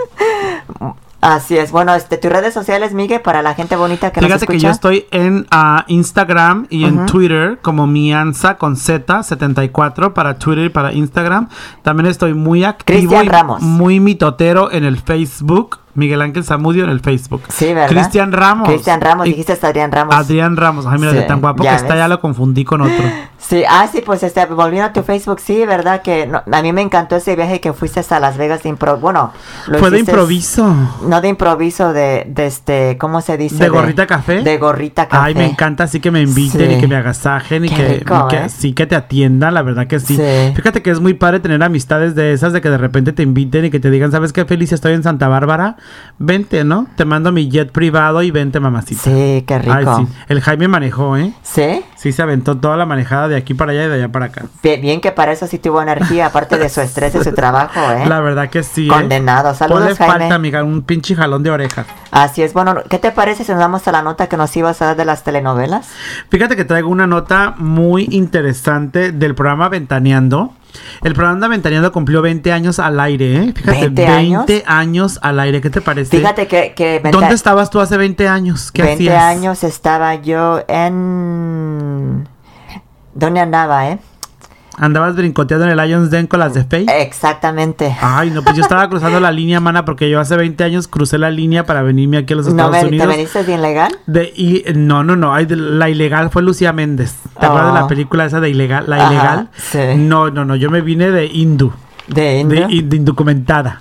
Así 1.22 1.58
es. 1.58 1.72
Bueno, 1.72 1.94
este, 1.96 2.18
tus 2.18 2.32
redes 2.32 2.54
sociales, 2.54 2.94
Miguel, 2.94 3.20
para 3.22 3.42
la 3.42 3.54
gente 3.54 3.76
bonita 3.76 4.12
que 4.12 4.22
nos 4.22 4.28
Fíjate 4.28 4.46
escucha. 4.46 4.58
que 4.58 4.64
yo 4.64 4.70
estoy 4.70 5.06
en 5.12 5.48
ah, 5.52 5.84
Instagram 5.88 6.68
y 6.70 6.86
en. 6.86 7.06
Twitter 7.08 7.60
como 7.62 7.88
Mianza 7.88 8.58
con 8.58 8.76
Z74 8.76 10.14
para 10.14 10.38
Twitter 10.38 10.66
y 10.66 10.70
para 10.70 10.94
Instagram. 10.94 11.50
También 11.82 12.08
estoy 12.08 12.34
muy 12.34 12.64
activo 12.64 13.10
Cristian 13.10 13.48
y 13.60 13.64
muy 13.64 14.00
mitotero 14.00 14.72
en 14.72 14.84
el 14.86 14.98
Facebook. 15.00 15.80
Miguel 16.00 16.22
Ángel 16.22 16.44
Zamudio 16.44 16.84
en 16.86 16.90
el 16.90 17.00
Facebook. 17.02 17.44
Sí, 17.50 17.74
¿verdad? 17.74 17.90
Cristian 17.90 18.32
Ramos. 18.32 18.68
Cristian 18.68 19.00
Ramos, 19.02 19.28
Y 19.28 19.32
dijiste 19.32 19.54
Adrián 19.62 19.92
Ramos. 19.92 20.16
Adrián 20.16 20.58
Ramos. 20.58 20.86
Ay, 20.88 20.98
mira, 20.98 21.12
Sí, 21.12 21.18
de 21.18 21.24
tan 21.24 21.42
guapo 21.42 21.62
que 21.64 21.70
está, 21.70 21.90
ves. 21.90 21.98
ya 21.98 22.08
lo 22.08 22.20
confundí 22.20 22.64
con 22.66 22.82
otro. 22.82 22.96
Sí, 23.42 23.64
ah, 23.68 23.88
sí, 23.92 24.04
pues 24.06 24.22
este, 24.22 24.46
volviendo 24.48 24.90
a 24.90 24.94
tu 24.94 25.02
Facebook, 25.02 25.40
sí, 25.40 25.66
¿verdad? 25.66 26.02
Que 26.04 26.28
no- 26.28 26.44
a 26.52 26.62
mí 26.62 26.72
me 26.74 26.82
encantó 26.82 27.16
ese 27.16 27.36
viaje 27.38 27.60
que 27.62 27.72
fuiste 27.74 28.00
hasta 28.02 28.20
Las 28.20 28.38
Vegas 28.38 28.62
de 28.62 28.70
improviso. 28.70 29.02
Bueno, 29.02 29.32
lo 29.68 29.80
Fue 29.80 29.90
de 29.90 30.00
improviso. 30.00 30.76
No 31.08 31.20
de 31.22 31.30
improviso, 31.30 31.92
de, 31.94 32.26
de 32.28 32.46
este, 32.46 32.98
¿cómo 33.00 33.22
se 33.22 33.38
dice? 33.38 33.56
¿De 33.64 33.70
gorrita 33.70 34.06
café? 34.06 34.42
De 34.44 34.58
gorrita 34.58 35.08
café. 35.08 35.24
Ay, 35.28 35.36
me 35.36 35.46
encanta 35.46 35.86
así 35.86 36.00
que 36.02 36.12
me 36.12 36.22
inviten 36.22 36.70
Sí. 36.70 36.76
y 36.76 36.80
que 36.82 36.88
me 36.88 36.98
agasajen 36.98 37.66
y 37.66 37.70
Qué 37.70 37.76
que, 37.76 37.88
rico, 38.00 38.28
y 38.28 38.28
que 38.36 38.44
¿eh? 38.44 38.50
sí 38.50 38.74
que 38.74 38.86
te 38.86 38.96
atiendan, 38.96 39.54
la 39.54 39.62
verdad 39.64 39.88
que 39.88 40.00
sí. 40.00 40.16
Sí. 40.18 40.54
Fíjate 40.56 40.84
que 40.84 40.92
es 40.92 41.00
muy 41.00 41.14
padre 41.16 41.40
tener 41.40 41.64
amistades 41.64 42.14
de 42.16 42.34
esas, 42.34 42.52
de 42.54 42.60
que 42.62 42.70
de 42.70 42.78
repente 42.78 43.14
te 43.14 43.24
inviten 43.24 43.66
y 43.66 43.70
que 43.72 43.80
te 43.80 43.90
digan, 43.90 44.12
¿sabes 44.12 44.32
qué, 44.34 44.44
Felicia? 44.46 44.76
Estoy 44.76 44.94
en 44.94 45.02
Santa 45.02 45.28
Bárbara. 45.30 45.78
Vente, 46.22 46.66
¿no? 46.66 46.88
Te 46.98 47.06
mando 47.06 47.32
mi 47.32 47.50
jet 47.50 47.72
privado 47.72 48.22
y 48.22 48.32
vente, 48.32 48.60
mamacita. 48.60 49.04
Sí, 49.04 49.44
qué 49.48 49.58
rico. 49.60 49.74
Ay, 49.74 50.06
sí. 50.06 50.14
El 50.28 50.42
Jaime 50.42 50.68
manejó, 50.68 51.16
¿eh? 51.16 51.34
¿Sí? 51.44 51.82
Sí, 51.96 52.12
se 52.12 52.22
aventó 52.22 52.58
toda 52.58 52.76
la 52.76 52.86
manejada 52.86 53.30
de 53.30 53.38
aquí 53.38 53.54
para 53.54 53.72
allá 53.72 53.86
y 53.86 53.88
de 53.88 53.94
allá 53.96 54.10
para 54.10 54.26
acá. 54.26 54.46
Bien, 54.62 54.82
bien 54.82 55.02
que 55.02 55.12
para 55.14 55.32
eso 55.32 55.48
sí 55.48 55.60
tuvo 55.60 55.82
energía, 55.82 56.26
aparte 56.28 56.58
de 56.58 56.68
su 56.68 56.82
estrés 56.82 57.16
y 57.16 57.24
su 57.24 57.34
trabajo, 57.34 57.80
¿eh? 57.92 58.06
La 58.06 58.20
verdad 58.20 58.50
que 58.50 58.64
sí. 58.64 58.88
¿eh? 58.88 58.90
Condenado. 58.90 59.54
Saludos, 59.54 59.82
Ponle 59.82 59.96
Jaime. 59.96 60.14
falta, 60.20 60.36
amiga, 60.36 60.64
un 60.64 60.82
pinche 60.82 61.16
jalón 61.16 61.44
de 61.44 61.52
orejas. 61.52 61.86
Así 62.12 62.42
es, 62.42 62.54
bueno, 62.54 62.76
¿qué 62.90 63.00
te 63.00 63.12
parece 63.12 63.44
si 63.44 63.52
nos 63.52 63.60
damos 63.60 63.88
a 63.88 63.92
la 63.92 64.02
nota 64.02 64.28
que 64.28 64.36
nos 64.36 64.56
ibas 64.58 64.82
a 64.82 64.88
dar 64.88 64.98
de 64.98 65.06
las 65.06 65.24
telenovelas? 65.24 65.88
Fíjate 66.30 66.56
que 66.56 66.66
traigo 66.66 66.90
una 66.90 67.08
nota 67.08 67.56
muy 67.58 68.08
interesante 68.12 69.12
del 69.12 69.36
programa 69.36 69.70
Ventaneando. 69.70 70.54
El 71.04 71.14
programa 71.14 71.48
Ventaneando 71.48 71.92
cumplió 71.92 72.22
20 72.22 72.52
años 72.52 72.80
al 72.80 73.00
aire, 73.00 73.36
¿eh? 73.38 73.54
Fíjate, 73.56 73.80
20 73.80 74.08
años. 74.08 74.46
20 74.48 74.64
años 74.68 75.20
al 75.22 75.40
aire. 75.40 75.62
¿Qué 75.62 75.70
te 75.70 75.82
parece? 75.82 76.18
Fíjate 76.18 76.48
que... 76.48 76.74
que 76.76 77.00
venta- 77.04 77.18
¿Dónde 77.20 77.36
estabas 77.36 77.70
tú 77.70 77.80
hace 77.80 77.98
20 77.98 78.28
años? 78.28 78.72
¿Qué 78.72 78.84
20 78.84 79.04
hacías? 79.10 79.24
años 79.24 79.64
estaba 79.64 80.16
yo 80.16 80.62
en... 80.68 82.28
¿Dónde 83.14 83.40
andaba, 83.40 83.90
eh? 83.90 84.00
¿Andabas 84.80 85.16
brincoteando 85.16 85.66
en 85.68 85.78
el 85.78 85.88
Lions 85.88 86.10
Den 86.10 86.26
con 86.28 86.40
las 86.40 86.54
de 86.54 86.64
Faye? 86.64 86.86
Exactamente. 87.02 87.96
Ay, 88.02 88.32
no, 88.32 88.42
pues 88.44 88.56
yo 88.56 88.62
estaba 88.62 88.88
cruzando 88.90 89.20
la 89.20 89.32
línea, 89.32 89.60
mana, 89.60 89.84
porque 89.86 90.10
yo 90.10 90.20
hace 90.20 90.38
20 90.38 90.64
años 90.64 90.88
crucé 90.88 91.18
la 91.18 91.30
línea 91.30 91.66
para 91.66 91.82
venirme 91.82 92.18
aquí 92.18 92.34
a 92.34 92.38
los 92.38 92.46
¿No 92.48 92.52
Estados 92.52 92.80
¿Te 92.82 92.88
Unidos. 92.88 93.08
veniste 93.08 93.44
bien 93.44 93.62
legal? 93.62 93.92
De, 94.08 94.32
y 94.36 94.64
no, 94.76 95.04
no, 95.04 95.16
no, 95.16 95.34
ay, 95.34 95.46
de- 95.46 95.58
la 95.58 95.90
ilegal 95.90 96.30
fue 96.30 96.42
Lucía 96.44 96.72
Méndez. 96.74 97.14
¿Te 97.40 97.46
acuerdas 97.46 97.74
de 97.74 97.80
la 97.80 97.86
Oh. 97.86 97.88
película 97.90 98.26
esa 98.26 98.40
de 98.40 98.50
ilegal? 98.50 98.86
La 98.88 98.96
Ajá, 98.98 99.14
ilegal. 99.14 99.50
sí. 99.58 99.80
No, 99.98 100.30
no, 100.32 100.46
no, 100.46 100.56
yo 100.56 100.70
me 100.72 100.82
vine 100.82 101.12
de 101.12 101.26
hindú, 101.26 101.74
¿De 102.08 102.22
de, 102.22 102.40
India? 102.40 102.68
in- 102.70 102.90
de 102.90 102.96
indocumentada. 102.98 103.80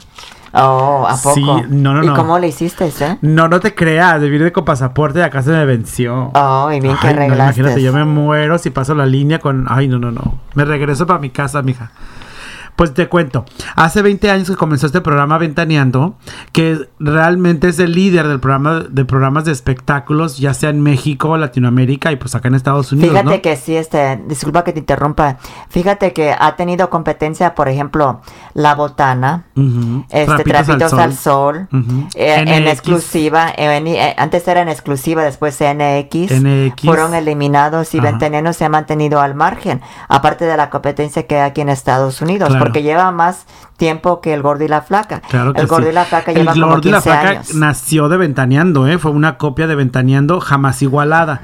Oh, 0.53 1.07
¿a 1.09 1.17
poco? 1.17 1.35
Sí, 1.35 1.43
no, 1.69 1.93
no, 1.95 2.03
¿Y 2.03 2.07
no. 2.07 2.15
cómo 2.15 2.39
le 2.39 2.49
hiciste, 2.49 2.87
eh? 3.01 3.19
No, 3.21 3.49
no 3.49 3.61
te 3.61 3.75
creas, 3.75 4.21
de 4.21 4.31
vine 4.31 4.51
con 4.53 4.65
pasaporte 4.65 5.19
y 5.19 5.23
acá 5.23 5.43
se 5.43 5.51
me 5.51 5.65
venció. 5.67 6.31
Oh, 6.35 6.71
y 6.73 6.81
bien 6.81 6.97
que 6.97 7.09
Ay, 7.09 7.15
no, 7.15 7.21
arreglaste. 7.21 7.61
imagínate, 7.61 7.83
yo 7.83 7.93
me 7.93 8.05
muero 8.05 8.59
si 8.59 8.71
paso 8.71 8.95
la 8.95 9.07
línea 9.07 9.39
con... 9.39 9.67
Ay, 9.69 9.89
no, 9.89 9.99
no, 9.99 10.11
no. 10.11 10.39
Me 10.55 10.65
regreso 10.65 11.07
para 11.07 11.19
mi 11.19 11.31
casa, 11.31 11.61
mija. 11.63 11.91
Pues 12.79 12.95
te 12.95 13.09
cuento, 13.09 13.45
hace 13.75 14.03
20 14.03 14.31
años 14.31 14.49
que 14.49 14.55
comenzó 14.55 14.87
este 14.87 15.01
programa 15.01 15.37
Ventaneando, 15.37 16.15
que 16.53 16.79
realmente 17.01 17.67
es 17.69 17.81
el 17.81 17.91
líder 17.93 18.29
del 18.29 18.39
programa 18.39 18.85
de 18.89 19.05
programas 19.05 19.45
de 19.45 19.51
espectáculos, 19.51 20.39
ya 20.39 20.55
sea 20.55 20.71
en 20.71 20.81
México, 20.81 21.37
Latinoamérica 21.37 22.13
y 22.13 22.17
pues 22.17 22.37
acá 22.37 22.47
en 22.47 22.55
Estados 22.55 22.93
Unidos, 22.93 23.11
Fíjate 23.11 23.37
¿no? 23.37 23.43
que 23.43 23.57
sí, 23.57 23.77
este, 23.77 24.23
disculpa 24.29 24.63
que 24.63 24.73
te 24.73 24.79
interrumpa. 24.79 25.39
Fíjate 25.71 26.13
que 26.13 26.33
ha 26.39 26.55
tenido 26.55 26.89
competencia, 26.89 27.57
por 27.57 27.69
ejemplo, 27.69 28.21
La 28.55 28.77
Botana, 28.77 29.47
Ujú. 29.57 30.05
este, 30.11 30.45
Trapitos, 30.45 30.93
al 30.93 31.15
Sol, 31.17 31.67
eh, 32.15 32.45
en 32.47 32.69
exclusiva, 32.69 33.51
en- 33.57 33.89
eh, 33.89 34.15
antes 34.19 34.47
era 34.47 34.63
en 34.63 34.69
exclusiva, 34.69 35.25
después 35.25 35.61
NX, 35.61 36.31
NX. 36.31 36.85
fueron 36.85 37.13
eliminados 37.15 37.93
y. 37.97 37.99
Ventaneando 37.99 38.53
se 38.53 38.65
ha 38.65 38.69
mantenido 38.69 39.21
al 39.21 39.35
margen, 39.35 39.81
aparte 40.09 40.45
de 40.45 40.57
la 40.57 40.71
competencia 40.71 41.27
que 41.27 41.35
hay 41.41 41.51
aquí 41.51 41.61
en 41.63 41.71
Estados 41.71 42.23
Unidos, 42.23 42.51
Claro. 42.51 42.68
Porque 42.69 42.83
lleva 42.83 43.11
más 43.11 43.47
tiempo 43.79 44.21
que 44.21 44.35
el 44.35 44.43
Gordo 44.43 44.65
y 44.65 44.69
la 44.69 44.83
Flaca. 44.83 45.21
Claro 45.21 45.55
que 45.55 45.63
el 45.63 45.67
Gordo 45.67 45.85
sí. 45.87 45.91
y 45.91 45.95
la 45.95 46.05
Flaca 46.05 46.33
El 46.33 46.39
lleva 46.39 46.53
como 46.53 46.67
Gordo 46.67 46.89
y 46.89 46.93
la 46.93 46.99
15 46.99 47.11
Flaca 47.11 47.29
años. 47.31 47.55
nació 47.55 48.09
de 48.11 48.17
Ventaneando, 48.19 48.87
¿eh? 48.87 48.99
Fue 48.99 49.13
una 49.13 49.39
copia 49.39 49.67
de 49.67 49.75
Ventaneando 49.75 50.41
jamás 50.41 50.83
igualada. 50.83 51.41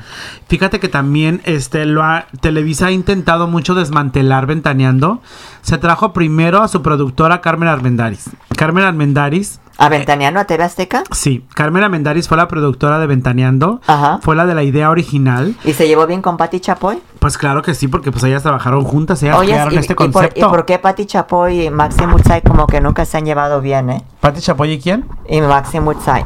Fíjate 0.48 0.80
que 0.80 0.88
también 0.88 1.40
este, 1.44 1.86
lo 1.86 2.02
ha- 2.02 2.26
Televisa 2.42 2.88
ha 2.88 2.90
intentado 2.90 3.46
mucho 3.46 3.74
desmantelar 3.74 4.46
Ventaneando. 4.46 5.22
Se 5.62 5.78
trajo 5.78 6.12
primero 6.12 6.60
a 6.62 6.68
su 6.68 6.82
productora 6.82 7.40
Carmen 7.40 7.68
Armendáriz. 7.70 8.28
Carmen 8.56 8.84
Armendáriz, 8.84 9.60
¿A 9.78 9.88
Ventaneando 9.88 10.38
a 10.38 10.44
TV 10.44 10.62
Azteca? 10.62 11.02
sí, 11.10 11.44
Carmen 11.54 11.82
Armendáriz 11.82 12.28
fue 12.28 12.36
la 12.36 12.46
productora 12.46 13.00
de 13.00 13.08
Ventaneando. 13.08 13.80
Ajá. 13.88 14.20
Fue 14.22 14.36
la 14.36 14.46
de 14.46 14.54
la 14.54 14.62
idea 14.62 14.88
original. 14.90 15.56
¿Y 15.64 15.72
se 15.72 15.88
llevó 15.88 16.06
bien 16.06 16.22
con 16.22 16.36
Patti 16.36 16.60
Chapoy? 16.60 17.02
Pues 17.18 17.36
claro 17.38 17.62
que 17.62 17.74
sí, 17.74 17.88
porque 17.88 18.12
pues 18.12 18.22
ellas 18.22 18.42
trabajaron 18.44 18.84
juntas, 18.84 19.20
ellas 19.24 19.36
Oye, 19.36 19.50
crearon 19.52 19.74
¿y, 19.74 19.78
este 19.78 19.94
y 19.94 19.96
por, 19.96 20.12
concepto. 20.12 20.40
¿y 20.40 20.48
por 20.48 20.64
qué 20.66 20.78
Patti 20.78 21.06
Chapoy 21.06 21.62
y 21.62 21.70
Maxi 21.70 22.06
Como 22.46 22.66
que 22.66 22.80
nunca 22.80 23.04
se 23.04 23.18
han 23.18 23.24
llevado 23.24 23.60
bien, 23.60 23.90
eh? 23.90 24.02
¿Pati 24.20 24.40
Chapoy 24.40 24.72
y 24.72 24.80
quién? 24.80 25.04
Y 25.28 25.40
Maxi 25.40 25.80
Mutsai. 25.80 26.24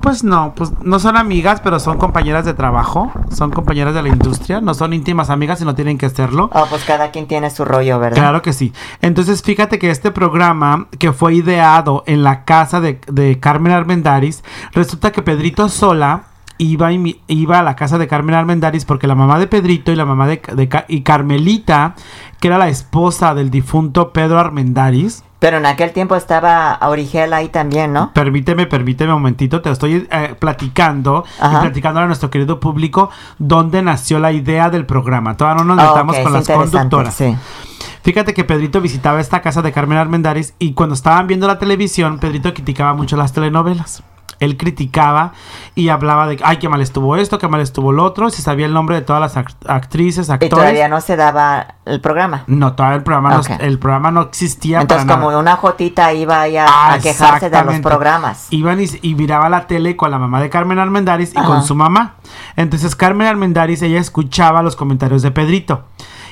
Pues 0.00 0.22
no, 0.22 0.52
pues 0.54 0.70
no 0.82 1.00
son 1.00 1.16
amigas, 1.16 1.60
pero 1.60 1.80
son 1.80 1.98
compañeras 1.98 2.44
de 2.44 2.54
trabajo, 2.54 3.10
son 3.34 3.50
compañeras 3.50 3.92
de 3.92 4.02
la 4.02 4.08
industria, 4.08 4.60
no 4.60 4.72
son 4.72 4.92
íntimas 4.92 5.30
amigas 5.30 5.60
y 5.60 5.64
no 5.64 5.74
tienen 5.74 5.98
que 5.98 6.08
serlo. 6.08 6.48
Oh, 6.52 6.66
pues 6.70 6.84
cada 6.84 7.10
quien 7.10 7.26
tiene 7.26 7.50
su 7.50 7.64
rollo, 7.64 7.98
¿verdad? 7.98 8.16
Claro 8.16 8.40
que 8.40 8.52
sí. 8.52 8.72
Entonces, 9.02 9.42
fíjate 9.42 9.80
que 9.80 9.90
este 9.90 10.12
programa 10.12 10.86
que 11.00 11.12
fue 11.12 11.34
ideado 11.34 12.04
en 12.06 12.22
la 12.22 12.44
casa 12.44 12.80
de, 12.80 13.00
de 13.08 13.40
Carmen 13.40 13.72
Armendáriz, 13.72 14.44
resulta 14.72 15.10
que 15.10 15.22
Pedrito 15.22 15.68
Sola 15.68 16.22
iba, 16.58 16.90
iba 16.92 17.58
a 17.58 17.62
la 17.62 17.76
casa 17.76 17.98
de 17.98 18.08
Carmen 18.08 18.34
Armendáriz 18.34 18.84
porque 18.84 19.06
la 19.06 19.14
mamá 19.14 19.38
de 19.38 19.46
Pedrito 19.46 19.92
y 19.92 19.96
la 19.96 20.04
mamá 20.04 20.26
de, 20.26 20.40
y 20.88 21.00
Carmelita, 21.02 21.94
que 22.40 22.48
era 22.48 22.58
la 22.58 22.68
esposa 22.68 23.34
del 23.34 23.50
difunto 23.50 24.12
Pedro 24.12 24.38
Armendáriz, 24.38 25.22
Pero 25.38 25.58
en 25.58 25.66
aquel 25.66 25.92
tiempo 25.92 26.16
estaba 26.16 26.78
Origel 26.82 27.32
ahí 27.32 27.48
también, 27.48 27.92
¿no? 27.92 28.12
Permíteme, 28.12 28.66
permíteme 28.66 29.12
un 29.12 29.20
momentito, 29.20 29.60
te 29.60 29.70
estoy 29.70 30.08
eh, 30.10 30.34
platicando 30.38 31.24
Ajá. 31.38 31.58
y 31.58 31.60
platicando 31.60 32.00
a 32.00 32.06
nuestro 32.06 32.30
querido 32.30 32.58
público 32.58 33.10
dónde 33.38 33.82
nació 33.82 34.18
la 34.18 34.32
idea 34.32 34.70
del 34.70 34.86
programa. 34.86 35.36
Todavía 35.36 35.62
no 35.64 35.74
nos 35.74 35.84
metamos 35.84 36.18
con 36.18 36.32
las 36.32 36.48
conductoras. 36.48 37.14
Sí. 37.14 37.36
Fíjate 38.02 38.34
que 38.34 38.44
Pedrito 38.44 38.80
visitaba 38.80 39.20
esta 39.20 39.42
casa 39.42 39.62
de 39.62 39.72
Carmen 39.72 39.98
Armendáriz 39.98 40.54
y 40.58 40.74
cuando 40.74 40.94
estaban 40.94 41.26
viendo 41.26 41.46
la 41.46 41.58
televisión, 41.58 42.18
Pedrito 42.18 42.54
criticaba 42.54 42.94
mucho 42.94 43.16
las 43.16 43.32
telenovelas. 43.32 44.04
Él 44.40 44.56
criticaba 44.56 45.32
y 45.74 45.88
hablaba 45.88 46.26
de, 46.26 46.38
ay, 46.44 46.58
qué 46.58 46.68
mal 46.68 46.80
estuvo 46.80 47.16
esto, 47.16 47.38
qué 47.38 47.48
mal 47.48 47.60
estuvo 47.60 47.92
lo 47.92 48.04
otro, 48.04 48.30
se 48.30 48.42
sabía 48.42 48.66
el 48.66 48.72
nombre 48.74 48.96
de 48.96 49.02
todas 49.02 49.20
las 49.20 49.36
act- 49.36 49.56
actrices, 49.68 50.28
Y 50.28 50.32
actores. 50.32 50.50
todavía 50.50 50.88
no 50.88 51.00
se 51.00 51.16
daba 51.16 51.74
el 51.84 52.00
programa. 52.00 52.44
No, 52.46 52.74
todavía 52.74 52.96
el 52.98 53.02
programa, 53.02 53.30
no- 53.36 53.56
el 53.60 53.78
programa 53.78 54.10
no 54.10 54.22
existía. 54.22 54.80
Entonces, 54.80 55.06
para 55.06 55.18
como 55.18 55.30
nada. 55.30 55.40
una 55.40 55.56
jotita 55.56 56.12
iba 56.12 56.40
ahí 56.40 56.56
a, 56.56 56.66
Ah, 56.68 56.92
a 56.94 56.98
quejarse 56.98 57.50
de 57.50 57.62
los 57.64 57.80
programas. 57.80 58.46
Iban 58.50 58.80
y, 58.80 58.86
y 59.02 59.14
miraba 59.14 59.48
la 59.48 59.66
tele 59.66 59.96
con 59.96 60.10
la 60.10 60.18
mamá 60.18 60.40
de 60.40 60.50
Carmen 60.50 60.78
Armendáriz 60.78 61.32
y 61.34 61.38
Ajá. 61.38 61.46
con 61.46 61.62
su 61.62 61.74
mamá. 61.74 62.14
Entonces 62.56 62.94
Carmen 62.96 63.26
Armendáriz, 63.26 63.82
ella 63.82 63.98
escuchaba 64.00 64.62
los 64.62 64.76
comentarios 64.76 65.22
de 65.22 65.30
Pedrito. 65.30 65.84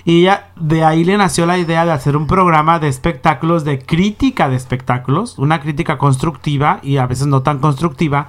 Y 0.06 0.20
ella, 0.20 0.48
de 0.56 0.84
ahí 0.84 1.02
le 1.04 1.16
nació 1.16 1.46
la 1.46 1.56
idea 1.56 1.84
de 1.86 1.92
hacer 1.92 2.16
un 2.16 2.26
programa 2.26 2.78
de 2.78 2.88
espectáculos, 2.88 3.64
de 3.64 3.78
crítica 3.78 4.48
de 4.50 4.56
espectáculos, 4.56 5.38
una 5.38 5.60
crítica 5.60 5.96
constructiva 5.96 6.78
y 6.82 6.98
a 6.98 7.06
veces 7.06 7.26
no 7.26 7.42
tan 7.42 7.58
constructiva. 7.58 8.28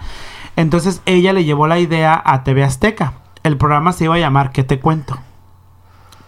Entonces 0.56 1.02
ella 1.06 1.34
le 1.34 1.44
llevó 1.44 1.68
la 1.68 1.80
idea 1.80 2.22
a 2.26 2.44
TV 2.44 2.64
Azteca. 2.64 3.14
El 3.44 3.58
programa 3.58 3.92
se 3.92 4.06
iba 4.06 4.16
a 4.16 4.20
llamar 4.20 4.52
¿Qué 4.52 4.64
te 4.64 4.80
cuento? 4.80 5.18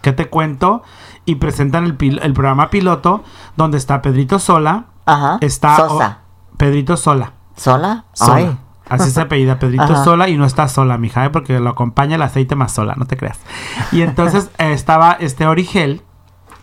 ¿Qué 0.02 0.12
te 0.12 0.28
cuento? 0.28 0.82
Y 1.24 1.36
presentan 1.36 1.84
el, 1.84 1.96
pil- 1.96 2.20
el 2.22 2.32
programa 2.34 2.68
piloto 2.70 3.24
donde 3.56 3.78
está 3.78 4.02
Pedrito 4.02 4.38
Sola, 4.38 4.84
Ajá. 5.06 5.38
está 5.40 5.76
Sosa. 5.76 6.18
Pedrito 6.56 6.96
Sola. 6.96 7.32
¿Sola? 7.56 8.04
Sola. 8.12 8.34
Ay. 8.36 8.58
Así 8.88 9.10
se 9.10 9.20
apellida 9.20 9.58
Pedrito 9.58 9.82
Ajá. 9.84 10.04
Sola 10.04 10.28
y 10.28 10.36
no 10.36 10.44
está 10.44 10.68
sola, 10.68 10.98
mija, 10.98 11.24
¿eh? 11.24 11.30
porque 11.30 11.60
lo 11.60 11.70
acompaña 11.70 12.16
el 12.16 12.22
aceite 12.22 12.54
más 12.54 12.72
sola, 12.72 12.94
no 12.96 13.06
te 13.06 13.16
creas. 13.16 13.38
Y 13.92 14.02
entonces 14.02 14.50
eh, 14.58 14.72
estaba 14.72 15.16
este 15.20 15.46
Origel, 15.46 16.02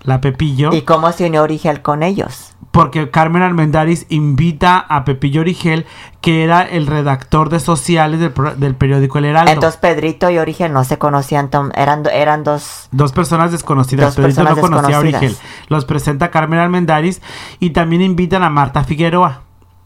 la 0.03 0.21
Pepillo, 0.21 0.73
¿Y 0.73 0.81
cómo 0.81 1.11
se 1.11 1.27
unió 1.27 1.43
Origel 1.43 1.81
con 1.81 2.03
ellos? 2.03 2.55
porque 2.75 3.09
Carmen 3.09 3.41
Armendáriz 3.41 4.05
invita 4.09 4.77
a 4.77 5.05
Pepillo 5.05 5.39
Origel, 5.39 5.85
que 6.19 6.43
era 6.43 6.61
el 6.61 6.88
redactor 6.88 7.47
de 7.47 7.61
sociales 7.61 8.19
del, 8.19 8.76
periódico 8.76 9.17
El 9.17 9.23
Heraldo. 9.23 9.49
Entonces 9.49 9.80
Pedrito 9.80 10.30
y 10.30 10.39
Origel 10.39 10.73
no 10.73 10.84
se 10.84 10.97
conocían, 10.97 11.49
eran, 11.73 12.03
eran 12.11 12.43
dos... 12.43 12.89
Dos 12.91 13.13
personas 13.13 13.53
desconocidas. 13.53 14.07
Dos 14.07 14.15
Pedrito 14.17 14.43
personas 14.43 14.57
no 14.57 14.61
conocía 14.61 14.97
a. 14.97 14.99
Origel. 14.99 15.38
Los 15.69 15.86
presenta 15.86 16.32
Carmen 16.32 16.59
Armendáriz 16.59 17.21
y 17.61 17.69
también 17.69 18.01
invitan 18.01 18.43
a 18.43 18.49
Marta 18.49 18.84
Figueroa. 18.84 19.43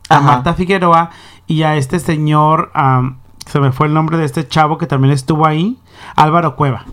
A 0.09 0.15
Ajá. 0.15 0.21
Marta 0.21 0.55
Figueroa 0.55 1.11
y 1.49 1.63
a 1.63 1.75
este 1.75 1.99
señor, 1.99 2.71
se 3.47 3.59
me 3.59 3.71
fue 3.71 3.87
el 3.87 3.93
nombre 3.93 4.17
de 4.17 4.25
este 4.25 4.47
chavo 4.47 4.77
que 4.77 4.85
también 4.85 5.11
estuvo 5.13 5.47
ahí, 5.47 5.79
Álvaro 6.15 6.55
Cueva. 6.55 6.85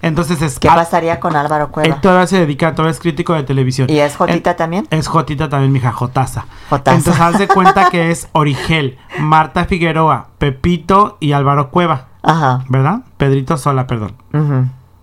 Entonces 0.00 0.40
es... 0.40 0.58
¿Qué 0.58 0.68
pasaría 0.68 1.20
con 1.20 1.36
Álvaro 1.36 1.66
Él 1.66 1.70
Cueva? 1.70 2.00
todavía 2.00 2.26
se 2.26 2.38
dedica, 2.38 2.74
todavía 2.74 2.92
es 2.92 3.00
crítico 3.00 3.34
de 3.34 3.42
televisión. 3.42 3.90
¿Y 3.90 3.98
es 3.98 4.16
Jotita 4.16 4.56
también? 4.56 4.86
Es 4.90 5.08
Jotita 5.08 5.50
también, 5.50 5.72
mija, 5.72 5.92
Jotaza. 5.92 6.46
Jotaza. 6.70 6.96
Entonces 6.96 7.20
haz 7.20 7.38
de 7.38 7.48
cuenta 7.54 7.90
que 7.90 8.10
es 8.10 8.28
Origel, 8.32 8.98
Marta 9.18 9.66
Figueroa, 9.66 10.28
Pepito 10.38 11.18
y 11.20 11.32
Álvaro 11.32 11.70
Cueva, 11.70 12.06
Ajá. 12.22 12.64
¿verdad? 12.68 13.00
Pedrito 13.18 13.58
Sola, 13.58 13.86
perdón. 13.86 14.14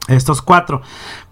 Estos 0.07 0.41
cuatro. 0.41 0.81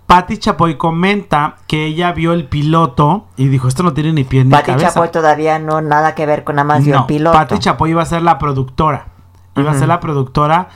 Patti 0.05 0.37
Chapoy 0.37 0.77
comenta 0.77 1.55
que 1.67 1.85
ella 1.85 2.11
vio 2.11 2.33
el 2.33 2.47
piloto 2.47 3.27
y 3.37 3.47
dijo, 3.47 3.67
esto 3.67 3.83
no 3.83 3.93
tiene 3.93 4.13
ni 4.13 4.23
pie 4.23 4.43
ni 4.43 4.51
Pati 4.51 4.71
cabeza. 4.71 4.89
Chapoy 4.89 5.09
todavía 5.09 5.59
no 5.59 5.81
nada 5.81 6.13
que 6.15 6.25
ver 6.25 6.43
con 6.43 6.57
nada 6.57 6.65
más 6.65 6.83
dio 6.83 6.97
el 6.97 7.05
piloto. 7.05 7.37
Patti 7.37 7.59
Chapoy 7.59 7.91
iba 7.91 8.01
a 8.01 8.05
ser 8.05 8.21
la 8.21 8.37
productora. 8.37 9.07
Iba 9.55 9.71
a 9.71 9.75
ser 9.75 9.87
la 9.87 9.99
productora 9.99 10.69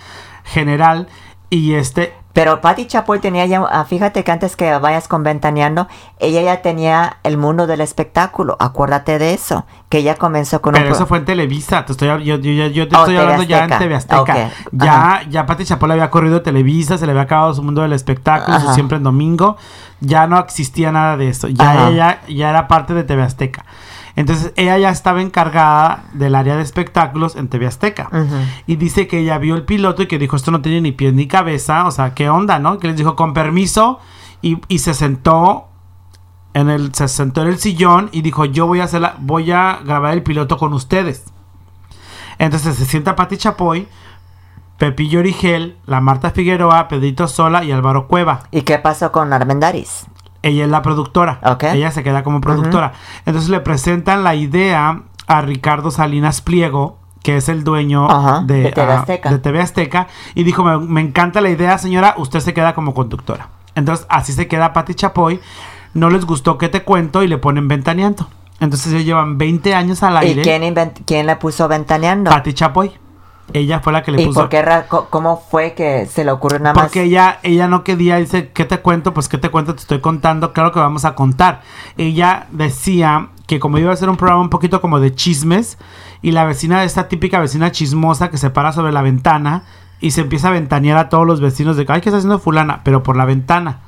general 0.43 1.07
y 1.49 1.73
este... 1.73 2.13
Pero 2.38 2.61
Pati 2.61 2.85
Chapoy 2.85 3.17
tenía 3.19 3.47
ya, 3.47 3.63
ah, 3.67 3.83
fíjate 3.85 4.23
que 4.23 4.31
antes 4.31 4.55
que 4.55 4.77
vayas 4.77 5.07
con 5.07 5.23
Ventaneando, 5.23 5.88
ella 6.19 6.41
ya 6.43 6.61
tenía 6.61 7.17
el 7.23 7.35
mundo 7.35 7.65
del 7.65 7.81
espectáculo. 7.81 8.55
Acuérdate 8.59 9.17
de 9.17 9.33
eso, 9.33 9.65
que 9.89 9.97
ella 9.97 10.13
comenzó 10.13 10.61
con 10.61 10.73
Pero 10.73 10.85
un 10.85 10.89
pro- 10.89 10.95
eso 10.97 11.07
fue 11.07 11.17
en 11.17 11.25
Televisa, 11.25 11.83
te 11.83 11.93
estoy, 11.93 12.07
yo, 12.23 12.38
yo- 12.38 12.88
te 12.88 12.95
Oh, 12.95 12.99
estoy 12.99 13.15
TV 13.15 13.19
hablando 13.21 13.43
ya 13.43 13.63
en. 13.65 13.77
TV 13.79 13.95
Azteca. 13.95 14.51
Ya, 14.71 15.23
ya 15.27 15.45
Pati 15.47 15.65
Chapoy 15.65 15.88
le 15.88 15.93
había 15.93 16.11
corrido 16.11 16.43
Televisa, 16.43 16.99
se 16.99 17.07
le 17.07 17.11
había 17.13 17.23
acabado 17.23 17.55
su 17.55 17.63
mundo 17.63 17.81
del 17.81 17.93
espectáculo, 17.93 18.59
su 18.59 18.71
siempre 18.75 18.97
en 18.97 19.03
domingo. 19.03 19.57
Ya 19.99 20.27
no 20.27 20.38
existía 20.38 20.91
nada 20.91 21.17
de 21.17 21.29
eso. 21.29 21.47
Ya 21.47 21.71
Ajá. 21.71 21.89
ella 21.89 22.19
ya 22.27 22.51
era 22.51 22.67
parte 22.67 22.93
de 22.93 23.03
TV 23.03 23.23
Azteca. 23.23 23.65
Entonces 24.18 24.51
ella 24.57 24.78
ya 24.78 24.89
estaba 24.89 25.22
encargada 25.22 26.05
del 26.13 26.36
área 26.36 26.57
de 26.57 26.63
espectáculos 26.63 27.36
en 27.38 27.47
TV 27.47 27.68
Azteca. 27.68 28.09
Y 28.65 28.76
dice 28.76 29.07
que 29.07 29.20
ella 29.20 29.38
vio 29.38 29.55
el 29.55 29.63
piloto 29.63 30.01
y 30.01 30.07
que 30.07 30.18
dijo, 30.20 30.36
esto 30.36 30.51
no 30.51 30.61
tiene 30.61 30.82
ni 30.82 30.91
pies 30.91 31.13
ni 31.13 31.28
cabeza. 31.28 31.86
O 31.86 31.91
sea, 31.91 32.13
¿qué 32.15 32.28
onda, 32.30 32.57
no? 32.59 32.80
Que 32.80 32.88
les 32.88 32.97
dijo, 32.97 33.15
con 33.15 33.34
permiso. 33.34 33.99
Y, 34.41 34.59
y 34.68 34.80
se 34.80 34.93
sentó 34.95 35.68
en 36.55 36.70
el, 36.70 36.93
se 36.95 37.07
sentó 37.07 37.43
en 37.43 37.47
el 37.49 37.59
sillón 37.59 38.09
y 38.11 38.24
dijo, 38.24 38.43
yo 38.45 38.65
voy 38.68 38.80
a 38.82 38.86
hacer 38.86 39.01
la- 39.01 39.15
voy 39.20 39.51
a 39.51 39.80
grabar 39.86 40.13
el 40.13 40.24
piloto 40.24 40.57
con 40.57 40.74
ustedes. 40.74 41.26
Entonces 42.39 42.76
se 42.76 42.86
sienta 42.86 43.15
Pati 43.15 43.38
Chapoy, 43.38 43.88
Pepillo 44.78 45.20
Origel, 45.20 45.78
la 45.86 46.01
Marta 46.01 46.32
Figueroa, 46.32 46.88
Pedrito 46.88 47.28
Sola 47.28 47.63
y 47.63 47.72
Álvaro 47.72 48.07
Cueva. 48.07 48.43
¿Y 48.51 48.61
qué 48.61 48.78
pasó 48.78 49.11
con 49.11 49.34
Armendaris? 49.34 50.05
Ella 50.47 50.65
es 50.65 50.69
la 50.69 50.81
productora. 50.81 51.39
Ella 51.73 51.91
se 51.91 52.03
queda 52.03 52.23
como 52.23 52.41
productora. 52.41 52.93
Entonces 53.25 53.49
le 53.49 53.59
presentan 53.59 54.23
la 54.23 54.35
idea 54.35 55.01
a 55.27 55.41
Ricardo 55.41 55.91
Salinas 55.91 56.41
Pliego, 56.41 56.97
que 57.23 57.37
es 57.37 57.49
el 57.49 57.63
dueño 57.63 58.07
de, 58.45 58.61
de 58.61 58.71
TV 58.71 58.91
ah, 58.93 58.99
Azteca. 59.01 59.29
de 59.29 59.39
TV 59.39 59.59
Azteca, 59.61 60.07
y 60.35 60.43
dijo, 60.43 60.63
me, 60.63 60.77
me 60.79 61.01
encanta 61.01 61.41
la 61.41 61.49
idea, 61.49 61.77
señora, 61.77 62.13
usted 62.17 62.39
se 62.39 62.53
queda 62.53 62.73
como 62.73 62.93
conductora. 62.93 63.49
Entonces 63.75 64.05
así 64.09 64.31
se 64.33 64.47
queda 64.47 64.73
Pati 64.73 64.95
Chapoy. 64.95 65.39
No 65.93 66.09
les 66.09 66.25
gustó 66.25 66.57
que 66.57 66.69
te 66.69 66.83
cuento 66.83 67.23
y 67.23 67.27
le 67.27 67.37
ponen 67.37 67.67
ventaneando. 67.67 68.27
Entonces 68.59 68.91
ellos 68.93 69.05
llevan 69.05 69.37
20 69.37 69.75
años 69.75 70.01
al 70.03 70.15
¿Y 70.23 70.27
aire. 70.27 70.41
quién, 70.41 70.63
invent- 70.63 71.01
quién 71.05 71.25
le 71.27 71.35
puso 71.35 71.67
Ventaneando? 71.67 72.31
Pati 72.31 72.53
Chapoy. 72.53 72.91
Ella 73.53 73.79
fue 73.79 73.93
la 73.93 74.03
que 74.03 74.11
le 74.11 74.21
¿Y 74.21 74.25
puso. 74.25 74.41
por 74.41 74.49
qué 74.49 74.63
cómo 75.09 75.41
fue 75.49 75.73
que 75.73 76.05
se 76.05 76.25
le 76.25 76.31
ocurrió 76.31 76.59
nada 76.59 76.73
más? 76.73 76.83
Porque 76.83 77.03
ella, 77.03 77.39
ella 77.43 77.67
no 77.67 77.83
quería, 77.83 78.17
dice, 78.17 78.49
¿qué 78.49 78.65
te 78.65 78.79
cuento? 78.79 79.13
Pues, 79.13 79.29
¿qué 79.29 79.37
te 79.37 79.49
cuento? 79.49 79.73
Te 79.73 79.81
estoy 79.81 80.01
contando, 80.01 80.51
claro 80.51 80.71
que 80.71 80.79
vamos 80.79 81.05
a 81.05 81.15
contar. 81.15 81.61
Ella 81.97 82.47
decía 82.51 83.29
que 83.45 83.59
como 83.59 83.77
iba 83.77 83.93
a 83.93 83.95
ser 83.95 84.09
un 84.09 84.17
programa 84.17 84.41
un 84.41 84.49
poquito 84.49 84.81
como 84.81 84.99
de 84.99 85.15
chismes, 85.15 85.77
y 86.21 86.31
la 86.31 86.45
vecina, 86.45 86.83
esta 86.83 87.07
típica 87.07 87.39
vecina 87.39 87.71
chismosa 87.71 88.29
que 88.29 88.37
se 88.37 88.49
para 88.49 88.71
sobre 88.71 88.91
la 88.91 89.01
ventana 89.01 89.63
y 89.99 90.11
se 90.11 90.21
empieza 90.21 90.49
a 90.49 90.51
ventanear 90.51 90.97
a 90.97 91.09
todos 91.09 91.25
los 91.25 91.41
vecinos 91.41 91.77
de 91.77 91.85
que, 91.85 91.93
ay, 91.93 92.01
¿qué 92.01 92.09
está 92.09 92.17
haciendo 92.17 92.39
fulana? 92.39 92.81
Pero 92.83 93.03
por 93.03 93.15
la 93.15 93.25
ventana. 93.25 93.79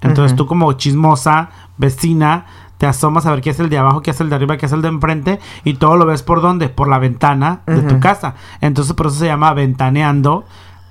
Entonces 0.00 0.32
Ujú. 0.32 0.44
tú 0.44 0.46
como 0.46 0.72
chismosa, 0.72 1.50
vecina, 1.76 2.46
te 2.82 2.88
asomas 2.88 3.26
a 3.26 3.30
ver 3.30 3.42
qué 3.42 3.50
es 3.50 3.60
el 3.60 3.68
de 3.68 3.78
abajo, 3.78 4.02
qué 4.02 4.10
es 4.10 4.20
el 4.20 4.28
de 4.28 4.34
arriba, 4.34 4.56
qué 4.56 4.66
es 4.66 4.72
el 4.72 4.82
de 4.82 4.88
enfrente, 4.88 5.38
y 5.62 5.74
todo 5.74 5.96
lo 5.96 6.04
ves 6.04 6.24
por 6.24 6.42
dónde, 6.42 6.68
por 6.68 6.88
la 6.88 6.98
ventana 6.98 7.60
de 7.64 7.80
tu 7.82 8.00
casa. 8.00 8.34
Entonces 8.60 8.92
por 8.94 9.06
eso 9.06 9.14
se 9.20 9.26
llama 9.26 9.54
ventaneando, 9.54 10.44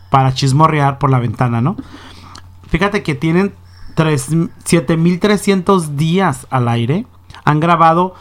para 0.10 0.34
chismorrear 0.34 1.00
por 1.00 1.10
la 1.10 1.20
ventana, 1.20 1.60
¿no? 1.60 1.76
Fíjate 2.70 3.04
que 3.04 3.14
tienen 3.14 3.54
tres- 3.94 4.30
7300 4.64 5.98
días 5.98 6.48
al 6.50 6.70
aire. 6.70 7.06
Han 7.44 7.60
grabado 7.60 8.16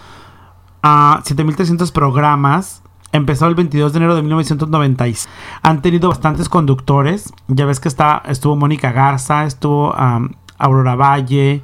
a 0.82 1.20
7300 1.22 1.92
programas. 1.92 2.82
Empezó 3.12 3.46
el 3.46 3.54
22 3.54 3.92
de 3.92 3.98
enero 3.98 4.16
de 4.16 4.22
1996. 4.22 5.28
Han 5.62 5.80
tenido 5.80 6.08
bastantes 6.08 6.48
conductores. 6.48 7.32
Ya 7.46 7.66
ves 7.66 7.78
que 7.78 7.86
está, 7.86 8.20
estuvo 8.26 8.56
Mónica 8.56 8.90
Garza, 8.90 9.44
estuvo 9.44 9.94
Aurora 10.58 10.96
Valle. 10.96 11.62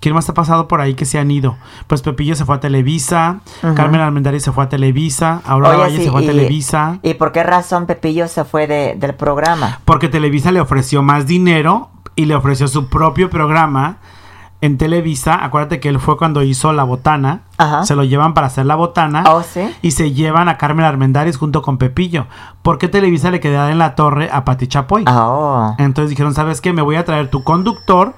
¿Quién 0.00 0.14
más 0.14 0.28
ha 0.30 0.34
pasado 0.34 0.66
por 0.66 0.80
ahí 0.80 0.94
que 0.94 1.04
se 1.04 1.18
han 1.18 1.30
ido? 1.30 1.56
Pues 1.86 2.00
Pepillo 2.00 2.34
se 2.34 2.44
fue 2.46 2.56
a 2.56 2.60
Televisa. 2.60 3.40
Carmen 3.76 4.00
Armendariz 4.00 4.42
se 4.42 4.50
fue 4.52 4.64
a 4.64 4.68
Televisa, 4.68 5.42
Aurora 5.44 5.74
Oye, 5.74 5.82
Valle 5.82 5.96
sí, 5.98 6.04
se 6.04 6.10
fue 6.10 6.22
a 6.22 6.26
Televisa. 6.26 6.98
¿Y 7.02 7.14
por 7.14 7.32
qué 7.32 7.42
razón 7.42 7.84
Pepillo 7.86 8.26
se 8.26 8.44
fue 8.44 8.66
de- 8.66 8.94
del 8.96 9.14
programa? 9.14 9.80
Porque 9.84 10.08
Televisa 10.08 10.52
le 10.52 10.60
ofreció 10.60 11.02
más 11.02 11.26
dinero 11.26 11.90
y 12.16 12.24
le 12.24 12.34
ofreció 12.34 12.66
su 12.66 12.88
propio 12.88 13.28
programa 13.28 13.98
en 14.62 14.78
Televisa. 14.78 15.42
Acuérdate 15.44 15.80
que 15.80 15.88
él 15.90 15.98
fue 16.00 16.16
cuando 16.18 16.42
hizo 16.42 16.72
La 16.72 16.84
Botana. 16.84 17.42
Ajá. 17.58 17.84
Se 17.84 17.94
lo 17.94 18.04
llevan 18.04 18.32
para 18.34 18.46
hacer 18.46 18.66
La 18.66 18.74
Botana. 18.76 19.24
¿Oh, 19.28 19.42
sí? 19.42 19.70
Y 19.82 19.90
se 19.92 20.12
llevan 20.12 20.48
a 20.48 20.56
Carmen 20.58 20.84
Armendáriz 20.86 21.36
junto 21.36 21.62
con 21.62 21.76
Pepillo. 21.78 22.26
Porque 22.62 22.88
Televisa 22.88 23.30
le 23.30 23.40
quedaba 23.40 23.70
en 23.70 23.78
la 23.78 23.94
torre 23.94 24.28
a 24.32 24.44
Pati 24.44 24.66
Chapoy. 24.66 25.04
Oh. 25.08 25.74
Entonces 25.78 26.10
dijeron, 26.10 26.34
¿sabes 26.34 26.60
qué? 26.60 26.72
Me 26.72 26.82
voy 26.82 26.96
a 26.96 27.04
traer 27.04 27.28
tu 27.30 27.42
conductor 27.44 28.14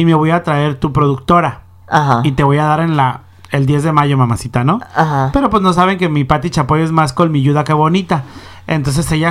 y 0.00 0.06
me 0.06 0.14
voy 0.14 0.30
a 0.30 0.42
traer 0.42 0.76
tu 0.76 0.94
productora. 0.94 1.60
Ajá. 1.86 2.22
Y 2.24 2.32
te 2.32 2.42
voy 2.42 2.56
a 2.56 2.64
dar 2.64 2.80
en 2.80 2.96
la 2.96 3.20
el 3.50 3.66
10 3.66 3.82
de 3.82 3.92
mayo, 3.92 4.16
mamacita, 4.16 4.64
¿no? 4.64 4.80
Ajá. 4.94 5.28
Pero 5.30 5.50
pues 5.50 5.62
no 5.62 5.74
saben 5.74 5.98
que 5.98 6.08
mi 6.08 6.24
Pati 6.24 6.48
Chapoy 6.48 6.80
es 6.80 6.90
más 6.90 7.12
colmilluda 7.12 7.64
que 7.64 7.74
bonita. 7.74 8.22
Entonces 8.66 9.12
ella 9.12 9.30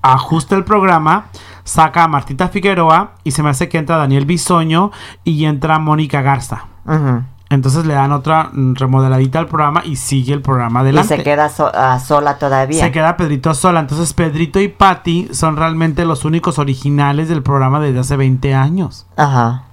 ajusta 0.00 0.54
el 0.54 0.62
programa, 0.62 1.24
saca 1.64 2.04
a 2.04 2.08
Martita 2.08 2.50
Figueroa 2.50 3.14
y 3.24 3.32
se 3.32 3.42
me 3.42 3.48
hace 3.48 3.68
que 3.68 3.78
entra 3.78 3.96
Daniel 3.96 4.26
Bisoño 4.26 4.92
y 5.24 5.44
entra 5.44 5.80
Mónica 5.80 6.22
Garza. 6.22 6.66
Ujú. 6.86 7.24
Entonces 7.50 7.84
le 7.84 7.94
dan 7.94 8.12
otra 8.12 8.50
remodeladita 8.52 9.40
al 9.40 9.46
programa 9.48 9.82
y 9.84 9.96
sigue 9.96 10.32
el 10.32 10.40
programa 10.40 10.80
Y 10.80 10.82
adelante. 10.82 11.16
se 11.16 11.22
queda 11.24 11.48
so- 11.48 11.70
ah, 11.74 11.98
sola 11.98 12.38
todavía. 12.38 12.80
Se 12.84 12.92
queda 12.92 13.16
Pedrito 13.16 13.52
sola. 13.54 13.80
Entonces 13.80 14.12
Pedrito 14.14 14.60
y 14.60 14.68
Patti 14.68 15.28
son 15.32 15.56
realmente 15.56 16.04
los 16.04 16.24
únicos 16.24 16.58
originales 16.60 17.28
del 17.28 17.42
programa 17.42 17.80
desde 17.80 17.98
hace 17.98 18.16
20 18.16 18.54
años. 18.54 19.06
Ajá. 19.16 19.64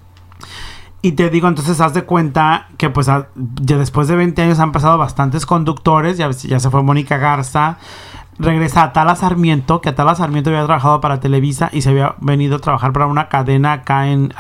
Y 1.04 1.12
te 1.12 1.30
digo, 1.30 1.48
entonces 1.48 1.80
haz 1.80 1.94
de 1.94 2.02
cuenta 2.04 2.68
que 2.78 2.90
pues 2.90 3.08
a- 3.10 3.28
ya 3.62 3.78
después 3.78 4.08
de 4.08 4.16
20 4.16 4.42
años 4.42 4.60
han 4.60 4.72
pasado 4.72 4.98
bastantes 4.98 5.46
conductores, 5.46 6.18
ya, 6.18 6.32
ya 6.32 6.60
se 6.60 6.70
fue 6.72 6.82
Mónica 6.82 7.18
Garza, 7.18 7.78
regresa 8.40 8.82
Atala 8.82 9.16
Sarmiento, 9.16 9.82
que 9.82 9.90
Atala 9.90 10.16
Sarmiento 10.16 10.50
había 10.50 10.66
trabajado 10.66 11.00
para 11.00 11.20
Televisa 11.20 11.70
y 11.72 11.84
se 11.84 11.90
había 11.92 12.16
venido 12.22 12.56
a 12.56 12.60
trabajar 12.60 12.92
para 12.92 13.06
una 13.06 13.30
cadena 13.30 13.74
acá 13.74 14.08
en, 14.08 14.34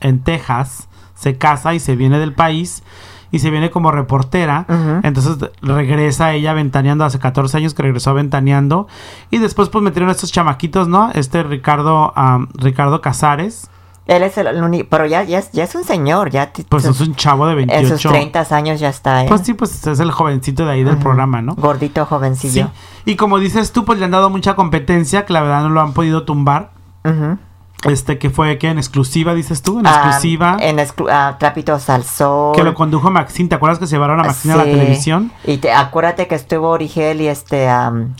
en 0.00 0.20
Texas, 0.24 0.88
se 1.14 1.36
casa 1.38 1.74
y 1.74 1.80
se 1.80 1.96
viene 1.96 2.18
del 2.18 2.32
país 2.34 2.82
y 3.30 3.40
se 3.40 3.50
viene 3.50 3.70
como 3.70 3.90
reportera, 3.90 4.64
entonces 5.02 5.38
regresa 5.60 6.32
ella 6.34 6.52
ventaneando, 6.52 7.04
hace 7.04 7.18
14 7.18 7.56
años 7.56 7.74
que 7.74 7.82
regresó 7.82 8.14
ventaneando 8.14 8.86
y 9.30 9.38
después 9.38 9.68
pues 9.70 9.82
metieron 9.82 10.08
a 10.08 10.12
estos 10.12 10.30
chamaquitos, 10.30 10.86
¿no? 10.86 11.10
Este 11.14 11.42
Ricardo, 11.42 12.12
am, 12.16 12.48
Ricardo 12.54 13.00
Casares. 13.00 13.68
Él 14.06 14.22
es 14.22 14.36
el 14.36 14.62
único, 14.62 14.86
pero 14.90 15.06
ya, 15.06 15.24
ya, 15.24 15.38
es, 15.38 15.50
ya 15.52 15.64
es 15.64 15.74
un 15.74 15.82
señor, 15.82 16.28
ya 16.30 16.52
Pues 16.68 16.84
es 16.84 17.00
un 17.00 17.14
chavo 17.14 17.46
de 17.46 17.54
28. 17.54 17.80
en 17.94 17.98
sus 17.98 18.10
30 18.12 18.46
años 18.54 18.78
ya 18.78 18.90
está, 18.90 19.24
¿eh? 19.24 19.26
Pues 19.28 19.40
sí, 19.40 19.54
pues 19.54 19.84
es 19.86 19.98
el 19.98 20.10
jovencito 20.10 20.66
de 20.66 20.72
ahí 20.72 20.84
del 20.84 20.98
programa, 20.98 21.40
¿no? 21.40 21.54
Gordito, 21.54 22.02
Sí. 22.02 22.08
jovencillo. 22.10 22.70
Y 23.06 23.16
como 23.16 23.38
dices 23.38 23.72
tú, 23.72 23.84
pues 23.86 23.98
le 23.98 24.04
han 24.04 24.10
dado 24.10 24.28
mucha 24.30 24.54
competencia, 24.54 25.24
que 25.24 25.32
la 25.32 25.40
verdad 25.40 25.62
no 25.62 25.70
lo 25.70 25.80
han 25.80 25.92
podido 25.94 26.24
tumbar. 26.24 26.72
Ujú. 27.04 27.38
Este, 27.82 28.18
que 28.18 28.30
fue 28.30 28.56
que 28.56 28.68
en 28.70 28.78
exclusiva, 28.78 29.34
dices 29.34 29.60
tú, 29.60 29.78
en 29.80 29.86
Ah, 29.86 29.90
exclusiva. 30.06 30.56
en 30.60 30.78
exclu- 30.78 31.36
Trapitos 31.38 31.90
al 31.90 32.02
Sol. 32.04 32.56
Que 32.56 32.62
lo 32.64 32.72
condujo 32.72 33.10
Maxine. 33.10 33.50
¿Te 33.50 33.56
acuerdas 33.56 33.78
que 33.78 33.86
se 33.86 33.96
llevaron 33.96 34.20
a 34.20 34.24
Maxine 34.24 34.54
a 34.54 34.56
la 34.58 34.64
televisión? 34.64 35.30
Y 35.44 35.58
te, 35.58 35.70
acuérdate 35.70 36.26
que 36.26 36.34
estuvo 36.34 36.70
Origel 36.70 37.20
y 37.20 37.28
este, 37.28 37.68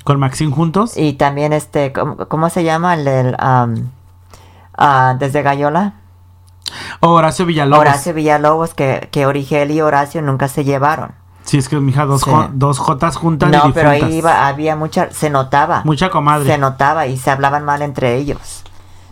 Con 0.05 0.21
Maxine 0.21 0.53
juntos. 0.53 0.99
y 0.99 1.15
también 1.15 1.55
este, 1.55 1.93
¿cómo, 1.95 2.17
cómo 2.29 2.51
se 2.51 2.63
llama? 2.63 2.93
El 2.95 3.35
am, 3.39 3.91
ah, 4.77 5.17
desde 5.19 5.41
Gallola. 5.41 5.95
O 7.01 7.09
Horacio 7.11 7.47
Villalobos. 7.47 7.81
Horacio 7.81 8.13
Villalobos, 8.13 8.75
que, 8.75 9.09
que 9.13 9.25
Origel 9.27 9.71
y 9.71 9.81
Horacio 9.81 10.21
nunca 10.21 10.49
se 10.49 10.65
llevaron. 10.65 11.13
Sí, 11.45 11.57
es 11.59 11.69
que 11.69 11.77
mija, 11.77 12.05
dos, 12.05 12.23
Sí. 12.23 12.31
jo- 12.31 12.49
dos 12.53 12.79
Jotas 12.79 13.17
juntas 13.17 13.49
y 13.51 13.53
No, 13.53 13.73
pero 13.73 13.91
ahí 13.91 14.17
iba, 14.17 14.47
había 14.47 14.77
mucha, 14.77 15.11
se 15.11 15.31
notaba. 15.31 15.83
Mucha 15.85 16.11
comadre. 16.11 16.47
Se 16.51 16.59
notaba 16.59 17.07
y 17.07 17.17
se 17.17 17.31
hablaban 17.31 17.65
mal 17.65 17.81
entre 17.83 18.17
ellos. 18.17 18.64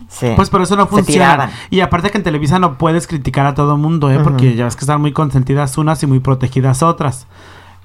Sí. 0.09 0.27
Pues 0.35 0.49
por 0.49 0.61
eso 0.61 0.75
no 0.75 0.85
funciona. 0.87 1.49
Y 1.69 1.79
aparte 1.79 2.11
que 2.11 2.17
en 2.17 2.23
Televisa 2.23 2.59
no 2.59 2.77
puedes 2.77 3.07
criticar 3.07 3.45
a 3.47 3.55
todo 3.55 3.77
mundo, 3.77 4.11
¿eh? 4.11 4.19
Porque 4.23 4.55
ya 4.55 4.65
ves 4.65 4.75
que 4.75 4.81
están 4.81 5.01
muy 5.01 5.11
consentidas 5.11 5.77
unas 5.77 6.03
y 6.03 6.07
muy 6.07 6.19
protegidas 6.19 6.83
otras. 6.83 7.25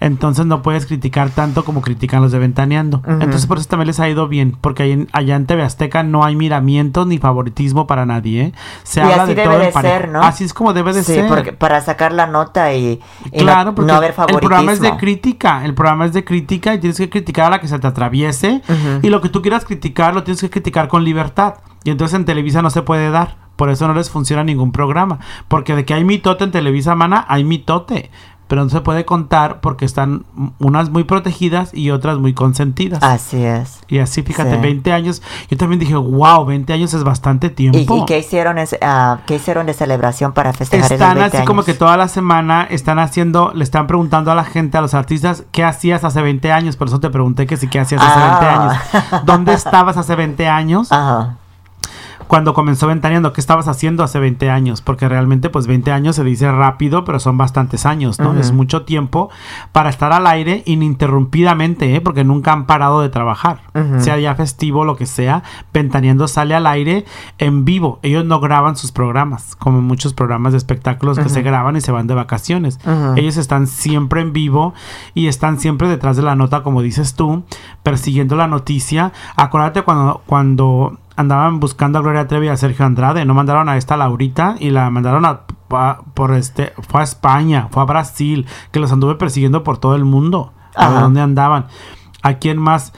Entonces 0.00 0.46
no 0.46 0.62
puedes 0.62 0.86
criticar 0.86 1.30
tanto 1.30 1.64
como 1.64 1.80
critican 1.80 2.22
los 2.22 2.30
de 2.30 2.38
Ventaneando. 2.38 3.02
Entonces 3.08 3.46
por 3.46 3.58
eso 3.58 3.66
también 3.68 3.88
les 3.88 3.98
ha 3.98 4.08
ido 4.08 4.28
bien, 4.28 4.56
porque 4.60 4.84
ahí 4.84 4.92
en- 4.92 5.08
allá 5.12 5.34
en 5.34 5.46
TV 5.46 5.62
Azteca 5.64 6.04
no 6.04 6.22
hay 6.24 6.36
miramientos 6.36 7.04
ni 7.08 7.18
favoritismo 7.18 7.88
para 7.88 8.06
nadie. 8.06 8.42
¿eh? 8.42 8.52
Se 8.84 9.00
Y 9.00 9.02
habla 9.02 9.24
así 9.24 9.34
de 9.34 9.42
debe 9.42 9.54
todo 9.54 9.64
de 9.64 9.72
ser, 9.72 10.08
¿no? 10.10 10.22
Así 10.22 10.44
es 10.44 10.54
como 10.54 10.72
debe 10.72 10.92
de 10.92 11.02
sí, 11.02 11.14
ser. 11.14 11.26
porque 11.26 11.52
para 11.52 11.80
sacar 11.80 12.12
la 12.12 12.28
nota 12.28 12.72
y, 12.74 13.00
y 13.32 13.38
Claro, 13.40 13.72
no, 13.76 13.92
haber 13.94 14.10
el 14.10 14.14
favoritismo. 14.14 14.38
programa 14.48 14.70
es 14.72 14.80
de 14.80 14.96
crítica, 14.98 15.64
el 15.64 15.74
programa 15.74 16.04
es 16.06 16.12
de 16.12 16.24
crítica 16.24 16.74
y 16.74 16.78
tienes 16.78 16.96
que 16.98 17.10
criticar 17.10 17.46
a 17.46 17.50
la 17.50 17.60
que 17.60 17.66
se 17.66 17.76
te 17.80 17.86
atraviese 17.88 18.62
y 19.02 19.08
lo 19.08 19.20
que 19.20 19.30
tú 19.30 19.42
quieras 19.42 19.64
criticar 19.64 20.14
lo 20.14 20.22
tienes 20.22 20.40
que 20.40 20.48
criticar 20.50 20.86
con 20.86 21.02
libertad. 21.02 21.54
Y 21.84 21.90
entonces 21.90 22.14
en 22.18 22.24
Televisa 22.24 22.62
no 22.62 22.70
se 22.70 22.82
puede 22.82 23.10
dar, 23.10 23.36
por 23.56 23.70
eso 23.70 23.86
no 23.88 23.94
les 23.94 24.10
funciona 24.10 24.44
ningún 24.44 24.72
programa, 24.72 25.18
porque 25.48 25.74
de 25.74 25.84
que 25.84 25.94
hay 25.94 26.04
mitote 26.04 26.44
en 26.44 26.50
Televisa, 26.52 26.94
mana, 26.94 27.24
hay 27.28 27.44
mitote, 27.44 28.10
pero 28.46 28.64
no 28.64 28.70
se 28.70 28.80
puede 28.80 29.04
contar 29.04 29.60
porque 29.60 29.84
están 29.84 30.24
unas 30.58 30.88
muy 30.88 31.04
protegidas 31.04 31.74
y 31.74 31.90
otras 31.90 32.16
muy 32.16 32.32
consentidas. 32.32 33.02
Así 33.02 33.44
es. 33.44 33.80
Y 33.88 33.98
así, 33.98 34.22
fíjate, 34.22 34.52
Sí. 34.54 34.60
20 34.62 34.90
años. 34.92 35.22
Yo 35.50 35.58
también 35.58 35.78
dije, 35.80 35.94
wow, 35.96 36.46
20 36.46 36.72
años 36.72 36.94
es 36.94 37.04
bastante 37.04 37.50
tiempo. 37.50 37.78
¿Y, 37.96 38.00
y 38.00 38.04
qué 38.06 38.18
hicieron 38.20 38.56
es, 38.56 38.74
ah, 38.80 39.18
qué 39.26 39.34
hicieron 39.34 39.66
de 39.66 39.74
celebración 39.74 40.32
para 40.32 40.54
festejar 40.54 40.86
esos 40.86 40.92
Están 40.92 41.18
20 41.18 41.36
así 41.36 41.46
como 41.46 41.62
que 41.62 41.74
toda 41.74 41.98
la 41.98 42.08
semana 42.08 42.66
están 42.70 42.98
haciendo, 42.98 43.52
le 43.54 43.64
están 43.64 43.86
preguntando 43.86 44.30
a 44.32 44.34
la 44.34 44.44
gente, 44.44 44.78
a 44.78 44.80
los 44.80 44.94
artistas, 44.94 45.44
¿qué 45.52 45.62
hacías 45.62 46.02
hace 46.04 46.22
20 46.22 46.50
años? 46.50 46.76
Por 46.76 46.88
eso 46.88 47.00
te 47.00 47.10
pregunté 47.10 47.46
que 47.46 47.58
sí, 47.58 47.68
¿qué 47.68 47.80
hacías 47.80 48.00
hace 48.00 48.18
Ah. 48.18 48.30
20 48.40 49.10
años? 49.10 49.24
¿Dónde 49.26 49.52
estabas 49.52 49.98
hace 49.98 50.14
20 50.16 50.48
años? 50.48 50.90
Ajá. 50.90 51.36
Cuando 52.28 52.52
comenzó 52.52 52.86
Ventaneando, 52.86 53.32
¿qué 53.32 53.40
estabas 53.40 53.68
haciendo 53.68 54.04
hace 54.04 54.18
20 54.18 54.50
años? 54.50 54.82
Porque 54.82 55.08
realmente, 55.08 55.48
pues 55.48 55.66
20 55.66 55.90
años 55.92 56.14
se 56.16 56.24
dice 56.24 56.52
rápido, 56.52 57.04
pero 57.04 57.18
son 57.18 57.38
bastantes 57.38 57.86
años, 57.86 58.18
¿no? 58.20 58.38
Es 58.38 58.52
mucho 58.52 58.82
tiempo 58.82 59.30
para 59.72 59.88
estar 59.88 60.12
al 60.12 60.26
aire 60.26 60.62
ininterrumpidamente, 60.66 61.94
¿eh? 61.94 62.00
Porque 62.02 62.24
nunca 62.24 62.52
han 62.52 62.66
parado 62.66 63.00
de 63.00 63.08
trabajar. 63.08 63.62
Sea 63.98 64.18
ya 64.18 64.34
festivo, 64.34 64.84
lo 64.84 64.96
que 64.96 65.06
sea, 65.06 65.42
Ventaneando 65.72 66.28
sale 66.28 66.54
al 66.54 66.66
aire 66.66 67.06
en 67.38 67.64
vivo. 67.64 67.98
Ellos 68.02 68.24
no 68.24 68.40
graban 68.40 68.76
sus 68.76 68.92
programas, 68.92 69.56
como 69.56 69.80
muchos 69.80 70.12
programas 70.12 70.52
de 70.52 70.58
espectáculos 70.58 71.18
que 71.18 71.28
se 71.28 71.42
graban 71.42 71.76
y 71.76 71.80
se 71.80 71.92
van 71.92 72.06
de 72.06 72.14
vacaciones. 72.14 72.78
Ellos 73.16 73.38
están 73.38 73.66
siempre 73.66 74.20
en 74.20 74.32
vivo 74.32 74.74
y 75.14 75.28
están 75.28 75.58
siempre 75.58 75.88
detrás 75.88 76.16
de 76.16 76.22
la 76.22 76.36
nota, 76.36 76.62
como 76.62 76.82
dices 76.82 77.14
tú, 77.14 77.44
persiguiendo 77.82 78.36
la 78.36 78.48
noticia. 78.48 79.12
Acuérdate 79.36 79.82
cuando, 79.82 80.22
cuando 80.26 80.98
andaban 81.18 81.60
buscando 81.60 81.98
a 81.98 82.02
Gloria 82.02 82.26
Trevi 82.28 82.46
y 82.46 82.50
a 82.50 82.56
Sergio 82.56 82.86
Andrade, 82.86 83.24
no 83.24 83.34
mandaron 83.34 83.68
a 83.68 83.76
esta 83.76 83.96
Laurita 83.96 84.54
y 84.58 84.70
la 84.70 84.88
mandaron 84.88 85.24
a, 85.26 85.40
por 86.14 86.32
este, 86.34 86.72
fue 86.88 87.00
a 87.00 87.04
España, 87.04 87.68
fue 87.70 87.82
a 87.82 87.86
Brasil, 87.86 88.46
que 88.72 88.80
los 88.80 88.92
anduve 88.92 89.16
persiguiendo 89.16 89.62
por 89.64 89.78
todo 89.78 89.94
el 89.96 90.04
mundo, 90.04 90.52
a 90.74 90.88
dónde 91.00 91.20
andaban. 91.20 91.66
¿A 92.20 92.34
quién 92.34 92.58
más? 92.58 92.92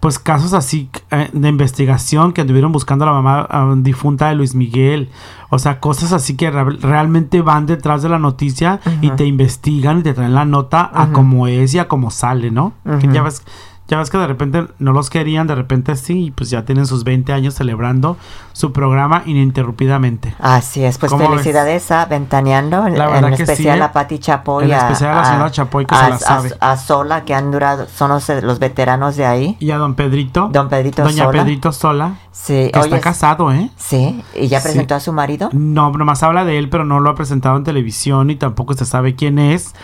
Pues 0.00 0.18
casos 0.18 0.54
así 0.54 0.88
eh, 1.10 1.28
de 1.34 1.48
investigación 1.48 2.32
que 2.32 2.40
anduvieron 2.40 2.72
buscando 2.72 3.04
a 3.04 3.08
la 3.12 3.20
mamá 3.20 3.74
difunta 3.76 4.28
de 4.28 4.34
Luis 4.34 4.54
Miguel. 4.54 5.10
O 5.50 5.58
sea, 5.58 5.78
cosas 5.78 6.12
así 6.12 6.36
que 6.38 6.50
re- 6.50 6.78
realmente 6.80 7.42
van 7.42 7.66
detrás 7.66 8.02
de 8.02 8.08
la 8.08 8.18
noticia 8.18 8.80
y 9.02 9.10
te 9.10 9.26
investigan 9.26 9.98
y 9.98 10.02
te 10.02 10.14
traen 10.14 10.34
la 10.34 10.46
nota 10.46 10.90
a 10.92 11.08
como 11.12 11.46
es 11.48 11.74
y 11.74 11.78
a 11.80 11.86
como 11.86 12.10
sale, 12.10 12.50
¿no? 12.50 12.72
Que 12.98 13.08
ya 13.12 13.22
ves, 13.22 13.44
ya 13.88 13.98
ves 13.98 14.10
que 14.10 14.16
de 14.18 14.26
repente 14.26 14.66
no 14.78 14.92
los 14.92 15.10
querían, 15.10 15.46
de 15.46 15.54
repente 15.54 15.96
sí, 15.96 16.26
y 16.26 16.30
pues 16.30 16.50
ya 16.50 16.64
tienen 16.64 16.86
sus 16.86 17.04
20 17.04 17.32
años 17.32 17.54
celebrando 17.54 18.16
su 18.52 18.72
programa 18.72 19.22
ininterrumpidamente. 19.26 20.34
Así 20.38 20.84
es, 20.84 20.98
pues 20.98 21.12
felicidades 21.14 21.90
a 21.90 22.06
Ventaneando, 22.06 22.86
en, 22.86 22.96
La 22.96 23.28
especial 23.28 23.78
sí, 23.78 23.82
a 23.82 23.92
Pati 23.92 24.18
Chapoy, 24.18 24.64
en 24.66 24.72
a, 24.72 24.78
especial 24.78 25.10
a 25.10 25.14
la 25.16 25.24
señora 25.24 25.50
Chapoy, 25.50 25.86
que 25.86 25.94
se 25.94 26.08
la 26.08 26.18
sabe. 26.18 26.54
a 26.60 26.76
Sola, 26.76 27.24
que 27.24 27.34
han 27.34 27.50
durado, 27.50 27.86
son 27.94 28.10
los, 28.10 28.28
los 28.42 28.58
veteranos 28.58 29.16
de 29.16 29.26
ahí. 29.26 29.56
Y 29.60 29.70
a 29.72 29.78
don 29.78 29.94
Pedrito, 29.94 30.48
Don 30.52 30.68
Pedrito 30.68 31.02
doña 31.02 31.24
Sola. 31.24 31.42
Pedrito 31.42 31.72
Sola, 31.72 32.14
Sí, 32.30 32.70
que 32.72 32.78
oye, 32.78 32.88
está 32.88 33.00
casado, 33.00 33.52
¿eh? 33.52 33.70
sí, 33.76 34.22
y 34.34 34.48
ya 34.48 34.60
Sí. 34.60 34.68
presentó 34.68 34.94
a 34.94 35.00
su 35.00 35.12
marido. 35.12 35.50
No, 35.52 35.90
nomás 35.90 36.22
habla 36.22 36.44
de 36.44 36.58
él, 36.58 36.70
pero 36.70 36.84
no 36.84 37.00
lo 37.00 37.10
ha 37.10 37.14
presentado 37.14 37.56
en 37.56 37.64
televisión 37.64 38.30
y 38.30 38.36
tampoco 38.36 38.74
se 38.74 38.86
sabe 38.86 39.14
quién 39.16 39.38
es. 39.38 39.74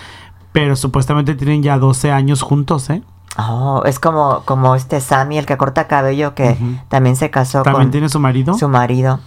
Pero 0.53 0.77
supuestamente 0.77 1.35
tienen 1.35 1.63
ya 1.63 1.79
12 1.79 2.11
años 2.11 2.41
juntos, 2.43 2.89
¿eh? 2.91 3.03
Oh, 3.39 3.83
es 3.87 3.99
como, 4.01 4.43
como 4.45 4.75
este 4.75 5.01
Sammy, 5.01 5.39
el 5.39 5.47
que 5.47 5.57
corta 5.57 5.87
cabello, 5.87 6.35
que 6.35 6.57
también 6.89 7.15
se 7.17 7.31
casó 7.31 7.63
También 7.63 7.85
con 7.85 7.91
tiene 7.93 8.09
su 8.09 8.19
marido. 8.19 8.55
su 8.55 8.69
marido. 8.69 9.21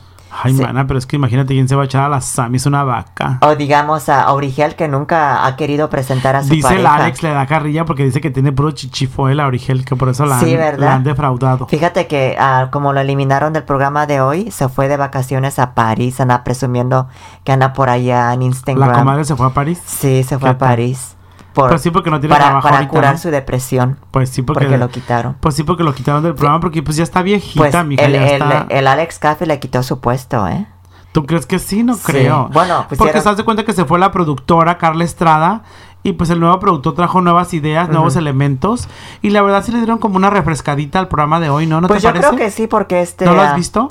Ay, 0.44 0.54
sí. 0.56 0.62
mana, 0.62 0.88
pero 0.88 0.98
es 0.98 1.06
que 1.06 1.18
imagínate 1.18 1.54
quién 1.54 1.68
se 1.68 1.76
va 1.76 1.82
a 1.82 1.86
echar 1.86 2.04
a 2.04 2.10
la 2.10 2.22
Sammy, 2.22 2.56
es 2.56 2.66
una 2.66 2.86
vaca. 2.86 3.38
O 3.42 3.56
digamos 3.56 4.08
a 4.08 4.22
Aurigel, 4.24 4.76
que 4.76 4.88
nunca 4.88 5.46
ha 5.46 5.56
querido 5.58 5.90
presentar 5.90 6.38
a 6.38 6.44
su 6.44 6.50
Dice 6.50 6.70
pareja. 6.70 6.96
Alex, 6.96 7.22
le 7.24 7.30
da 7.32 7.46
carrilla 7.46 7.84
porque 7.84 8.06
dice 8.06 8.22
que 8.22 8.32
tiene 8.32 8.54
puro 8.54 8.72
chichifo 8.72 9.28
el 9.28 9.42
Aurigel, 9.42 9.84
que 9.84 9.96
por 9.98 10.08
eso 10.08 10.26
la, 10.26 10.40
Sí, 10.40 10.54
han, 10.54 10.58
¿verdad? 10.60 10.80
la 10.80 10.94
han 10.96 11.04
defraudado. 11.04 11.68
Fíjate 11.68 12.08
que 12.08 12.38
ah, 12.40 12.70
como 12.72 12.94
lo 12.94 13.02
eliminaron 13.02 13.52
del 13.52 13.64
programa 13.64 14.08
de 14.08 14.22
hoy, 14.22 14.52
se 14.52 14.70
fue 14.70 14.88
de 14.88 14.96
vacaciones 14.96 15.60
a 15.60 15.74
París, 15.74 16.20
anda 16.22 16.46
presumiendo 16.46 17.08
que 17.44 17.52
anda 17.52 17.74
por 17.74 17.90
allá 17.90 18.34
en 18.34 18.42
Instagram. 18.44 18.90
La 18.90 18.94
comadre 19.00 19.26
se 19.26 19.36
fue 19.36 19.48
a 19.48 19.54
París. 19.54 19.82
Sí, 19.86 20.24
se 20.24 20.40
fue 20.40 20.50
¿Qué 20.50 20.56
a? 20.56 20.58
París. 20.58 21.18
Por, 21.54 21.70
Pues 21.70 21.82
sí, 21.82 21.92
porque 21.92 22.10
no 22.10 22.20
tiene 22.20 22.34
para, 22.34 22.46
trabajo 22.46 22.64
para 22.64 22.78
ahorita, 22.78 22.92
curar 22.92 23.12
¿no? 23.14 23.18
su 23.18 23.30
depresión, 23.30 23.98
Pues 24.12 24.30
sí, 24.30 24.42
porque, 24.42 24.66
porque 24.66 24.78
lo 24.78 24.90
quitaron. 24.90 25.36
pues 25.42 25.54
sí, 25.56 25.64
porque 25.64 25.84
lo 25.84 25.94
quitaron 25.94 26.24
del 26.24 26.34
programa 26.34 26.62
porque 26.62 26.82
pues 26.82 26.96
ya 26.98 27.04
está 27.04 27.22
viejita, 27.22 27.70
Pues 27.70 27.86
mija, 27.86 28.04
el, 28.06 28.14
ya 28.14 28.28
el- 28.28 28.42
está. 28.42 28.66
el 28.70 28.88
Alex 28.88 29.20
Caffey 29.20 29.48
le 29.48 29.60
quitó 29.60 29.84
su 29.84 30.00
puesto, 30.00 30.48
¿eh? 30.48 30.66
¿Tú 31.12 31.26
crees 31.26 31.46
que 31.46 31.60
sí? 31.60 31.84
No 31.84 31.96
Sí. 31.96 32.04
creo. 32.06 32.50
Bueno, 32.54 32.86
Porque 32.88 32.96
pusieron- 33.12 33.24
se 33.24 33.36
de 33.36 33.44
cuenta 33.44 33.66
que 33.66 33.74
se 33.74 33.84
fue 33.84 34.00
la 34.00 34.12
productora 34.14 34.78
Carla 34.78 35.04
Estrada 35.04 35.64
y 36.04 36.14
pues 36.14 36.30
el 36.30 36.40
nuevo 36.40 36.58
productor 36.60 36.96
trajo 36.96 37.20
nuevas 37.20 37.54
ideas, 37.54 37.90
nuevos 37.90 38.16
elementos 38.16 38.88
y 39.22 39.32
la 39.32 39.42
verdad 39.42 39.62
sí 39.66 39.74
le 39.74 39.80
dieron 39.80 39.98
como 39.98 40.16
una 40.16 40.30
refrescadita 40.30 41.00
al 41.00 41.10
programa 41.10 41.42
de 41.42 41.50
hoy, 41.50 41.68
¿no? 41.68 41.82
¿No 41.82 41.90
pues 41.90 42.00
te 42.02 42.08
yo 42.08 42.14
parece? 42.14 42.28
creo 42.30 42.40
que 42.40 42.50
sí, 42.50 42.68
porque 42.68 43.02
este... 43.02 43.26
¿No 43.26 43.34
lo 43.34 43.42
has 43.42 43.52
ah, 43.52 43.56
visto? 43.56 43.88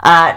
ah, 0.00 0.34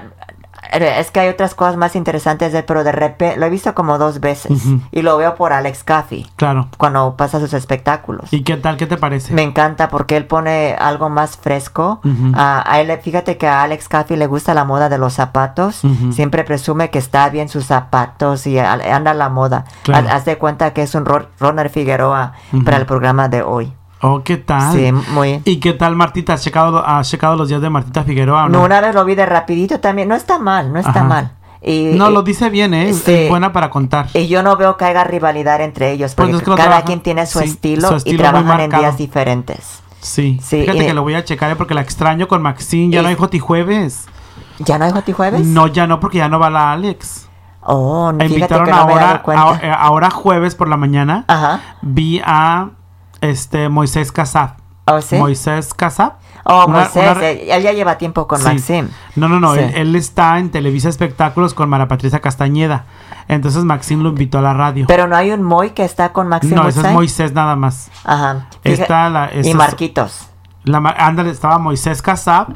es 0.72 1.11
que 1.11 1.20
hay 1.20 1.30
otras 1.30 1.55
cosas 1.55 1.76
más 1.78 1.95
interesantes 1.95 2.51
de 2.51 2.59
él, 2.59 2.66
pero 2.66 2.84
de 2.84 2.91
repente 2.91 3.38
lo 3.38 3.45
he 3.45 3.49
visto 3.49 3.74
como 3.76 3.97
dos 3.97 4.20
veces 4.20 4.61
y 4.91 5.01
lo 5.01 5.18
veo 5.18 5.36
por 5.36 5.53
Alex 5.53 5.84
Caffey 5.84 6.30
Claro. 6.36 6.68
cuando 6.78 7.16
pasa 7.18 7.39
sus 7.39 7.53
espectáculos. 7.53 8.32
¿Y 8.32 8.43
qué 8.43 8.57
tal? 8.57 8.78
¿Qué 8.78 8.86
te 8.88 8.97
parece? 8.97 9.34
Me 9.34 9.43
encanta 9.43 9.89
porque 9.89 10.18
él 10.18 10.26
pone 10.26 10.76
algo 10.80 11.09
más 11.09 11.38
fresco. 11.38 11.99
Ah, 12.36 12.64
a 12.66 12.80
él, 12.82 12.91
fíjate 13.01 13.38
que 13.38 13.47
a 13.47 13.64
Alex 13.64 13.88
Caffey 13.89 14.18
le 14.18 14.28
gusta 14.28 14.53
la 14.53 14.64
moda 14.66 14.89
de 14.89 14.97
los 14.97 15.14
zapatos. 15.14 15.82
Siempre 16.11 16.43
presume 16.43 16.89
que 16.89 16.99
está 16.99 17.30
bien 17.30 17.49
sus 17.49 17.66
zapatos 17.66 18.47
y 18.47 18.57
anda 18.59 19.14
la 19.14 19.30
moda. 19.30 19.66
Claro. 19.84 20.07
Haz- 20.07 20.14
Haz 20.14 20.26
de 20.26 20.38
cuenta 20.38 20.74
que 20.74 20.84
es 20.84 20.95
un 20.95 21.05
Ro- 21.05 21.28
Ronald 21.39 21.70
Figueroa 21.72 22.34
para 22.64 22.78
el 22.78 22.86
programa 22.86 23.28
de 23.30 23.41
hoy. 23.43 23.74
Oh, 24.06 24.22
¿qué 24.24 24.38
tal? 24.38 24.74
Sí, 24.74 24.91
muy... 25.14 25.41
¿Y 25.45 25.58
qué 25.62 25.74
tal, 25.74 25.95
Martita? 25.95 26.34
¿Has 26.34 26.43
checado, 26.43 26.86
has 26.86 27.10
checado 27.10 27.36
los 27.38 27.47
días 27.47 27.62
de 27.62 27.70
Martita 27.70 28.04
Figueroa 28.04 28.43
no? 28.49 28.60
No, 28.60 28.64
una 28.66 28.82
vez 28.82 28.93
lo 28.93 29.06
vi 29.06 29.16
de 29.16 29.26
rapidito 29.26 29.80
también. 29.80 30.10
No 30.10 30.16
está 30.16 30.39
mal, 30.39 30.72
no 30.74 30.80
está 30.80 30.89
Ajá. 30.91 31.04
mal. 31.04 31.32
Y, 31.62 31.91
No, 31.95 32.10
y- 32.10 32.14
lo 32.14 32.22
dice 32.22 32.49
bien, 32.49 32.74
¿eh? 32.74 32.93
Sí. 32.93 33.14
Es 33.14 33.30
buena 33.30 33.54
para 33.54 33.70
contar. 33.70 34.08
y 34.14 34.28
yo 34.28 34.43
no 34.43 34.58
veo 34.58 34.76
que 34.76 34.84
haya 34.84 35.06
rivalidad 35.06 35.62
entre 35.62 35.91
ellos, 35.93 36.14
Pues 36.16 36.28
porque 36.28 36.38
es 36.38 36.43
que 36.43 36.49
lo 36.49 36.58
cada 36.58 36.82
quien 36.84 36.99
tiene 36.99 37.26
su 37.26 37.39
sí, 37.39 37.45
estilo, 37.45 37.88
su 37.88 37.93
y 37.93 37.97
estilo 37.97 38.18
trabajan 38.24 38.60
en 38.60 38.70
días 38.72 38.97
diferentes. 38.97 39.82
Sí. 40.01 40.38
Sí, 40.43 40.60
Fíjate 40.62 40.84
y- 40.84 40.88
que 40.88 40.93
lo 40.93 41.04
voy 41.04 41.14
a 41.16 41.24
checar 41.24 41.51
¿eh? 41.51 41.56
porque 41.56 41.74
la 41.74 41.80
extraño 41.80 42.28
con 42.28 42.41
Maxine. 42.41 42.93
Ya 42.93 43.01
no 43.01 43.08
hay 43.08 43.16
Joti 43.16 43.39
Jueves. 43.39 44.06
¿Ya 44.60 44.78
no 44.78 44.84
hay 44.84 44.91
Joti 44.91 45.14
Jueves? 45.14 45.45
No, 45.45 45.68
ya 45.68 45.88
no, 45.88 46.01
porque 46.01 46.18
ya 46.18 46.28
no 46.28 46.39
va 46.39 46.49
la 46.49 46.74
Alex. 46.74 47.30
Oh, 47.62 48.12
fíjate 48.12 48.26
invitaron 48.26 48.66
que 48.66 48.72
no 48.72 48.86
me 48.86 48.91
he 48.91 48.95
dado 48.97 49.22
ahora, 49.24 49.39
ahora, 49.41 49.74
ahora 49.76 50.10
jueves 50.12 50.56
por 50.56 50.68
la 50.68 50.76
mañana. 50.76 51.24
Ajá. 51.30 51.62
Vi 51.82 52.22
a 52.26 52.72
este 53.32 53.69
Moisés 53.69 54.11
Casab. 54.11 54.55
¿Oh, 54.86 54.99
sí? 55.01 55.15
Moisés 55.15 55.74
Casab. 55.74 56.13
Oh, 56.45 56.65
Una- 56.67 56.80
Moisés, 56.80 57.11
una- 57.17 57.26
eh, 57.30 57.47
él 57.55 57.63
ya 57.63 57.71
lleva 57.71 57.97
tiempo 57.97 58.28
con 58.28 58.38
Sí. 58.39 58.43
Maxim. 58.45 58.89
No, 59.15 59.30
no, 59.30 59.39
no. 59.39 59.53
Sí. 59.53 59.59
Él, 59.61 59.71
él 59.76 59.95
está 59.95 60.38
en 60.39 60.51
Televisa 60.51 60.89
Espectáculos 60.89 61.53
con 61.53 61.69
Mara 61.69 61.88
Patricia 61.88 62.19
Castañeda. 62.19 62.84
Entonces 63.30 63.63
Maxine 63.63 64.03
lo 64.03 64.09
invitó 64.09 64.39
a 64.39 64.41
la 64.41 64.53
radio. 64.53 64.86
Pero 64.88 65.07
no 65.07 65.15
hay 65.15 65.32
un 65.32 65.41
Moy 65.41 65.69
que 65.69 65.86
está 65.86 66.11
con 66.11 66.28
Maxim 66.28 66.55
no, 66.55 66.67
ese 66.67 66.82
es? 66.82 66.91
Moisés 66.93 67.32
nada 67.34 67.55
más. 67.55 67.89
Ajá. 68.03 68.47
Está 68.65 69.09
la- 69.09 69.30
y 69.34 69.53
Marquitos. 69.53 70.28
La, 70.65 70.78
ándale, 70.97 71.30
estaba 71.30 71.59
Moisés 71.59 72.01
Casab 72.01 72.47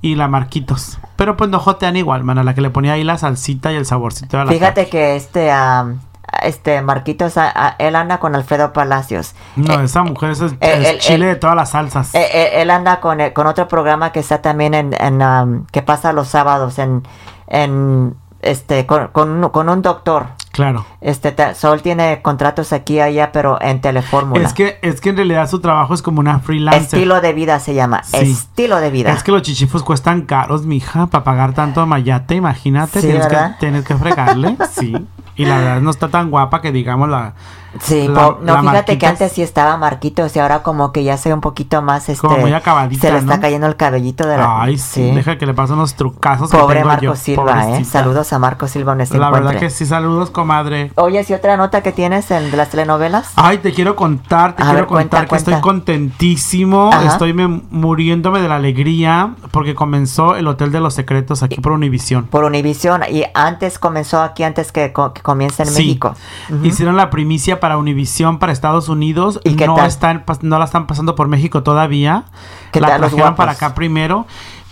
y 0.00 0.14
la 0.14 0.26
Marquitos. 0.28 0.98
Pero 1.16 1.36
pues 1.36 1.50
no 1.50 1.58
jotean 1.58 1.96
igual, 1.96 2.24
man. 2.24 2.38
A 2.38 2.44
la 2.44 2.54
que 2.54 2.60
le 2.62 2.70
ponía 2.70 2.92
ahí 2.94 3.04
la 3.04 3.18
salsita 3.18 3.72
y 3.72 3.76
el 3.76 3.84
saborcito 3.84 4.38
de 4.38 4.44
la 4.46 4.52
Fíjate 4.52 4.88
que 4.88 5.16
este, 5.16 5.50
am, 5.52 6.00
este 6.42 6.80
Marquitos, 6.82 7.36
a- 7.38 7.50
a- 7.54 7.76
él 7.78 7.96
anda 7.96 8.18
con 8.18 8.34
Alfredo 8.34 8.72
Palacios. 8.72 9.34
No, 9.56 9.80
Eh, 9.80 9.84
esa 9.84 10.02
mujer 10.02 10.30
es, 10.30 10.40
es 10.40 10.52
eh, 10.60 10.96
chile 10.98 11.26
de 11.26 11.36
todas 11.36 11.56
las 11.56 11.70
salsas. 11.70 12.14
eh, 12.14 12.50
él 12.60 12.70
anda 12.70 13.00
con, 13.00 13.18
con 13.34 13.46
otro 13.46 13.68
programa 13.68 14.12
que 14.12 14.20
está 14.20 14.42
también 14.42 14.74
en, 14.74 14.94
en, 15.00 15.22
am, 15.22 15.66
que 15.72 15.82
pasa 15.82 16.12
los 16.12 16.28
sábados 16.28 16.78
en, 16.78 17.02
en 17.46 18.14
este, 18.42 18.84
con, 18.84 19.08
con, 19.08 19.30
un- 19.44 19.48
con 19.50 19.68
un 19.70 19.80
doctor. 19.80 20.26
claro. 20.52 20.84
Este, 21.00 21.34
Sol 21.54 21.80
tiene 21.80 22.20
contratos 22.20 22.72
aquí 22.74 22.94
y 22.96 23.00
allá, 23.00 23.32
pero 23.32 23.58
en 23.60 23.80
Telefórmula. 23.80 24.44
Es 24.46 24.52
que, 24.52 24.78
es 24.82 25.00
que 25.00 25.10
en 25.10 25.16
realidad 25.16 25.48
su 25.48 25.60
trabajo 25.60 25.94
es 25.94 26.02
como 26.02 26.20
una 26.20 26.40
freelancer. 26.40 26.82
Estilo 26.82 27.20
de 27.22 27.32
vida 27.32 27.58
se 27.58 27.72
llama. 27.74 28.02
Sí. 28.04 28.16
Estilo 28.18 28.80
de 28.80 28.90
vida. 28.90 29.12
Es 29.12 29.22
que 29.22 29.32
los 29.32 29.40
chichifos 29.42 29.82
cuestan 29.82 30.22
caros, 30.22 30.66
mija, 30.66 31.06
para 31.06 31.24
pagar 31.24 31.54
tanto 31.54 31.86
mayate, 31.86 32.34
imagínate. 32.34 33.00
Sí, 33.00 33.06
tienes, 33.06 33.26
que, 33.28 33.36
tienes 33.60 33.84
que 33.84 33.94
fregarle, 33.96 34.56
sí. 34.78 34.94
Y 35.36 35.44
la 35.46 35.58
verdad 35.58 35.80
no 35.80 35.90
está 35.90 36.08
tan 36.08 36.30
guapa 36.30 36.60
que 36.60 36.72
digamos 36.72 37.08
la... 37.08 37.34
Sí, 37.80 38.06
La- 38.06 38.14
po- 38.28 38.38
no, 38.40 38.54
la 38.54 38.60
fíjate 38.62 38.98
que 38.98 39.06
antes 39.08 39.32
sí 39.32 39.42
estaba 39.42 39.76
Marquitos 39.76 40.36
y 40.36 40.38
ahora 40.38 40.62
como 40.62 40.92
que 40.92 41.02
ya 41.02 41.16
se 41.16 41.30
ve 41.30 41.34
un 41.34 41.40
poquito 41.40 41.82
más 41.82 42.08
este 42.08 42.24
Como 42.24 42.38
muy 42.38 42.52
acabadita, 42.52 43.00
se 43.08 43.12
le 43.12 43.18
está 43.18 43.40
cayendo 43.40 43.66
el 43.66 43.74
cabellito 43.74 44.28
de 44.28 44.36
la 44.36 44.62
Ay, 44.62 44.78
sí, 44.78 45.10
deja 45.10 45.38
que 45.38 45.44
le 45.44 45.54
pasen 45.54 45.74
unos 45.74 45.96
trucazos 45.96 46.52
que 46.52 46.56
Pobre 46.56 46.76
tengo 46.76 46.88
Marco 46.90 47.02
yo, 47.02 47.16
Silva, 47.16 47.68
eh. 47.78 47.84
Saludos 47.84 48.32
a 48.32 48.38
Marco 48.38 48.68
Silva 48.68 48.92
donde 48.92 49.06
se 49.06 49.18
La 49.18 49.28
verdad 49.28 49.56
que 49.58 49.70
sí, 49.70 49.86
saludos, 49.86 50.30
comadre. 50.30 50.92
Oye, 50.94 51.24
¿sí 51.24 51.34
otra 51.34 51.56
nota 51.56 51.82
que 51.82 51.90
tienes 51.90 52.30
en 52.30 52.56
las 52.56 52.68
telenovelas? 52.70 53.32
Ay, 53.34 53.58
te 53.58 53.72
quiero 53.72 53.96
contar, 53.96 54.54
te 54.54 54.62
A 54.62 54.66
quiero 54.66 54.78
ver, 54.78 54.86
cuenta, 54.86 55.16
contar 55.16 55.28
que 55.28 55.34
estoy 55.36 55.60
contentísimo, 55.60 56.90
Ajá. 56.92 57.06
estoy 57.06 57.32
me- 57.32 57.48
muriéndome 57.70 58.40
de 58.40 58.48
la 58.48 58.56
alegría 58.56 59.34
porque 59.50 59.74
comenzó 59.74 60.36
el 60.36 60.46
Hotel 60.46 60.70
de 60.70 60.78
los 60.80 60.94
Secretos 60.94 61.42
aquí 61.42 61.60
por 61.60 61.72
Univisión. 61.72 62.26
Por 62.26 62.44
Univisión 62.44 63.02
y 63.10 63.24
antes 63.34 63.80
comenzó 63.80 64.22
aquí 64.22 64.44
antes 64.44 64.70
que 64.70 64.92
comience 65.24 65.62
en 65.64 65.68
Sí. 65.70 65.82
México. 65.86 66.14
Hicieron 66.62 66.96
la 66.96 67.10
primicia 67.10 67.58
para 67.58 67.78
Univisión 67.78 68.38
para 68.38 68.52
Estados 68.52 68.88
Unidos. 68.88 69.40
¿Y 69.42 69.54
no 69.54 69.82
están 69.84 70.22
no 70.42 70.58
la 70.60 70.66
están 70.66 70.86
pasando 70.86 71.16
por 71.16 71.26
México 71.26 71.64
todavía. 71.64 72.26
¿Qué 72.70 72.80
la 72.80 72.96
trajeron 72.98 73.34
para 73.34 73.52
acá 73.52 73.74
primero. 73.74 74.26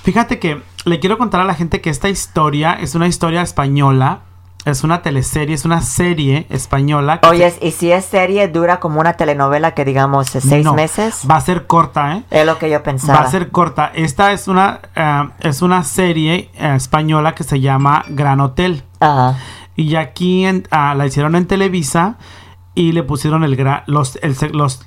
Fíjate 0.04 0.38
que 0.38 0.62
le 0.84 1.00
quiero 1.00 1.16
contar 1.18 1.40
a 1.40 1.44
la 1.44 1.54
gente 1.54 1.80
que 1.80 1.88
esta 1.90 2.08
historia 2.08 2.74
es 2.74 2.94
una 2.94 3.08
historia 3.08 3.42
española. 3.42 4.20
Es 4.64 4.84
una 4.84 5.02
teleserie, 5.02 5.56
es 5.56 5.64
una 5.64 5.80
serie 5.80 6.46
española. 6.48 7.18
Oye, 7.28 7.52
y 7.62 7.72
si 7.72 7.90
es 7.90 8.04
serie, 8.04 8.46
dura 8.46 8.78
como 8.78 9.00
una 9.00 9.14
telenovela 9.14 9.72
que 9.74 9.84
digamos 9.84 10.28
se- 10.28 10.40
seis 10.40 10.64
No, 10.64 10.72
meses. 10.74 11.22
Va 11.28 11.34
a 11.34 11.40
ser 11.40 11.66
corta, 11.66 12.16
¿eh? 12.18 12.22
Es 12.30 12.46
lo 12.46 12.58
que 12.58 12.70
yo 12.70 12.80
pensaba. 12.80 13.18
Va 13.22 13.24
a 13.26 13.30
ser 13.30 13.50
corta. 13.50 13.90
Esta 13.92 14.30
es 14.30 14.46
una, 14.46 14.78
eh, 14.94 15.28
es 15.40 15.62
una 15.62 15.82
serie 15.82 16.48
eh, 16.54 16.74
española 16.76 17.34
que 17.34 17.42
se 17.42 17.58
llama 17.58 18.04
Gran 18.08 18.38
Hotel. 18.40 18.84
Ajá. 19.00 19.36
Y 19.76 19.94
aquí 19.96 20.44
en- 20.44 20.66
ah, 20.70 20.94
la 20.94 21.06
hicieron 21.06 21.34
en 21.34 21.46
Televisa 21.46 22.16
y 22.74 22.92
le 22.92 23.02
pusieron 23.02 23.44
el 23.44 23.56
gra- 23.56 23.82
los 23.86 24.16
el, 24.22 24.36
los 24.52 24.80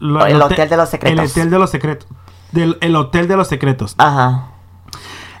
El 0.00 0.16
hotel- 0.16 0.42
Hotel 0.42 0.68
de 0.68 0.76
los 0.76 0.88
Secretos. 0.88 1.18
El 1.18 1.26
hotel 1.30 1.50
de 1.50 1.58
los 1.58 1.70
secretos. 1.70 2.08
Del, 2.52 2.78
el 2.80 2.96
hotel 2.96 3.28
de 3.28 3.36
los 3.36 3.48
secretos. 3.48 3.94
Ajá. 3.98 4.48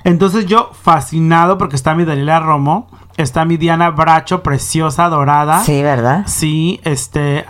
Entonces 0.04 0.46
yo 0.46 0.70
fascinado 0.80 1.58
porque 1.58 1.76
está 1.76 1.94
mi 1.94 2.04
Daniela 2.04 2.40
Romo, 2.40 2.88
está 3.16 3.44
mi 3.44 3.56
Diana 3.56 3.90
Bracho, 3.90 4.42
preciosa, 4.42 5.08
dorada. 5.08 5.60
Sí, 5.64 5.82
¿verdad? 5.82 6.24
Sí, 6.26 6.80
este, 6.84 7.44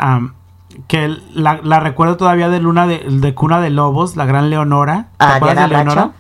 que 0.87 1.09
la, 1.35 1.61
la 1.63 1.81
recuerdo 1.81 2.17
todavía 2.17 2.49
de 2.49 2.61
Luna 2.61 2.87
de, 2.87 2.99
de 3.09 3.35
Cuna 3.35 3.61
de 3.61 3.71
Lobos, 3.71 4.17
la 4.17 4.25
gran 4.27 4.49
Leonora. 4.51 5.09
¿Te 5.19 5.25
Ah, 5.25 5.35
acuerdas 5.37 5.57
Diana 5.57 5.63
de 5.69 5.75
Leonora? 5.85 6.03
Bracho. 6.07 6.15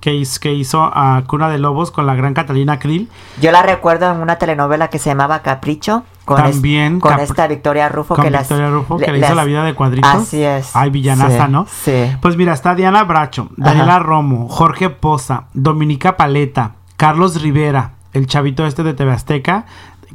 Que 0.00 0.14
hizo, 0.14 0.38
que 0.40 0.52
hizo 0.52 0.84
a 0.84 1.24
Cuna 1.26 1.48
de 1.48 1.58
Lobos 1.58 1.90
con 1.90 2.06
la 2.06 2.14
gran 2.14 2.32
Catalina 2.34 2.78
Krill. 2.78 3.08
Yo 3.40 3.50
la 3.50 3.62
recuerdo 3.62 4.10
en 4.12 4.20
una 4.20 4.36
telenovela 4.36 4.88
que 4.88 4.98
se 4.98 5.10
llamaba 5.10 5.40
Capricho. 5.42 6.04
Con 6.24 6.44
es- 6.44 6.52
También 6.52 7.00
con 7.00 7.12
Capri- 7.14 7.22
esta 7.22 7.46
Victoria 7.48 7.88
Rufo 7.88 8.14
con 8.14 8.24
que 8.24 8.30
las- 8.30 8.42
Victoria 8.42 8.70
Rufo, 8.70 8.96
que 8.98 9.06
le- 9.06 9.12
le 9.12 9.18
hizo 9.18 9.28
las- 9.28 9.36
la 9.36 9.44
vida 9.44 9.64
de 9.64 9.74
cuadritos. 9.74 10.10
Así 10.14 10.42
es. 10.42 10.76
Ay, 10.76 10.90
villanaza, 10.90 11.46
Sí, 11.46 11.52
¿no? 11.52 11.66
Sí. 11.68 12.16
Pues 12.20 12.36
mira, 12.36 12.52
está 12.52 12.74
Diana 12.74 13.02
Bracho, 13.04 13.48
Daniela 13.56 13.94
Ajá. 13.96 13.98
Romo, 14.04 14.46
Jorge 14.48 14.90
Poza, 14.90 15.44
Dominica 15.54 16.16
Paleta, 16.16 16.72
Carlos 16.96 17.40
Rivera, 17.42 17.92
el 18.12 18.26
chavito 18.26 18.66
este 18.66 18.82
de 18.82 18.92
TV 18.94 19.10
Azteca, 19.12 19.64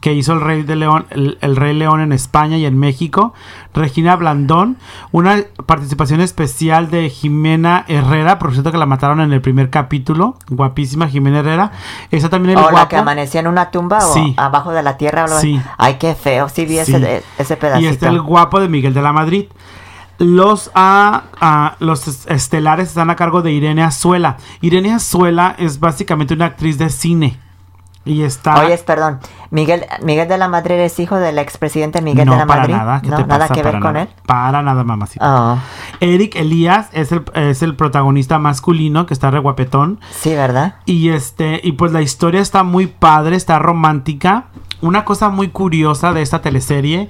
que 0.04 0.14
hizo 0.14 0.34
el 0.34 0.42
Rey 0.42 0.64
de 0.64 0.76
León, 0.76 1.06
el, 1.12 1.38
el 1.40 1.56
Rey 1.56 1.74
León 1.74 2.02
en 2.02 2.12
España 2.12 2.58
y 2.58 2.66
en 2.66 2.78
México, 2.78 3.34
Regina 3.74 4.18
Blandón, 4.18 4.76
una 5.14 5.38
participación 5.66 6.20
especial 6.20 6.92
de 6.92 7.10
Jimena 7.10 7.86
Herrera, 7.88 8.38
por 8.38 8.52
cierto 8.52 8.74
que 8.74 8.78
la 8.78 8.86
mataron 8.86 9.22
en 9.22 9.32
el 9.32 9.40
primer 9.40 9.70
capítulo, 9.70 10.36
guapísima 10.50 11.08
Jimena 11.08 11.40
Herrera, 11.40 11.72
está 12.12 12.30
también 12.30 12.60
la 12.60 12.88
que 12.90 12.98
amanecía 12.98 13.40
en 13.40 13.48
una 13.48 13.72
tumba 13.72 14.02
Sí. 14.02 14.36
o 14.38 14.42
abajo 14.42 14.74
de 14.74 14.84
la 14.84 14.98
tierra. 14.98 15.26
Sí. 15.30 15.62
Ay, 15.78 15.94
qué 16.00 16.16
feo. 16.16 16.50
Sí 16.50 16.66
vi 16.66 16.74
Sí. 16.84 16.94
ese, 16.96 17.24
ese 17.38 17.56
pedacito. 17.56 17.88
Y 17.90 17.94
está 17.94 18.10
el 18.10 18.22
guapo 18.22 18.60
de 18.60 18.68
Miguel 18.68 18.94
de 18.94 19.02
la 19.02 19.14
Madrid. 19.14 19.46
Los, 20.18 20.70
ah, 20.76 21.24
ah, 21.40 21.76
los 21.80 22.10
es- 22.10 22.28
estelares 22.28 22.90
están 22.90 23.10
a 23.10 23.16
cargo 23.16 23.42
de 23.42 23.54
Irene 23.54 23.84
Azuela. 23.84 24.36
Irene 24.60 24.92
Azuela 24.94 25.56
es 25.58 25.80
básicamente 25.80 26.34
una 26.34 26.48
actriz 26.48 26.78
de 26.78 26.90
cine. 26.90 27.40
Y 28.06 28.24
está... 28.24 28.60
Oye, 28.60 28.78
perdón. 28.80 29.20
Miguel, 29.50 29.86
Miguel 30.02 30.28
de 30.28 30.38
la 30.38 30.48
Madrid 30.50 30.76
es 30.76 31.00
hijo 31.00 31.16
del 31.16 31.38
expresidente 31.40 32.02
Miguel 32.02 32.26
no, 32.26 32.34
de 32.34 32.38
la 32.40 32.46
para 32.46 32.62
Madrid. 32.62 32.76
nada. 32.76 33.02
¿Qué 33.02 33.10
no, 33.10 33.16
te 33.18 33.24
nada 33.26 33.40
pasa? 33.48 33.54
que 33.54 33.64
ver 33.64 33.74
con 33.80 33.94
nada. 33.94 34.02
él. 34.02 34.10
Para 34.26 34.62
nada, 34.62 34.84
mamacita. 34.84 35.54
Oh, 35.54 35.58
Eric 36.02 36.36
Elías 36.36 36.90
es 36.92 37.12
el, 37.14 37.24
es 37.34 37.62
el 37.62 37.76
protagonista 37.76 38.40
masculino 38.40 39.06
que 39.06 39.14
está 39.14 39.32
re 39.32 39.40
guapetón. 39.40 40.00
sí, 40.12 40.34
¿verdad? 40.36 40.76
Y 40.86 41.10
este, 41.10 41.62
y 41.64 41.74
pues 41.74 41.92
la 41.94 42.02
historia 42.02 42.42
está 42.42 42.64
muy 42.64 42.88
padre, 42.88 43.36
está 43.38 43.58
romántica. 43.60 44.46
Una 44.82 45.06
cosa 45.06 45.30
muy 45.30 45.48
curiosa 45.50 46.12
de 46.12 46.22
esta 46.22 46.42
teleserie 46.42 47.10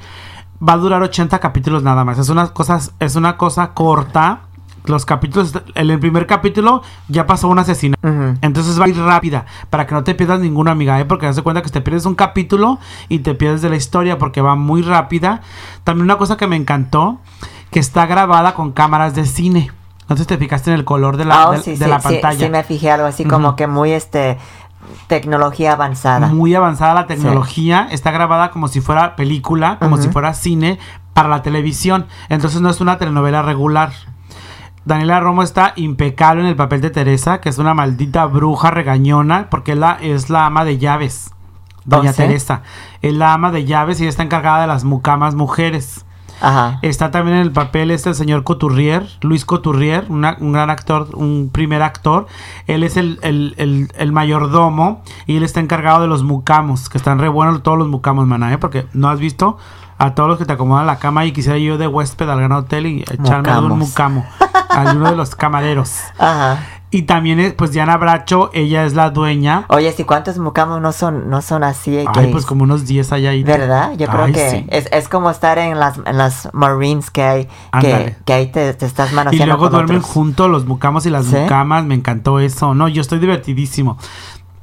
va 0.61 0.73
a 0.73 0.77
durar 0.77 1.01
80 1.01 1.39
capítulos 1.39 1.81
nada 1.83 2.03
más. 2.05 2.19
Es 2.19 2.29
una 2.29 2.47
cosa, 2.53 2.79
es 2.99 3.15
una 3.15 3.35
cosa 3.37 3.73
corta. 3.73 4.41
Los 4.86 5.05
capítulos, 5.05 5.53
en 5.75 5.89
el 5.89 5.99
primer 5.99 6.27
capítulo 6.27 6.81
ya 7.07 7.25
pasó 7.25 7.47
un 7.47 7.59
asesinato. 7.59 8.05
Ujú. 8.07 8.38
Entonces 8.41 8.79
va 8.79 8.86
a 8.86 8.89
ir 8.89 8.97
rápida 8.97 9.45
para 9.69 9.88
que 9.88 9.95
no 9.95 10.03
te 10.03 10.13
pierdas 10.13 10.39
ninguna 10.39 10.71
amiga, 10.71 10.99
¿eh? 10.99 11.05
porque 11.05 11.25
das 11.25 11.39
cuenta 11.41 11.61
que 11.61 11.69
te 11.69 11.81
pierdes 11.81 12.05
un 12.05 12.15
capítulo 12.15 12.79
y 13.09 13.19
te 13.19 13.34
pierdes 13.34 13.61
de 13.61 13.69
la 13.69 13.75
historia 13.75 14.17
porque 14.17 14.41
va 14.41 14.55
muy 14.55 14.81
rápida. 14.81 15.41
También 15.84 16.05
una 16.05 16.17
cosa 16.17 16.38
que 16.38 16.47
me 16.47 16.55
encantó, 16.55 17.19
que 17.71 17.79
está 17.79 18.05
grabada 18.05 18.53
con 18.53 18.71
cámaras 18.71 19.15
de 19.15 19.25
cine. 19.25 19.71
Entonces 20.01 20.27
te 20.27 20.38
fijaste 20.38 20.69
en 20.69 20.75
el 20.75 20.86
color 20.86 21.15
de 21.17 21.25
la, 21.25 21.47
oh, 21.47 21.51
de, 21.53 21.61
sí, 21.61 21.71
de 21.71 21.86
sí, 21.86 21.89
la 21.89 21.99
sí, 21.99 22.03
pantalla. 22.03 22.45
sí 22.45 22.49
me 22.49 22.63
fijé 22.63 22.91
algo 22.91 23.07
así 23.07 23.23
como 23.23 23.55
que 23.55 23.67
muy 23.67 23.91
este 23.91 24.38
tecnología 25.07 25.73
avanzada. 25.73 26.27
Muy 26.27 26.53
avanzada 26.55 26.93
la 26.93 27.07
tecnología, 27.07 27.88
está 27.91 28.11
grabada 28.11 28.51
como 28.51 28.67
si 28.67 28.81
fuera 28.81 29.15
película, 29.15 29.77
como 29.79 29.97
si 29.97 30.09
fuera 30.09 30.34
cine 30.34 30.79
para 31.13 31.29
la 31.29 31.41
televisión. 31.41 32.07
Entonces 32.29 32.61
no 32.61 32.69
es 32.69 32.81
una 32.81 32.97
telenovela 32.97 33.41
regular. 33.41 33.91
Daniela 34.86 35.19
Romo 35.19 35.43
está 35.43 35.73
impecable 35.75 36.41
en 36.41 36.47
el 36.47 36.55
papel 36.55 36.81
de 36.81 36.89
Teresa, 36.89 37.39
que 37.41 37.49
es 37.49 37.57
una 37.57 37.73
maldita 37.73 38.25
bruja 38.25 38.69
regañona, 38.71 39.47
porque 39.49 39.75
la, 39.75 39.97
es 40.01 40.29
la 40.29 40.45
ama 40.45 40.65
de 40.65 40.77
llaves. 40.77 41.31
Doña 41.86 42.09
¿Oh, 42.11 42.13
sí? 42.13 42.17
Teresa. 42.17 42.61
Es 43.01 43.13
la 43.13 43.34
ama 43.34 43.51
de 43.51 43.65
llaves 43.65 43.99
y 44.01 44.07
está 44.07 44.23
encargada 44.23 44.61
de 44.61 44.67
las 44.67 44.84
mucamas 44.84 45.36
mujeres. 45.36 46.05
Ajá. 46.41 46.79
Está 46.81 47.11
también 47.11 47.38
en 47.38 47.43
el 47.43 47.51
papel 47.51 47.91
este 47.91 48.09
el 48.09 48.15
señor 48.15 48.43
Coturrier, 48.43 49.07
Luis 49.21 49.45
Coturrier, 49.45 50.05
una- 50.09 50.36
un 50.41 50.51
gran 50.51 50.69
actor, 50.69 51.09
un 51.13 51.49
primer 51.53 51.81
actor. 51.81 52.27
Él 52.67 52.84
es 52.84 52.97
el, 52.97 53.19
el- 53.21 53.53
el- 53.57 53.89
el 53.97 54.11
mayordomo 54.11 55.03
y 55.25 55.38
él 55.38 55.43
está 55.43 55.61
encargado 55.61 56.01
de 56.01 56.07
los 56.07 56.23
mucamos, 56.23 56.89
que 56.89 56.97
están 56.97 57.19
re 57.19 57.29
buenos 57.29 57.63
todos 57.63 57.77
los 57.77 57.88
mucamos, 57.88 58.27
maná, 58.27 58.51
¿eh? 58.51 58.57
Porque 58.57 58.88
no 58.93 59.09
has 59.09 59.19
visto 59.19 59.57
a 59.97 60.15
todos 60.15 60.29
los 60.29 60.37
que 60.37 60.45
te 60.45 60.53
acomodan 60.53 60.85
la 60.85 60.97
cama 60.99 61.25
y 61.25 61.31
quisiera 61.31 61.57
yo 61.57 61.77
de 61.77 61.87
huésped 61.87 62.29
al 62.29 62.39
gran 62.39 62.51
hotel 62.51 62.85
y 62.87 63.01
echarme 63.09 63.51
de 63.51 63.59
un 63.59 63.79
mucamo, 63.79 64.25
a 64.69 64.93
uno 64.95 65.09
de 65.11 65.15
los 65.15 65.35
camareros. 65.35 65.93
Ajá. 66.17 66.59
Y 66.91 67.03
también, 67.03 67.39
es, 67.39 67.53
pues, 67.55 67.71
Diana 67.71 67.97
Bracho, 67.97 68.51
ella 68.53 68.85
es 68.85 68.93
la 68.93 69.09
dueña. 69.09 69.65
Oye, 69.69 69.91
si 69.93 70.03
cuántos 70.03 70.37
mucamos 70.37 70.79
no 70.79 70.91
son, 70.91 71.27
no 71.27 71.41
son 71.41 71.63
así. 71.63 71.97
Ay, 71.97 72.05
que- 72.13 72.27
pues 72.31 72.45
como 72.45 72.65
unos 72.65 72.85
10 72.85 73.11
allá 73.13 73.31
ahí. 73.31 73.43
¿Verdad? 73.43 73.93
Yo 73.97 74.05
creo 74.07 74.25
Ay, 74.25 74.31
que 74.31 74.49
sí. 74.51 74.65
es, 74.69 74.87
es 74.91 75.09
como 75.09 75.31
estar 75.31 75.57
en 75.57 75.79
las, 75.79 75.99
en 76.05 76.19
las 76.19 76.49
Marines 76.53 77.09
que 77.09 77.23
hay, 77.23 77.47
que, 77.81 78.15
que 78.25 78.33
ahí 78.33 78.51
te, 78.51 78.75
te 78.75 78.85
estás 78.85 79.11
Y 79.11 79.15
manoseando 79.15 79.45
luego 79.47 79.63
con 79.63 79.71
duermen 79.71 79.97
otros. 79.97 80.11
juntos 80.11 80.51
los 80.51 80.67
mucamos 80.67 81.07
y 81.07 81.09
las 81.09 81.25
¿Sí? 81.25 81.35
mucamas. 81.35 81.83
Me 81.83 81.95
encantó 81.95 82.39
eso. 82.39 82.75
No, 82.75 82.87
yo 82.87 83.01
estoy 83.01 83.17
divertidísimo. 83.17 83.97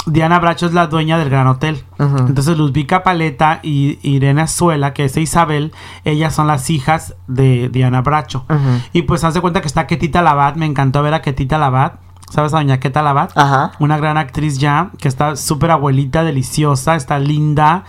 Diana 0.06 0.38
Bracho 0.38 0.66
es 0.66 0.72
la 0.72 0.86
dueña 0.86 1.18
del 1.18 1.28
Gran 1.30 1.46
Hotel. 1.46 1.84
Ujú. 1.98 2.18
Entonces 2.18 2.56
Luzbica 2.56 3.02
Paleta 3.02 3.60
y 3.62 3.98
Irene 4.02 4.42
Azuela, 4.42 4.94
que 4.94 5.04
es 5.04 5.16
Isabel, 5.16 5.72
ellas 6.04 6.34
son 6.34 6.46
las 6.46 6.70
hijas 6.70 7.14
de 7.26 7.68
Diana 7.68 8.00
Bracho. 8.00 8.44
Y 8.92 9.02
pues 9.02 9.24
hace 9.24 9.40
cuenta 9.40 9.60
que 9.60 9.66
está 9.66 9.86
Ketita 9.86 10.22
Labat. 10.22 10.56
Me 10.56 10.66
encantó 10.66 11.02
ver 11.02 11.14
a 11.14 11.22
Ketita 11.22 11.58
Labat. 11.58 11.94
¿Sabes 12.30 12.54
a 12.54 12.58
doña 12.58 12.78
Keta 12.78 13.02
Labat? 13.02 13.36
Ajá. 13.36 13.72
Una 13.80 13.98
gran 13.98 14.16
actriz 14.16 14.58
ya, 14.58 14.90
que 14.98 15.08
está 15.08 15.34
súper 15.36 15.72
abuelita, 15.72 16.22
deliciosa, 16.22 16.94
está 16.94 17.18
linda. 17.18 17.84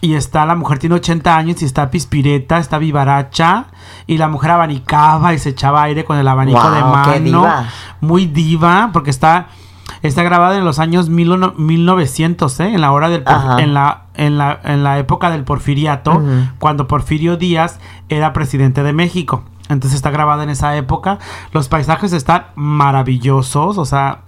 Y 0.00 0.14
está, 0.14 0.44
la 0.44 0.56
mujer 0.56 0.78
tiene 0.78 0.96
80 0.96 1.36
años 1.36 1.62
y 1.62 1.64
está 1.64 1.90
pispireta, 1.90 2.58
está 2.58 2.78
vivaracha. 2.78 3.66
Y 4.06 4.18
la 4.18 4.28
mujer 4.28 4.50
abanicaba 4.50 5.32
y 5.32 5.38
se 5.38 5.50
echaba 5.50 5.84
aire 5.84 6.04
con 6.04 6.18
el 6.18 6.28
abanico 6.28 6.70
de 6.70 6.78
qué 6.78 6.84
mano. 6.84 7.20
diva. 7.20 7.64
Muy 8.00 8.26
diva, 8.26 8.90
porque 8.92 9.10
está, 9.10 9.46
está 10.06 10.22
grabada 10.22 10.56
en 10.58 10.64
los 10.64 10.78
años 10.78 11.08
mil 11.08 11.30
uno- 11.32 11.54
1900, 11.56 12.60
¿eh? 12.60 12.74
En 12.74 12.80
la 12.80 12.92
hora 12.92 13.08
del 13.08 13.22
en 13.60 13.74
la, 13.74 14.02
en 14.14 14.38
la, 14.38 14.60
en 14.64 14.82
la 14.84 14.98
época 14.98 15.30
del 15.30 15.44
porfiriato, 15.44 16.22
cuando 16.58 16.86
Porfirio 16.88 17.36
Díaz 17.36 17.78
era 18.08 18.32
presidente 18.32 18.82
de 18.82 18.92
México. 18.92 19.44
Entonces 19.68 19.94
está 19.96 20.10
grabada 20.10 20.44
en 20.44 20.50
esa 20.50 20.76
época. 20.76 21.18
Los 21.52 21.68
paisajes 21.68 22.12
están 22.12 22.46
maravillosos, 22.54 23.78
o 23.78 23.84
sea, 23.84 24.20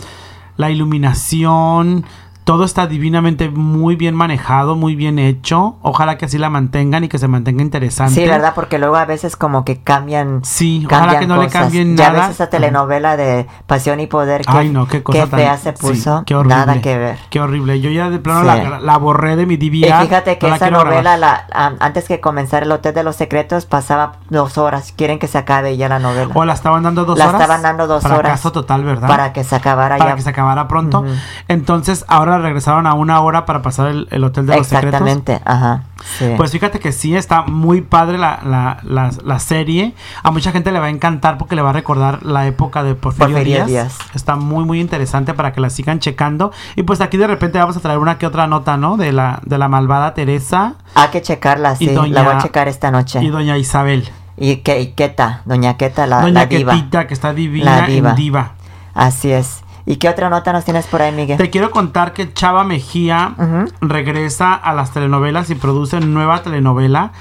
la 0.57 0.71
iluminación, 0.71 2.05
todo 2.49 2.65
está 2.65 2.87
divinamente 2.87 3.51
muy 3.51 3.95
bien 3.95 4.15
manejado, 4.15 4.75
muy 4.75 4.97
bien 4.97 5.19
hecho. 5.19 5.77
Ojalá 5.83 6.17
que 6.17 6.25
así 6.25 6.39
la 6.39 6.49
mantengan 6.49 7.05
y 7.05 7.09
que 7.09 7.19
se 7.19 7.29
mantenga 7.29 7.63
interesante. 7.63 8.15
Sí, 8.15 8.27
¿verdad? 8.27 8.53
Porque 8.55 8.79
luego 8.79 8.97
a 8.97 9.05
veces 9.05 9.37
como 9.37 9.67
que 9.67 9.83
cambian. 9.83 10.41
Sí, 10.45 10.83
ojalá 10.87 11.03
cambian 11.03 11.21
que 11.21 11.27
no 11.27 11.43
le 11.43 11.49
cambien 11.51 11.95
Ya 11.99 12.11
nada. 12.11 12.29
ves 12.29 12.37
esa 12.37 12.49
telenovela 12.49 13.19
de 13.19 13.47
Pasión 13.67 14.01
y 14.01 14.07
Poder. 14.07 14.47
Que, 14.47 14.57
Ay, 14.57 14.71
no, 14.71 14.89
qué 14.89 15.03
cosa 15.03 15.27
tan- 15.27 15.39
fea 15.41 15.59
se 15.59 15.73
sí, 15.73 15.77
puso. 15.79 16.23
qué 16.25 16.35
horrible. 16.35 16.57
Nada 16.57 16.81
que 16.81 16.97
ver. 16.97 17.19
Qué 17.29 17.39
horrible. 17.39 17.83
Yo 17.83 17.91
ya 17.91 18.09
de 18.09 18.19
plano 18.19 18.41
Sí. 18.41 18.47
la, 18.47 18.81
la 18.81 18.97
borré 18.97 19.37
de 19.37 19.45
mi 19.45 19.57
Y 19.61 19.83
DVR. 19.83 20.05
fíjate 20.07 20.39
que 20.39 20.47
no 20.47 20.51
la 20.53 20.57
esa 20.57 20.71
novela, 20.71 21.19
la, 21.19 21.45
antes 21.81 22.09
que 22.09 22.21
comenzara 22.23 22.65
el 22.65 22.73
Hotel 22.73 22.95
de 22.95 23.03
los 23.03 23.15
Secretos, 23.17 23.67
pasaba 23.67 24.21
dos 24.31 24.57
horas. 24.57 24.95
Quieren 24.97 25.19
que 25.19 25.27
se 25.27 25.37
acabe 25.37 25.77
ya 25.77 25.91
la 25.91 25.99
novela. 25.99 26.31
O 26.33 26.47
la 26.47 26.55
estaban 26.55 26.83
dando 26.83 27.05
dos 27.05 27.19
La 27.19 27.29
horas. 27.29 27.43
estaban 27.43 27.61
dando 27.61 27.87
dos 27.87 28.07
horas. 28.07 28.41
total, 28.41 28.85
¿verdad? 28.85 29.07
Para 29.07 29.35
que 29.35 29.45
se 29.45 29.55
acabara 29.55 29.99
Para 29.99 30.13
ya. 30.13 30.17
que 30.17 30.23
se 30.23 30.31
acabara 30.31 30.67
pronto. 30.67 31.05
Entonces, 31.47 32.07
ahora 32.09 32.38
regresaron 32.39 32.87
a 32.87 32.95
una 32.95 33.21
hora 33.21 33.45
para 33.47 33.63
pasar 33.63 33.89
el, 33.89 34.09
el 34.11 34.25
Hotel 34.25 34.47
de 34.47 34.57
los 34.57 34.67
Secretos. 34.67 35.01
Exactamente, 35.01 35.41
ajá. 35.45 35.85
Sí. 36.19 36.27
Pues 36.37 36.53
fíjate 36.53 36.79
que 36.79 36.93
sí, 36.93 37.17
está 37.17 37.43
muy 37.43 37.81
padre 37.83 38.19
la, 38.19 38.41
la, 38.45 38.79
la, 38.85 39.11
la 39.25 39.39
serie. 39.41 39.95
A 40.23 40.31
mucha 40.31 40.53
gente 40.53 40.71
le 40.73 40.79
va 40.81 40.87
a 40.87 40.91
encantar 40.91 41.39
porque 41.39 41.57
le 41.57 41.63
va 41.63 41.71
a 41.71 41.73
recordar 41.73 42.25
la 42.25 42.47
época 42.47 42.83
de 42.83 42.95
Porfirio, 42.95 43.29
Porfirio 43.35 43.55
Díaz. 43.57 43.67
Díaz. 43.67 43.99
Está 44.15 44.37
muy, 44.37 44.65
muy 44.65 44.81
interesante 44.81 45.35
para 45.35 45.53
que 45.53 45.61
la 45.61 45.71
sigan 45.71 45.99
checando. 45.99 46.53
Y 46.77 46.85
pues 46.85 47.01
aquí 47.01 47.17
de 47.17 47.27
repente 47.27 47.59
vamos 47.59 47.77
a 47.77 47.81
traer 47.81 47.99
una 47.99 48.17
que 48.19 48.27
otra 48.27 48.47
nota, 48.47 48.77
¿no? 48.77 48.97
De 48.97 49.13
la, 49.13 49.41
de 49.45 49.59
la 49.59 49.69
malvada 49.69 50.15
Teresa 50.15 50.75
Hay 50.95 51.09
que 51.09 51.21
checarla, 51.23 51.77
sí. 51.77 51.89
doña- 51.89 52.15
La 52.15 52.23
voy 52.23 52.35
a 52.35 52.39
checar 52.39 52.69
esta 52.69 52.91
noche. 52.91 53.23
y 53.23 53.29
doña 53.29 53.59
Isabel. 53.59 54.09
Y, 54.41 54.59
que, 54.59 54.81
y 54.81 54.93
Queta, 54.93 55.43
Doña 55.47 55.77
Queta, 55.77 56.07
la, 56.07 56.21
doña 56.21 56.33
la 56.43 56.47
diva. 56.47 56.73
Quetita, 56.75 57.07
que 57.09 57.15
está 57.15 57.33
divina 57.35 57.81
La 57.81 57.87
diva. 57.89 58.11
en 58.11 58.15
diva. 58.17 58.53
Así 58.95 59.33
es. 59.33 59.63
¿Y 59.91 59.97
qué 59.97 60.09
otra 60.11 60.29
nota 60.29 60.53
nos 60.53 60.65
tienes 60.67 60.87
por 60.87 61.01
ahí, 61.01 61.13
Miguel? 61.13 61.39
Te 61.39 61.49
quiero 61.49 61.71
contar 61.71 62.13
que 62.13 62.31
Chava 62.35 62.63
Mejía 62.63 63.35
regresa 63.81 64.53
a 64.55 64.75
las 64.75 64.93
telenovelas 64.93 65.49
y 65.49 65.55
produce 65.55 65.99
nueva 66.01 66.43
telenovela. 66.43 67.13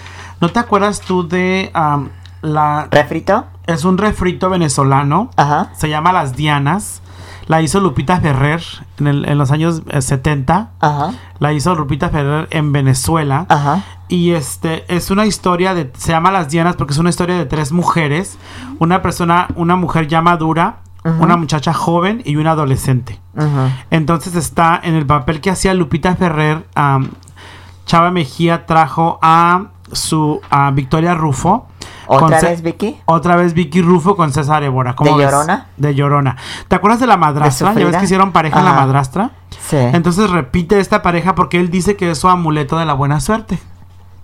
¿No 0.41 0.49
te 0.49 0.59
acuerdas 0.59 0.99
tú 0.99 1.27
de 1.27 1.71
la... 2.41 2.87
¿Refrito? 2.91 3.45
Es 3.65 3.85
un 3.85 3.97
refrito 3.97 4.49
venezolano. 4.49 5.29
Ajá. 5.37 5.69
Se 5.75 5.89
llama 5.89 6.11
Las 6.11 6.35
Dianas. 6.35 7.01
La 7.47 7.61
hizo 7.61 7.79
Lupita 7.79 8.19
Ferrer 8.19 8.61
en, 8.99 9.07
el- 9.07 9.29
en 9.29 9.37
los 9.37 9.51
años 9.51 9.81
eh, 9.89 10.01
70. 10.01 10.71
Ajá. 10.81 11.11
La 11.39 11.53
hizo 11.53 11.73
Lupita 11.73 12.09
Ferrer 12.09 12.47
en 12.51 12.73
Venezuela. 12.73 13.45
Ajá. 13.47 13.83
Y 14.09 14.31
este 14.31 14.83
es 14.93 15.09
una 15.11 15.25
historia 15.25 15.73
de. 15.73 15.89
Se 15.97 16.11
llama 16.11 16.31
Las 16.31 16.49
Dianas 16.49 16.75
porque 16.75 16.91
es 16.93 16.99
una 16.99 17.09
historia 17.09 17.37
de 17.37 17.45
tres 17.45 17.71
mujeres. 17.71 18.37
Una 18.79 19.01
persona, 19.01 19.47
una 19.55 19.77
mujer 19.77 20.07
ya 20.07 20.21
madura, 20.21 20.79
Una 21.19 21.37
muchacha 21.37 21.73
joven 21.73 22.21
y 22.25 22.35
una 22.35 22.51
adolescente. 22.51 23.19
Ujú. 23.35 23.69
Entonces 23.91 24.35
está 24.35 24.79
en 24.83 24.95
el 24.95 25.05
papel 25.05 25.41
que 25.41 25.49
hacía 25.49 25.73
Lupita 25.73 26.15
Ferrer. 26.15 26.65
Chava 27.85 28.11
Mejía 28.11 28.65
trajo 28.65 29.19
a 29.21 29.67
su 29.91 30.41
a 30.49 30.71
Victoria 30.71 31.13
Rufo. 31.15 31.67
¿Otra 32.07 32.39
vez, 32.39 32.61
Vicky? 32.61 32.97
Otra 33.05 33.35
vez 33.35 33.53
Vicky 33.53 33.81
Rufo 33.81 34.15
con 34.15 34.31
César 34.31 34.63
Évora. 34.63 34.95
¿Cómo 34.95 35.17
¿De 35.17 35.23
ves? 35.25 35.31
Llorona? 35.33 35.67
De 35.75 35.93
Llorona. 35.95 36.37
¿Te 36.67 36.75
acuerdas 36.75 36.99
de 36.99 37.07
la 37.07 37.17
madrastra? 37.17 37.73
¿Ya 37.73 37.85
ves 37.85 37.97
que 37.97 38.05
hicieron 38.05 38.31
pareja 38.31 38.59
en 38.59 38.65
la 38.65 38.71
Ajá. 38.71 38.81
madrastra? 38.81 39.31
Sí. 39.59 39.77
Entonces 39.77 40.29
repite 40.29 40.79
esta 40.79 41.01
pareja 41.01 41.35
porque 41.35 41.59
él 41.59 41.69
dice 41.69 41.95
que 41.97 42.11
es 42.11 42.17
su 42.17 42.29
amuleto 42.29 42.77
de 42.77 42.85
la 42.85 42.93
buena 42.93 43.19
suerte. 43.19 43.59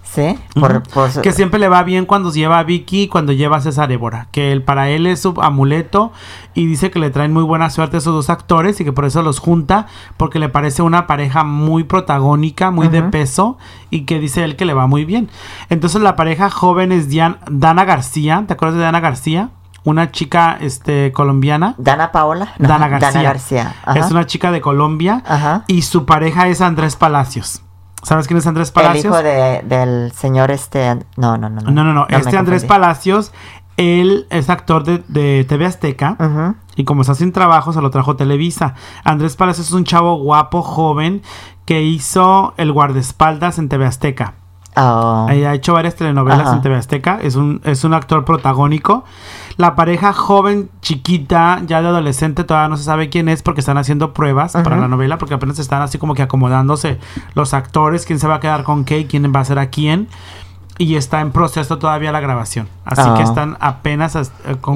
Sí. 0.03 0.37
Por, 0.53 0.83
su- 1.11 1.21
Que 1.21 1.31
siempre 1.31 1.59
le 1.59 1.67
va 1.69 1.81
bien 1.83 2.05
cuando 2.05 2.31
lleva 2.31 2.59
a 2.59 2.63
Vicky 2.63 3.03
y 3.03 3.07
cuando 3.07 3.31
lleva 3.33 3.57
a 3.57 3.61
César 3.61 3.91
Évora. 3.91 4.27
Que 4.31 4.51
él, 4.51 4.61
para 4.61 4.89
él 4.89 5.07
es 5.07 5.21
su 5.21 5.33
amuleto 5.41 6.11
y 6.53 6.65
dice 6.67 6.91
que 6.91 6.99
le 6.99 7.09
traen 7.09 7.33
muy 7.33 7.43
buena 7.43 7.69
suerte 7.69 7.97
a 7.97 7.99
esos 7.99 8.13
dos 8.13 8.29
actores 8.29 8.79
y 8.79 8.83
que 8.85 8.93
por 8.93 9.05
eso 9.05 9.21
los 9.23 9.39
junta 9.39 9.87
porque 10.17 10.39
le 10.39 10.49
parece 10.49 10.81
una 10.83 11.07
pareja 11.07 11.43
muy 11.43 11.83
protagónica, 11.83 12.69
muy 12.71 12.87
de 12.89 13.01
peso 13.03 13.57
y 13.89 14.01
que 14.05 14.19
dice 14.19 14.43
él 14.43 14.55
que 14.55 14.65
le 14.65 14.73
va 14.73 14.87
muy 14.87 15.05
bien. 15.05 15.29
Entonces 15.69 16.01
la 16.01 16.15
pareja 16.15 16.49
joven 16.49 16.91
es 16.91 17.09
Dian- 17.09 17.37
Dana 17.49 17.85
García. 17.85 18.43
¿Te 18.47 18.53
acuerdas 18.53 18.77
de 18.77 18.83
Dana 18.83 18.99
García? 18.99 19.49
Una 19.85 20.11
chica 20.11 20.57
este, 20.61 21.11
colombiana. 21.11 21.75
¿Dana 21.77 22.11
Paola? 22.13 22.53
No, 22.57 22.69
Dana 22.69 22.87
García. 22.87 23.09
Dana 23.11 23.23
García. 23.23 23.75
Ajá. 23.83 23.99
Es 23.99 24.11
una 24.11 24.25
chica 24.25 24.51
de 24.51 24.61
Colombia. 24.61 25.21
Ajá. 25.27 25.65
Y 25.67 25.81
su 25.81 26.05
pareja 26.05 26.47
es 26.47 26.61
Andrés 26.61 26.95
Palacios. 26.95 27.61
¿Sabes 28.03 28.27
quién 28.27 28.37
es 28.37 28.47
Andrés 28.47 28.69
El 28.69 28.73
Palacios? 28.73 29.05
hijo 29.05 29.23
de, 29.23 29.61
del 29.63 30.11
señor 30.11 30.51
este... 30.51 30.99
No, 31.17 31.37
no, 31.37 31.49
no. 31.49 31.61
No, 31.61 31.83
no, 31.83 31.93
no. 31.93 32.07
este 32.09 32.37
Andrés. 32.37 32.65
Palacios, 32.65 33.31
él 33.77 34.27
es 34.29 34.49
actor 34.49 34.83
de, 34.83 35.03
de 35.07 35.45
TV 35.47 35.65
Azteca. 35.65 36.17
Ujú. 36.19 36.55
Y 36.75 36.83
como 36.83 37.01
está 37.01 37.15
sin 37.15 37.31
trabajo, 37.31 37.73
se 37.73 37.81
lo 37.81 37.89
trajo 37.89 38.15
Televisa. 38.15 38.75
Andrés 39.03 39.35
Palacios 39.35 39.67
es 39.67 39.73
un 39.73 39.85
chavo 39.85 40.15
guapo, 40.15 40.61
joven, 40.61 41.21
que 41.65 41.81
hizo 41.81 42.53
el 42.57 42.71
guardaespaldas 42.71 43.59
en 43.59 43.69
TV 43.69 43.85
Azteca. 43.85 44.35
Oh. 44.75 45.27
Ha 45.29 45.53
hecho 45.53 45.73
varias 45.73 45.95
telenovelas 45.95 46.51
en 46.51 46.61
TV 46.61 46.75
Azteca. 46.75 47.19
Es 47.21 47.35
un, 47.35 47.61
es 47.63 47.83
un 47.83 47.93
actor 47.93 48.25
protagónico. 48.25 49.03
La 49.57 49.75
pareja 49.75 50.13
joven, 50.13 50.69
chiquita, 50.81 51.61
ya 51.65 51.81
de 51.81 51.87
adolescente, 51.87 52.43
todavía 52.43 52.69
no 52.69 52.77
se 52.77 52.83
sabe 52.83 53.09
quién 53.09 53.29
es 53.29 53.43
porque 53.43 53.59
están 53.59 53.77
haciendo 53.77 54.13
pruebas 54.13 54.53
para 54.53 54.77
la 54.77 54.87
novela, 54.87 55.17
porque 55.17 55.35
apenas 55.35 55.59
están 55.59 55.81
así 55.81 55.97
como 55.97 56.15
que 56.15 56.23
acomodándose 56.23 56.99
los 57.35 57.53
actores, 57.53 58.05
quién 58.05 58.19
se 58.19 58.27
va 58.27 58.35
a 58.35 58.39
quedar 58.39 58.63
con 58.63 58.83
qué 58.85 58.99
y 58.99 59.05
quién 59.05 59.31
va 59.35 59.41
a 59.41 59.45
ser 59.45 59.59
a 59.59 59.69
quién. 59.69 60.07
Y 60.77 60.95
está 60.95 61.21
en 61.21 61.31
proceso 61.31 61.77
todavía 61.77 62.11
la 62.11 62.19
grabación. 62.19 62.67
Así 62.85 63.01
Ah. 63.05 63.13
que 63.15 63.23
están 63.23 63.57
apenas 63.59 64.15
eh, 64.15 64.23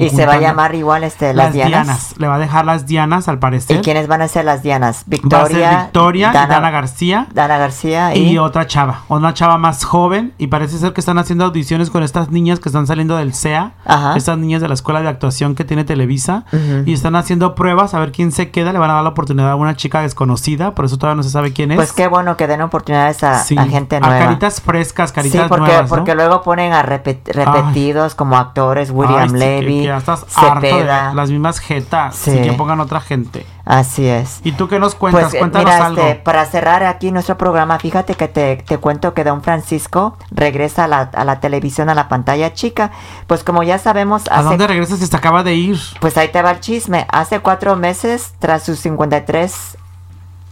Y 0.00 0.10
se 0.10 0.24
va 0.26 0.34
a 0.34 0.40
llamar 0.40 0.74
igual 0.74 1.02
este, 1.04 1.34
las, 1.34 1.46
las, 1.46 1.52
Dianas. 1.54 1.70
Dianas. 1.70 2.14
Le 2.18 2.26
va 2.28 2.36
a 2.36 2.38
dejar 2.38 2.64
las 2.64 2.86
Dianas 2.86 3.28
al 3.28 3.38
parecer. 3.38 3.76
¿Y 3.78 3.80
quiénes 3.80 4.06
van 4.06 4.22
a 4.22 4.28
ser 4.28 4.44
las 4.44 4.62
Dianas? 4.62 4.98
Va 4.98 5.00
a 5.00 5.10
Victoria. 5.10 5.70
ser 5.70 5.80
Victoria 5.82 6.30
y 6.30 6.32
Dana 6.34 6.70
García. 6.70 7.26
Dana 7.34 7.58
García 7.58 8.14
y... 8.14 8.28
Y 8.30 8.38
otra 8.38 8.66
chava, 8.66 9.02
una 9.08 9.34
chava 9.34 9.58
más 9.58 9.84
joven 9.84 10.32
y 10.38 10.46
parece 10.46 10.78
ser 10.78 10.92
que 10.92 11.00
están 11.00 11.18
haciendo 11.18 11.44
audiciones 11.44 11.90
con 11.90 12.02
estas 12.02 12.30
niñas 12.30 12.60
que 12.60 12.68
están 12.68 12.86
saliendo 12.86 13.16
del 13.16 13.34
CEA, 13.34 13.72
Ajá. 13.84 14.16
estas 14.16 14.38
niñas 14.38 14.60
de 14.62 14.68
la 14.68 14.74
escuela 14.74 15.00
de 15.02 15.08
actuación 15.08 15.54
que 15.54 15.64
tiene 15.64 15.84
Televisa 15.84 16.44
y 16.86 16.92
están 16.92 17.16
haciendo 17.16 17.54
pruebas 17.54 17.94
a 17.94 17.98
ver 17.98 18.12
quién 18.12 18.32
se 18.32 18.50
queda, 18.50 18.72
le 18.72 18.78
van 18.78 18.90
a 18.90 18.94
dar 18.94 19.02
la 19.02 19.10
oportunidad 19.10 19.50
a 19.50 19.56
una 19.56 19.74
chica 19.76 20.00
desconocida, 20.02 20.74
por 20.74 20.84
eso 20.84 20.96
todavía 20.98 21.16
no 21.16 21.22
se 21.22 21.30
sabe 21.30 21.52
quién 21.52 21.72
es. 21.72 21.76
Pues 21.76 21.92
qué 21.92 22.06
bueno 22.08 22.36
que 22.36 22.46
den 22.46 22.60
oportunidades 22.62 23.22
a, 23.24 23.38
Sí, 23.42 23.56
a 23.58 23.64
gente 23.66 23.96
a 23.96 24.00
nueva. 24.00 24.18
caritas 24.18 24.60
frescas, 24.60 25.12
caritas 25.12 25.42
sí, 25.42 25.48
porque, 25.48 25.66
nuevas, 25.66 25.87
¿no? 25.90 25.96
porque 25.96 26.14
luego 26.14 26.42
ponen 26.42 26.72
a 26.72 26.82
repet- 26.84 27.24
repetidos 27.32 28.14
como 28.14 28.36
actores, 28.36 28.90
William 28.90 29.20
Ay, 29.22 29.28
sí, 29.30 29.36
Levy, 29.36 29.78
que 29.80 29.84
ya 29.86 29.96
estás 29.98 30.24
de 30.26 30.30
Cepeda. 30.32 31.14
las 31.14 31.30
mismas 31.30 31.58
jetas, 31.58 32.14
Sí. 32.14 32.30
sí, 32.32 32.42
que 32.42 32.52
pongan 32.52 32.80
otra 32.80 33.00
gente. 33.00 33.46
Así 33.64 34.06
es. 34.06 34.40
¿Y 34.44 34.52
tú 34.52 34.66
qué 34.66 34.78
nos 34.78 34.94
cuentas? 34.94 35.24
Pues 35.24 35.34
eh, 35.34 35.38
Cuéntanos 35.40 35.70
mira, 35.72 35.86
algo. 35.86 36.00
este, 36.02 36.14
para 36.14 36.44
cerrar 36.46 36.84
aquí 36.84 37.10
nuestro 37.12 37.36
programa, 37.36 37.78
fíjate 37.78 38.14
que 38.14 38.26
te, 38.26 38.56
te 38.56 38.78
cuento 38.78 39.12
que 39.12 39.24
Don 39.24 39.42
Francisco 39.42 40.16
regresa 40.30 40.84
a 40.84 40.88
la, 40.88 41.00
a 41.02 41.24
la 41.24 41.40
televisión, 41.40 41.90
a 41.90 41.94
la 41.94 42.08
pantalla 42.08 42.54
chica. 42.54 42.90
Pues 43.26 43.44
como 43.44 43.62
ya 43.62 43.76
sabemos, 43.78 44.22
¿A 44.30 44.42
dónde 44.42 44.66
regresas 44.66 45.00
si 45.00 45.06
se 45.06 45.16
acaba 45.16 45.42
de 45.42 45.54
ir? 45.54 45.78
Pues 46.00 46.16
ahí 46.16 46.28
te 46.28 46.40
va 46.40 46.52
el 46.52 46.60
chisme. 46.60 47.06
Hace 47.10 47.40
cuatro 47.40 47.76
meses, 47.76 48.32
tras 48.38 48.62
sus 48.62 48.78
53 48.78 49.76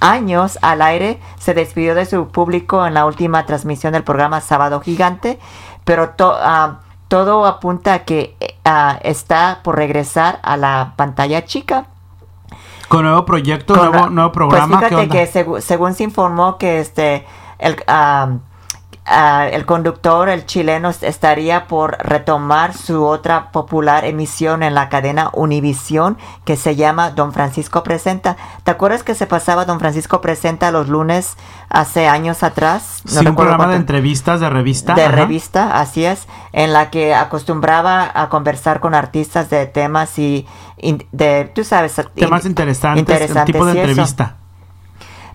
años 0.00 0.58
al 0.62 0.82
aire, 0.82 1.20
se 1.38 1.54
despidió 1.54 1.94
de 1.94 2.06
su 2.06 2.28
público 2.28 2.86
en 2.86 2.94
la 2.94 3.06
última 3.06 3.46
transmisión 3.46 3.92
del 3.92 4.04
programa 4.04 4.40
Sábado 4.40 4.80
Gigante, 4.80 5.38
pero 5.84 6.10
to- 6.10 6.36
ah, 6.38 6.80
todo 7.08 7.46
apunta 7.46 7.94
a 7.94 7.98
que 8.00 8.36
ah, 8.64 8.98
está 9.02 9.60
por 9.62 9.76
regresar 9.76 10.40
a 10.42 10.56
la 10.56 10.92
pantalla 10.96 11.44
chica. 11.44 11.86
Con 12.88 13.04
nuevo 13.04 13.24
proyecto, 13.24 13.74
Con 13.74 13.90
nuevo, 13.90 14.10
nuevo 14.10 14.32
programa. 14.32 14.78
Pues 14.78 14.90
¿qué 14.90 14.96
fíjate 14.96 15.08
que 15.08 15.32
segu- 15.46 15.60
según 15.60 15.94
se 15.94 16.04
informó 16.04 16.56
que 16.58 16.80
este 16.80 17.26
el, 17.58 17.76
ah, 17.88 18.28
ah, 19.06 19.46
el 19.50 19.64
conductor, 19.66 20.28
el 20.28 20.46
chileno, 20.46 20.90
est- 20.90 21.02
estaría 21.02 21.66
por 21.66 21.96
retomar 21.98 22.74
su 22.74 23.04
otra 23.04 23.50
popular 23.52 24.04
emisión 24.04 24.62
en 24.62 24.74
la 24.74 24.88
cadena 24.88 25.30
Univisión 25.32 26.18
que 26.44 26.56
se 26.56 26.76
llama 26.76 27.10
Don 27.10 27.32
Francisco 27.32 27.82
Presenta. 27.82 28.36
¿Te 28.64 28.70
acuerdas 28.70 29.02
que 29.02 29.14
se 29.14 29.26
pasaba 29.26 29.64
Don 29.64 29.78
Francisco 29.78 30.20
Presenta 30.20 30.70
los 30.70 30.88
lunes 30.88 31.36
hace 31.68 32.08
años 32.08 32.42
atrás? 32.42 33.02
Sí, 33.06 33.26
un 33.26 33.36
programa 33.36 33.68
de 33.68 33.76
entrevistas, 33.76 34.40
de 34.40 34.50
revista. 34.50 34.94
de 34.94 35.04
ajá. 35.04 35.16
revista, 35.16 35.78
así 35.80 36.04
es, 36.04 36.26
en 36.52 36.72
la 36.72 36.90
que 36.90 37.14
acostumbraba 37.14 38.10
a 38.14 38.28
conversar 38.28 38.80
con 38.80 38.94
artistas 38.94 39.50
de 39.50 39.66
temas 39.66 40.18
y, 40.18 40.46
y 40.76 40.98
de, 41.12 41.50
tú 41.54 41.64
sabes, 41.64 41.94
Temas 42.14 42.44
in- 42.44 42.50
interesantes, 42.50 43.00
interesantes 43.00 43.52
tipo 43.54 43.64
de 43.66 43.72
eso. 43.72 43.90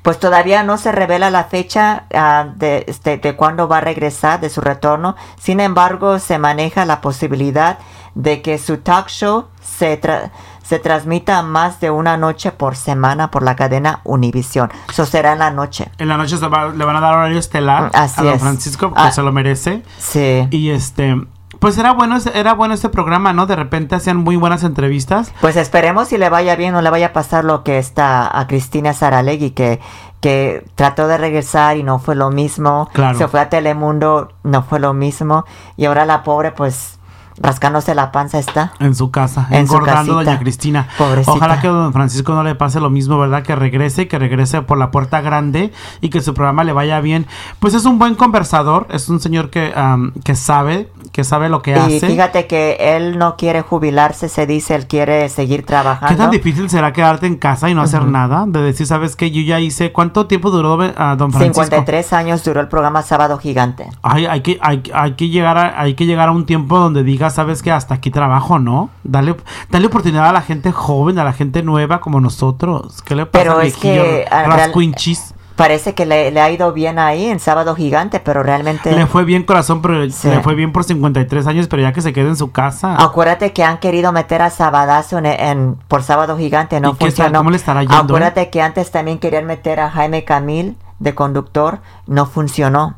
Pues 0.01 0.19
todavía 0.19 0.63
no 0.63 0.77
se 0.77 0.91
revela 0.91 1.29
la 1.29 1.43
fecha 1.43 2.05
ah, 2.13 2.47
de, 2.55 2.85
este, 2.87 3.17
de 3.17 3.35
cuándo 3.35 3.67
va 3.67 3.77
a 3.77 3.81
regresar, 3.81 4.39
de 4.39 4.49
su 4.49 4.59
retorno. 4.61 5.15
Sin 5.39 5.59
embargo, 5.59 6.17
se 6.19 6.39
maneja 6.39 6.85
la 6.85 7.01
posibilidad 7.01 7.77
de 8.15 8.41
que 8.41 8.57
su 8.57 8.77
talk 8.77 9.07
show 9.09 9.45
se, 9.61 10.01
tra- 10.01 10.31
se 10.63 10.79
transmita 10.79 11.43
más 11.43 11.79
de 11.79 11.91
una 11.91 12.17
noche 12.17 12.51
por 12.51 12.75
semana 12.75 13.29
por 13.29 13.43
la 13.43 13.55
cadena 13.55 14.01
Univision. 14.03 14.71
Eso 14.89 15.05
será 15.05 15.33
en 15.33 15.39
la 15.39 15.51
noche. 15.51 15.91
En 15.99 16.07
la 16.07 16.17
noche 16.17 16.35
se 16.37 16.47
va- 16.47 16.69
le 16.69 16.83
van 16.83 16.95
a 16.95 16.99
dar 16.99 17.13
horario 17.13 17.37
estelar 17.37 17.91
Así 17.93 18.19
a 18.21 18.23
don 18.23 18.33
es. 18.35 18.41
Francisco 18.41 18.89
porque 18.89 19.03
Ah. 19.03 19.11
se 19.11 19.21
lo 19.21 19.31
merece. 19.31 19.83
Sí. 19.99 20.47
Y 20.49 20.71
este, 20.71 21.15
Pues 21.62 21.78
era 21.78 21.91
bueno, 21.91 22.18
era 22.34 22.55
bueno 22.55 22.74
este 22.74 22.89
programa, 22.89 23.34
¿no? 23.34 23.45
De 23.45 23.55
repente 23.55 23.93
hacían 23.93 24.18
muy 24.18 24.36
buenas 24.36 24.64
entrevistas. 24.64 25.32
Pues 25.41 25.57
esperemos 25.57 26.07
si 26.07 26.18
le 26.18 26.28
vaya 26.28 26.55
bien, 26.55 26.74
no 26.74 26.82
le 26.82 26.89
vaya 26.89 27.05
a 27.07 27.14
pasar 27.14 27.45
lo 27.45 27.64
que 27.64 27.78
está 27.78 28.36
a 28.36 28.47
Cristina 28.47 28.93
Saralegui, 28.93 29.51
que, 29.51 29.80
que 30.22 30.66
trató 30.74 31.07
de 31.07 31.20
regresar 31.20 31.78
y 31.78 31.84
no 31.84 31.99
fue 31.99 32.16
lo 32.16 32.32
mismo. 32.32 32.89
Claro. 32.93 33.16
Se 33.16 33.28
fue 33.28 33.41
a 33.41 33.49
Telemundo, 33.49 34.30
no 34.41 34.64
fue 34.64 34.80
lo 34.80 34.95
mismo. 34.95 35.45
Y 35.78 35.86
ahora 35.86 36.05
la 36.05 36.24
pobre, 36.24 36.51
pues, 36.51 36.97
rascándose 37.38 37.95
la 37.95 38.11
panza 38.11 38.39
está. 38.39 38.73
En 38.79 38.95
su 38.95 39.11
casa, 39.11 39.47
En 39.51 39.67
su 39.67 39.73
engordando 39.73 40.13
casita. 40.15 40.32
doña 40.32 40.39
Cristina. 40.39 40.88
Pobrecita. 40.97 41.32
Ojalá 41.32 41.59
que 41.61 41.67
a 41.67 41.71
don 41.71 41.93
Francisco 41.93 42.34
no 42.34 42.43
le 42.43 42.55
pase 42.55 42.79
lo 42.79 42.89
mismo, 42.89 43.17
¿verdad? 43.17 43.43
Que 43.43 43.55
regrese, 43.55 44.07
que 44.07 44.19
regrese 44.19 44.61
por 44.61 44.77
la 44.77 44.91
puerta 44.91 45.21
grande 45.21 45.71
y 46.01 46.09
que 46.09 46.21
su 46.21 46.34
programa 46.34 46.63
le 46.63 46.73
vaya 46.73 46.99
bien. 47.01 47.25
Pues 47.59 47.73
es 47.73 47.86
un 47.86 47.99
buen 47.99 48.15
conversador, 48.15 48.88
es 48.91 49.09
un 49.09 49.19
señor 49.19 49.49
que, 49.49 49.73
am, 49.75 50.13
que 50.23 50.36
sabe, 50.36 50.89
que 51.11 51.23
sabe 51.23 51.49
lo 51.49 51.61
que 51.61 51.71
Y 51.71 51.73
hace. 51.75 51.99
fíjate 52.07 52.47
que 52.47 52.77
él 52.79 53.17
no 53.17 53.36
quiere 53.38 53.61
jubilarse, 53.61 54.29
se 54.29 54.45
dice, 54.47 54.75
él 54.75 54.88
quiere 54.88 55.27
seguir 55.29 55.61
¿Qué 55.61 55.67
trabajando. 55.67 56.17
tan 56.17 56.32
difícil 56.32 56.69
será 56.69 56.93
quedarte 56.93 57.27
en 57.27 57.38
casa 57.38 57.69
y 57.69 57.73
no 57.73 57.82
hacer 57.82 58.03
nada? 58.05 58.45
De 58.47 58.61
decir, 58.61 58.86
¿sabes 58.88 59.15
qué? 59.15 59.32
Yo 59.32 59.41
ya 59.41 59.59
hice... 59.59 59.91
¿Cuánto 59.91 60.25
tiempo 60.27 60.51
duró 60.51 60.79
a 60.97 61.15
don 61.15 61.32
Francisco? 61.32 61.63
53 61.63 62.13
años 62.13 62.43
duró 62.43 62.61
el 62.61 62.67
programa 62.67 63.01
Sábado 63.01 63.38
Gigante. 63.38 63.88
Ay, 64.01 64.25
hay 64.25 64.41
que, 64.41 64.57
hay, 64.61 64.84
hay 64.93 65.13
que 65.13 65.29
llegar 65.29 65.57
a, 65.57 65.79
hay 65.82 65.93
que 65.95 66.05
llegar 66.05 66.29
a 66.29 66.32
un 66.32 66.45
tiempo 66.45 66.77
donde 66.79 67.03
digas, 67.22 67.36
sabes 67.36 67.61
que 67.61 67.72
hasta 67.72 67.93
aquí 67.95 68.09
trabajo, 68.11 68.57
¿no? 68.59 68.89
Dale, 69.03 69.36
dale 69.69 69.86
oportunidad 69.88 70.28
a 70.30 70.34
la 70.34 70.41
gente 70.41 70.72
joven, 70.72 71.19
a 71.19 71.24
la 71.24 71.34
gente 71.34 71.61
nueva 71.63 72.01
como 72.01 72.19
nosotros. 72.19 73.01
¿Qué 73.03 73.15
le 73.15 73.26
pasa 73.26 73.43
Pero 73.43 73.61
es 73.61 73.78
que, 73.78 74.26
ah, 74.30 74.43
rascuinchis? 74.43 75.36
Parece 75.55 75.93
que 75.93 76.07
le, 76.07 76.32
le 76.32 76.41
ha 76.41 76.49
ido 76.49 76.74
bien 76.74 76.97
ahí 76.97 77.26
en 77.26 77.39
Sábado 77.39 77.76
Gigante, 77.76 78.19
pero 78.19 78.41
realmente... 78.41 78.91
Le 78.95 79.05
fue 79.05 79.26
bien 79.26 79.43
corazón, 79.43 79.82
pero 79.84 80.09
Sí. 80.09 80.28
le 80.30 80.39
fue 80.41 80.55
bien 80.55 80.72
por 80.72 80.84
53 80.84 81.45
años, 81.45 81.67
pero 81.67 81.84
ya 81.84 81.93
que 81.93 82.01
se 82.01 82.13
quede 82.13 82.30
en 82.30 82.36
su 82.36 82.51
casa. 82.51 82.95
Acuérdate 82.99 83.53
que 83.53 83.63
han 83.63 83.78
querido 83.78 84.11
meter 84.11 84.41
a 84.41 84.49
Sabadazo 84.49 85.19
en, 85.19 85.28
en- 85.28 85.76
por 85.88 86.01
Sábado 86.01 86.36
Gigante, 86.38 86.80
no 86.80 86.89
¿Y 86.89 86.91
qué 86.93 86.97
tal? 86.99 87.07
funcionó. 87.09 87.39
¿Cómo 87.39 87.51
le 87.51 87.57
estará 87.57 87.82
yendo, 87.82 87.95
Acuérdate 87.95 88.49
que 88.49 88.61
antes 88.61 88.89
también 88.89 89.19
querían 89.19 89.45
meter 89.45 89.80
a 89.82 89.91
Jaime 89.91 90.24
Camil 90.24 90.78
de 91.01 91.15
conductor, 91.15 91.81
no 92.07 92.25
funcionó. 92.27 92.95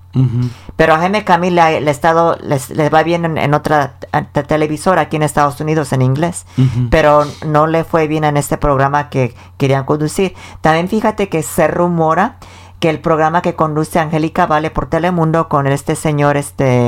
Pero 0.75 0.93
a 0.93 0.97
Jaime 0.99 1.23
Camil 1.23 1.55
le, 1.55 1.89
estado, 1.89 2.37
les, 2.41 2.69
les 2.69 2.93
va 2.93 3.01
bien 3.01 3.25
en, 3.25 3.37
en 3.37 3.53
otra 3.53 3.95
te- 4.33 4.43
televisora 4.43 5.03
aquí 5.03 5.15
en 5.15 5.23
Estados 5.23 5.59
Unidos 5.61 5.93
en 5.93 6.01
inglés. 6.01 6.45
Pero 6.91 7.23
no 7.45 7.65
le 7.65 7.83
fue 7.83 8.07
bien 8.07 8.23
en 8.25 8.35
este 8.37 8.57
programa 8.57 9.09
que 9.09 9.33
querían 9.57 9.85
conducir. 9.85 10.35
También 10.61 10.89
fíjate 10.89 11.29
que 11.29 11.41
se 11.43 11.67
rumora 11.67 12.35
que 12.79 12.89
el 12.89 12.99
programa 12.99 13.41
que 13.41 13.55
conduce 13.55 13.97
Angélica 13.99 14.45
Vale 14.45 14.69
por 14.69 14.87
Telemundo 14.87 15.47
con 15.47 15.65
este 15.67 15.95
señor, 15.95 16.35
este... 16.35 16.87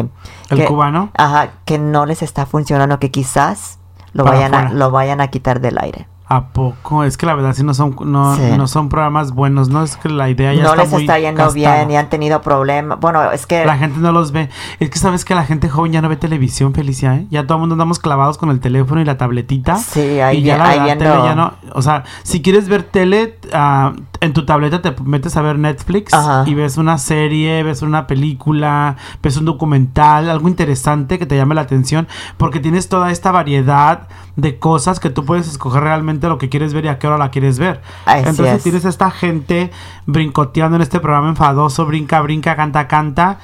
¿El 0.50 0.58
que- 0.58 0.66
cubano? 0.66 1.10
Ajá, 1.16 1.52
que 1.64 1.80
no 1.80 2.06
les 2.06 2.22
está 2.22 2.46
funcionando, 2.46 3.00
que 3.00 3.10
quizás 3.12 3.80
lo 4.12 4.26
Para 4.26 4.36
vayan, 4.38 4.54
a, 4.54 4.70
lo 4.74 4.92
vayan 4.92 5.22
a 5.22 5.30
quitar 5.30 5.62
del 5.62 5.78
aire. 5.80 6.08
¿A 6.28 6.48
poco? 6.48 7.04
Es 7.04 7.18
que 7.18 7.28
la 7.28 7.36
verdad 7.36 7.54
sí 7.54 7.64
no 7.64 7.76
son, 7.76 7.96
no, 8.06 8.36
Sí. 8.36 8.42
no 8.58 8.68
son 8.68 8.90
programas 8.90 9.32
buenos, 9.32 9.70
¿no? 9.70 9.84
Es 9.84 9.96
que 9.96 10.10
la 10.10 10.28
idea 10.28 10.54
ya 10.56 10.64
No 10.64 10.70
está 10.70 10.82
les 10.82 10.92
muy 10.92 11.02
está 11.04 11.20
yendo 11.20 11.52
bien 11.54 11.92
y 11.92 11.98
han 11.98 12.10
tenido 12.10 12.42
problemas. 12.42 13.00
Bueno, 13.00 13.32
es 13.32 13.46
que... 13.46 13.64
La 13.64 13.78
gente 13.78 14.00
no 14.00 14.12
los 14.12 14.32
ve. 14.32 14.50
Es 14.80 14.90
que 14.90 14.98
sabes 14.98 15.24
que 15.24 15.36
la 15.36 15.46
gente 15.46 15.70
joven 15.70 15.92
ya 15.92 16.02
no 16.02 16.10
ve 16.10 16.16
televisión, 16.16 16.74
Felicia, 16.74 17.16
¿eh? 17.16 17.28
Ya 17.30 17.44
todo 17.46 17.58
el 17.58 17.60
mundo 17.60 17.74
andamos 17.74 18.00
clavados 18.00 18.40
con 18.40 18.50
el 18.50 18.60
teléfono 18.60 19.02
y 19.02 19.06
la 19.06 19.18
tabletita. 19.20 19.76
Sí, 19.78 20.20
ahí 20.20 20.38
y 20.40 20.42
ya 20.44 20.58
la 20.58 20.64
ahí 20.64 20.70
verdad, 20.80 20.86
viendo- 20.86 21.04
tele 21.12 21.24
ya 21.26 21.36
no. 21.36 21.54
O 21.74 21.82
sea, 21.84 22.04
si 22.24 22.42
quieres 22.42 22.68
ver 22.70 22.82
tele, 22.82 23.38
ah, 23.54 23.94
en 24.20 24.34
tu 24.34 24.46
tableta 24.46 24.82
te 24.82 24.96
metes 25.04 25.38
a 25.38 25.44
ver 25.44 25.60
Netflix 25.60 26.12
Ajá. 26.12 26.44
y 26.48 26.56
ves 26.56 26.78
una 26.78 26.98
serie, 26.98 27.62
ves 27.62 27.84
una 27.84 28.08
película, 28.08 28.96
ves 29.22 29.38
un 29.38 29.46
documental, 29.46 30.28
algo 30.32 30.48
interesante 30.48 31.20
que 31.20 31.28
te 31.28 31.36
llame 31.38 31.54
la 31.54 31.62
atención, 31.62 32.08
porque 32.38 32.60
tienes 32.60 32.90
toda 32.90 33.12
esta 33.12 33.32
variedad 33.32 34.08
de 34.36 34.60
cosas 34.60 35.00
que 35.00 35.10
tú 35.10 35.26
puedes 35.26 35.48
escoger 35.48 35.84
realmente 35.84 36.28
lo 36.28 36.38
que 36.38 36.50
quieres 36.50 36.74
ver 36.74 36.86
y 36.86 36.88
a 36.90 37.00
qué 37.00 37.08
hora 37.08 37.18
la 37.18 37.32
quieres 37.32 37.60
ver. 37.60 37.82
Así 38.06 38.30
Entonces 38.30 38.58
es. 38.58 38.64
tienes 38.64 38.86
esta 38.86 39.12
gente 39.12 39.72
brincoteando 40.06 40.76
en 40.76 40.82
este 40.82 41.00
programa 41.00 41.30
enfadoso, 41.30 41.86
brinca, 41.86 42.22
brinca, 42.22 42.56
canta, 42.56 42.88
canta. 42.88 43.40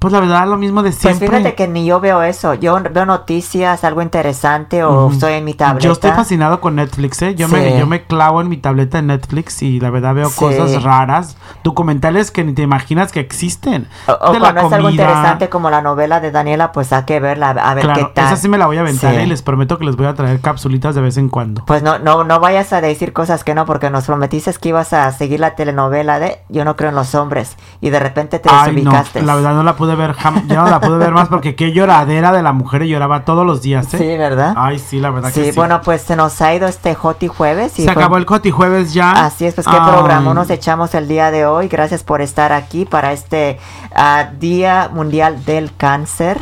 Pues 0.00 0.12
la 0.14 0.20
verdad, 0.20 0.48
lo 0.48 0.56
mismo 0.56 0.82
de 0.82 0.90
Pues 0.92 1.00
siempre. 1.00 1.28
fíjate 1.28 1.54
que 1.54 1.68
ni 1.68 1.84
yo 1.84 2.00
veo 2.00 2.22
eso. 2.22 2.54
Yo 2.54 2.80
veo 2.90 3.04
noticias, 3.04 3.84
algo 3.84 4.00
interesante 4.00 4.82
o 4.82 5.04
Ujú. 5.04 5.12
estoy 5.12 5.34
en 5.34 5.44
mi 5.44 5.52
tableta. 5.52 5.84
Yo 5.86 5.92
estoy 5.92 6.10
fascinado 6.12 6.58
con 6.60 6.76
Netflix, 6.76 7.20
¿eh? 7.20 7.34
Yo, 7.34 7.48
Sí. 7.48 7.52
me, 7.54 7.78
yo 7.78 7.86
me 7.86 8.04
clavo 8.04 8.40
en 8.40 8.48
mi 8.48 8.56
tableta 8.56 8.98
en 8.98 9.08
Netflix 9.08 9.62
y 9.62 9.78
la 9.78 9.90
verdad 9.90 10.14
veo 10.14 10.30
Sí. 10.30 10.38
cosas 10.38 10.82
raras, 10.82 11.36
documentales 11.64 12.30
que 12.30 12.44
ni 12.44 12.54
te 12.54 12.62
imaginas 12.62 13.12
que 13.12 13.20
existen. 13.20 13.88
O, 14.08 14.12
o 14.12 14.32
de 14.32 14.40
la 14.40 14.52
cuando 14.54 14.68
es 14.68 14.72
algo 14.72 14.88
interesante 14.90 15.48
como 15.50 15.68
la 15.68 15.82
novela 15.82 16.20
de 16.20 16.30
Daniela, 16.30 16.72
pues 16.72 16.92
hay 16.94 17.02
que 17.04 17.20
verla, 17.20 17.50
a 17.50 17.74
ver 17.74 17.86
qué 17.86 17.92
Claro, 17.92 18.12
tal. 18.14 18.24
esa 18.26 18.36
sí 18.36 18.48
me 18.48 18.56
la 18.56 18.66
voy 18.66 18.78
a 18.78 18.80
aventar 18.80 19.12
Sí. 19.14 19.20
¿eh? 19.20 19.24
y 19.24 19.26
les 19.26 19.42
prometo 19.42 19.76
que 19.78 19.84
les 19.84 19.96
voy 19.96 20.06
a 20.06 20.14
traer 20.14 20.40
capsulitas 20.40 20.94
de 20.94 21.02
vez 21.02 21.18
en 21.18 21.28
cuando. 21.28 21.62
Pues 21.66 21.82
no, 21.82 21.98
no, 21.98 22.24
no 22.24 22.40
vayas 22.40 22.72
a 22.72 22.80
decir 22.80 23.12
cosas 23.12 23.44
que 23.44 23.54
no, 23.54 23.66
porque 23.66 23.90
nos 23.90 24.04
prometiste 24.06 24.50
que 24.58 24.70
ibas 24.70 24.94
a 24.94 25.12
seguir 25.12 25.40
la 25.40 25.54
telenovela 25.56 26.18
de 26.18 26.38
Yo 26.48 26.64
no 26.64 26.74
creo 26.74 26.88
en 26.88 26.96
los 26.96 27.14
hombres. 27.14 27.56
Y 27.82 27.90
de 27.90 28.00
repente 28.00 28.38
te 28.38 28.48
Ay, 28.50 28.72
no, 28.82 28.90
desubicaste. 28.92 29.22
la 29.22 29.34
verdad 29.34 29.52
no 29.54 29.62
la 29.62 29.76
pude 29.76 29.89
ver, 29.94 30.14
jam- 30.14 30.46
ya 30.46 30.56
no 30.62 30.70
la 30.70 30.80
pude 30.80 30.98
ver 30.98 31.12
más 31.12 31.28
porque 31.28 31.54
qué 31.54 31.72
lloradera 31.72 32.32
de 32.32 32.42
la 32.42 32.52
mujer 32.52 32.84
lloraba 32.84 33.24
todos 33.24 33.46
los 33.46 33.62
días, 33.62 33.92
¿eh? 33.94 33.98
Sí, 33.98 34.16
¿verdad? 34.16 34.54
Ay, 34.56 34.78
sí, 34.78 34.98
la 35.00 35.10
verdad 35.10 35.30
sí, 35.32 35.40
que 35.42 35.52
sí. 35.52 35.56
bueno, 35.56 35.80
pues 35.82 36.02
se 36.02 36.16
nos 36.16 36.40
ha 36.42 36.54
ido 36.54 36.66
este 36.68 36.94
Joti 36.94 37.28
jueves. 37.28 37.78
Y 37.78 37.84
Se 37.84 37.92
fue- 37.92 38.02
acabó 38.02 38.16
el 38.16 38.26
Coti 38.26 38.50
Jueves 38.50 38.92
ya. 38.94 39.12
Así 39.24 39.46
es, 39.46 39.54
pues 39.54 39.66
qué 39.66 39.76
Ay. 39.78 39.90
programa 39.90 40.34
nos 40.34 40.50
echamos 40.50 40.94
el 40.94 41.08
día 41.08 41.30
de 41.30 41.46
hoy. 41.46 41.68
Gracias 41.68 42.02
por 42.02 42.20
estar 42.20 42.52
aquí 42.52 42.84
para 42.84 43.12
este 43.12 43.58
ah, 43.94 44.26
Día 44.38 44.90
Mundial 44.92 45.44
del 45.44 45.74
Cáncer. 45.76 46.38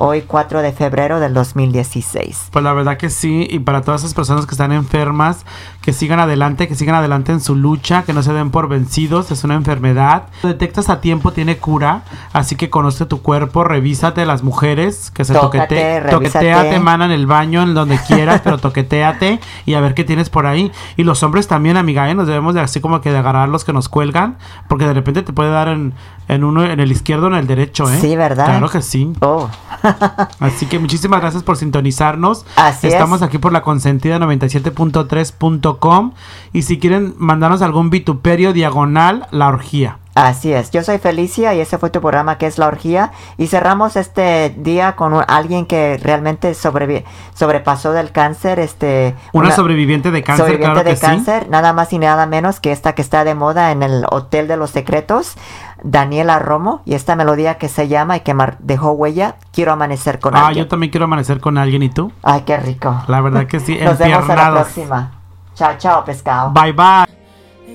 Hoy 0.00 0.22
4 0.22 0.62
de 0.62 0.70
febrero 0.70 1.18
del 1.18 1.34
2016. 1.34 2.50
Pues 2.52 2.64
la 2.64 2.72
verdad 2.72 2.96
que 2.96 3.10
sí, 3.10 3.48
y 3.50 3.58
para 3.58 3.82
todas 3.82 4.02
esas 4.02 4.14
personas 4.14 4.46
que 4.46 4.52
están 4.52 4.70
enfermas, 4.70 5.44
que 5.82 5.92
sigan 5.92 6.20
adelante, 6.20 6.68
que 6.68 6.76
sigan 6.76 6.94
adelante 6.94 7.32
en 7.32 7.40
su 7.40 7.56
lucha, 7.56 8.04
que 8.04 8.12
no 8.12 8.22
se 8.22 8.32
den 8.32 8.52
por 8.52 8.68
vencidos, 8.68 9.32
es 9.32 9.42
una 9.42 9.56
enfermedad. 9.56 10.28
Lo 10.44 10.50
detectas 10.50 10.88
a 10.88 11.00
tiempo, 11.00 11.32
tiene 11.32 11.56
cura, 11.56 12.04
así 12.32 12.54
que 12.54 12.70
conoce 12.70 13.06
tu 13.06 13.22
cuerpo, 13.22 13.64
revísate 13.64 14.24
las 14.24 14.44
mujeres, 14.44 15.10
que 15.10 15.24
se 15.24 15.32
Tócate, 15.32 16.02
toquete, 16.02 16.10
toqueteate, 16.10 16.78
mana, 16.78 17.06
en 17.06 17.10
el 17.10 17.26
baño, 17.26 17.64
en 17.64 17.74
donde 17.74 17.98
quieras, 18.06 18.40
pero 18.44 18.58
toqueteate 18.58 19.40
y 19.66 19.74
a 19.74 19.80
ver 19.80 19.94
qué 19.94 20.04
tienes 20.04 20.30
por 20.30 20.46
ahí. 20.46 20.70
Y 20.96 21.02
los 21.02 21.24
hombres 21.24 21.48
también, 21.48 21.76
amiga, 21.76 22.08
¿eh? 22.08 22.14
nos 22.14 22.28
debemos 22.28 22.54
de 22.54 22.60
así 22.60 22.80
como 22.80 23.00
que 23.00 23.10
de 23.10 23.18
agarrar 23.18 23.48
los 23.48 23.64
que 23.64 23.72
nos 23.72 23.88
cuelgan, 23.88 24.38
porque 24.68 24.86
de 24.86 24.94
repente 24.94 25.22
te 25.22 25.32
puede 25.32 25.50
dar 25.50 25.66
en, 25.66 25.92
en 26.28 26.44
uno, 26.44 26.64
en 26.64 26.78
el 26.80 26.92
izquierdo 26.92 27.26
o 27.26 27.28
en 27.30 27.34
el 27.36 27.46
derecho, 27.46 27.90
¿eh? 27.90 27.98
Sí, 28.00 28.14
¿verdad? 28.16 28.46
Claro 28.46 28.68
que 28.68 28.82
sí. 28.82 29.12
Oh, 29.20 29.48
Así 30.40 30.66
que 30.66 30.78
muchísimas 30.78 31.20
gracias 31.20 31.42
por 31.42 31.56
sintonizarnos. 31.56 32.44
Así 32.56 32.86
Estamos 32.88 33.20
es. 33.22 33.26
aquí 33.28 33.38
por 33.38 33.52
la 33.52 33.62
consentida 33.62 34.18
97.3.com 34.18 36.12
y 36.52 36.62
si 36.62 36.78
quieren 36.78 37.14
mandarnos 37.18 37.62
algún 37.62 37.90
vituperio 37.90 38.52
diagonal, 38.52 39.26
la 39.30 39.48
orgía. 39.48 39.98
así 40.14 40.52
es. 40.52 40.70
Yo 40.72 40.82
soy 40.82 40.98
Felicia 40.98 41.54
y 41.54 41.60
ese 41.60 41.78
fue 41.78 41.90
tu 41.90 42.00
programa 42.00 42.38
que 42.38 42.46
es 42.46 42.58
La 42.58 42.66
Orgía. 42.66 43.12
Y 43.36 43.46
cerramos 43.46 43.94
este 43.96 44.52
día 44.58 44.96
con 44.96 45.12
un- 45.14 45.22
alguien 45.28 45.64
que 45.64 45.96
realmente 46.02 46.50
sobrevi- 46.52 47.04
sobrepasó 47.34 47.92
del 47.92 48.10
cáncer. 48.10 48.58
Este, 48.58 49.14
Una, 49.32 49.52
sobreviviente 49.52 50.10
de 50.10 50.22
cáncer, 50.24 50.46
sobreviviente 50.46 50.72
claro 50.74 50.84
que 50.84 50.90
de 50.90 50.96
sí. 50.96 51.06
cáncer, 51.06 51.48
nada 51.50 51.72
más 51.72 51.92
y 51.92 51.98
nada 52.00 52.26
menos 52.26 52.58
que 52.58 52.72
esta 52.72 52.94
que 52.96 53.02
está 53.02 53.22
de 53.22 53.34
moda 53.36 53.70
en 53.70 53.84
el 53.84 54.04
Hotel 54.10 54.48
de 54.48 54.56
los 54.56 54.70
Secretos, 54.70 55.34
Daniela 55.82 56.38
Romo, 56.38 56.82
y 56.84 56.94
esta 56.94 57.16
melodía 57.16 57.58
que 57.58 57.68
se 57.68 57.88
llama 57.88 58.16
y 58.16 58.20
que 58.20 58.34
mar- 58.34 58.56
dejó 58.60 58.92
huella, 58.92 59.36
Quiero 59.52 59.72
amanecer 59.72 60.18
con 60.20 60.36
Ah, 60.36 60.48
alguien. 60.48 60.64
yo 60.64 60.68
también 60.68 60.90
quiero 60.90 61.04
amanecer 61.04 61.40
con 61.40 61.58
alguien 61.58 61.82
y 61.82 61.88
tú. 61.90 62.12
Ay, 62.22 62.42
qué 62.42 62.56
rico. 62.56 63.02
La 63.08 63.20
verdad 63.20 63.46
que 63.46 63.60
sí, 63.60 63.76
Nos 63.82 63.98
vemos 63.98 64.28
a 64.30 64.34
la 64.36 64.50
próxima. 64.52 65.12
Chao, 65.54 65.74
chao, 65.78 66.04
pescado. 66.04 66.50
Bye 66.52 66.72
bye. 66.72 67.06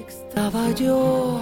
Estaba 0.07 0.69
yo 0.71 1.39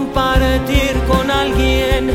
compartir 0.00 0.94
con 1.06 1.30
alguien 1.30 2.10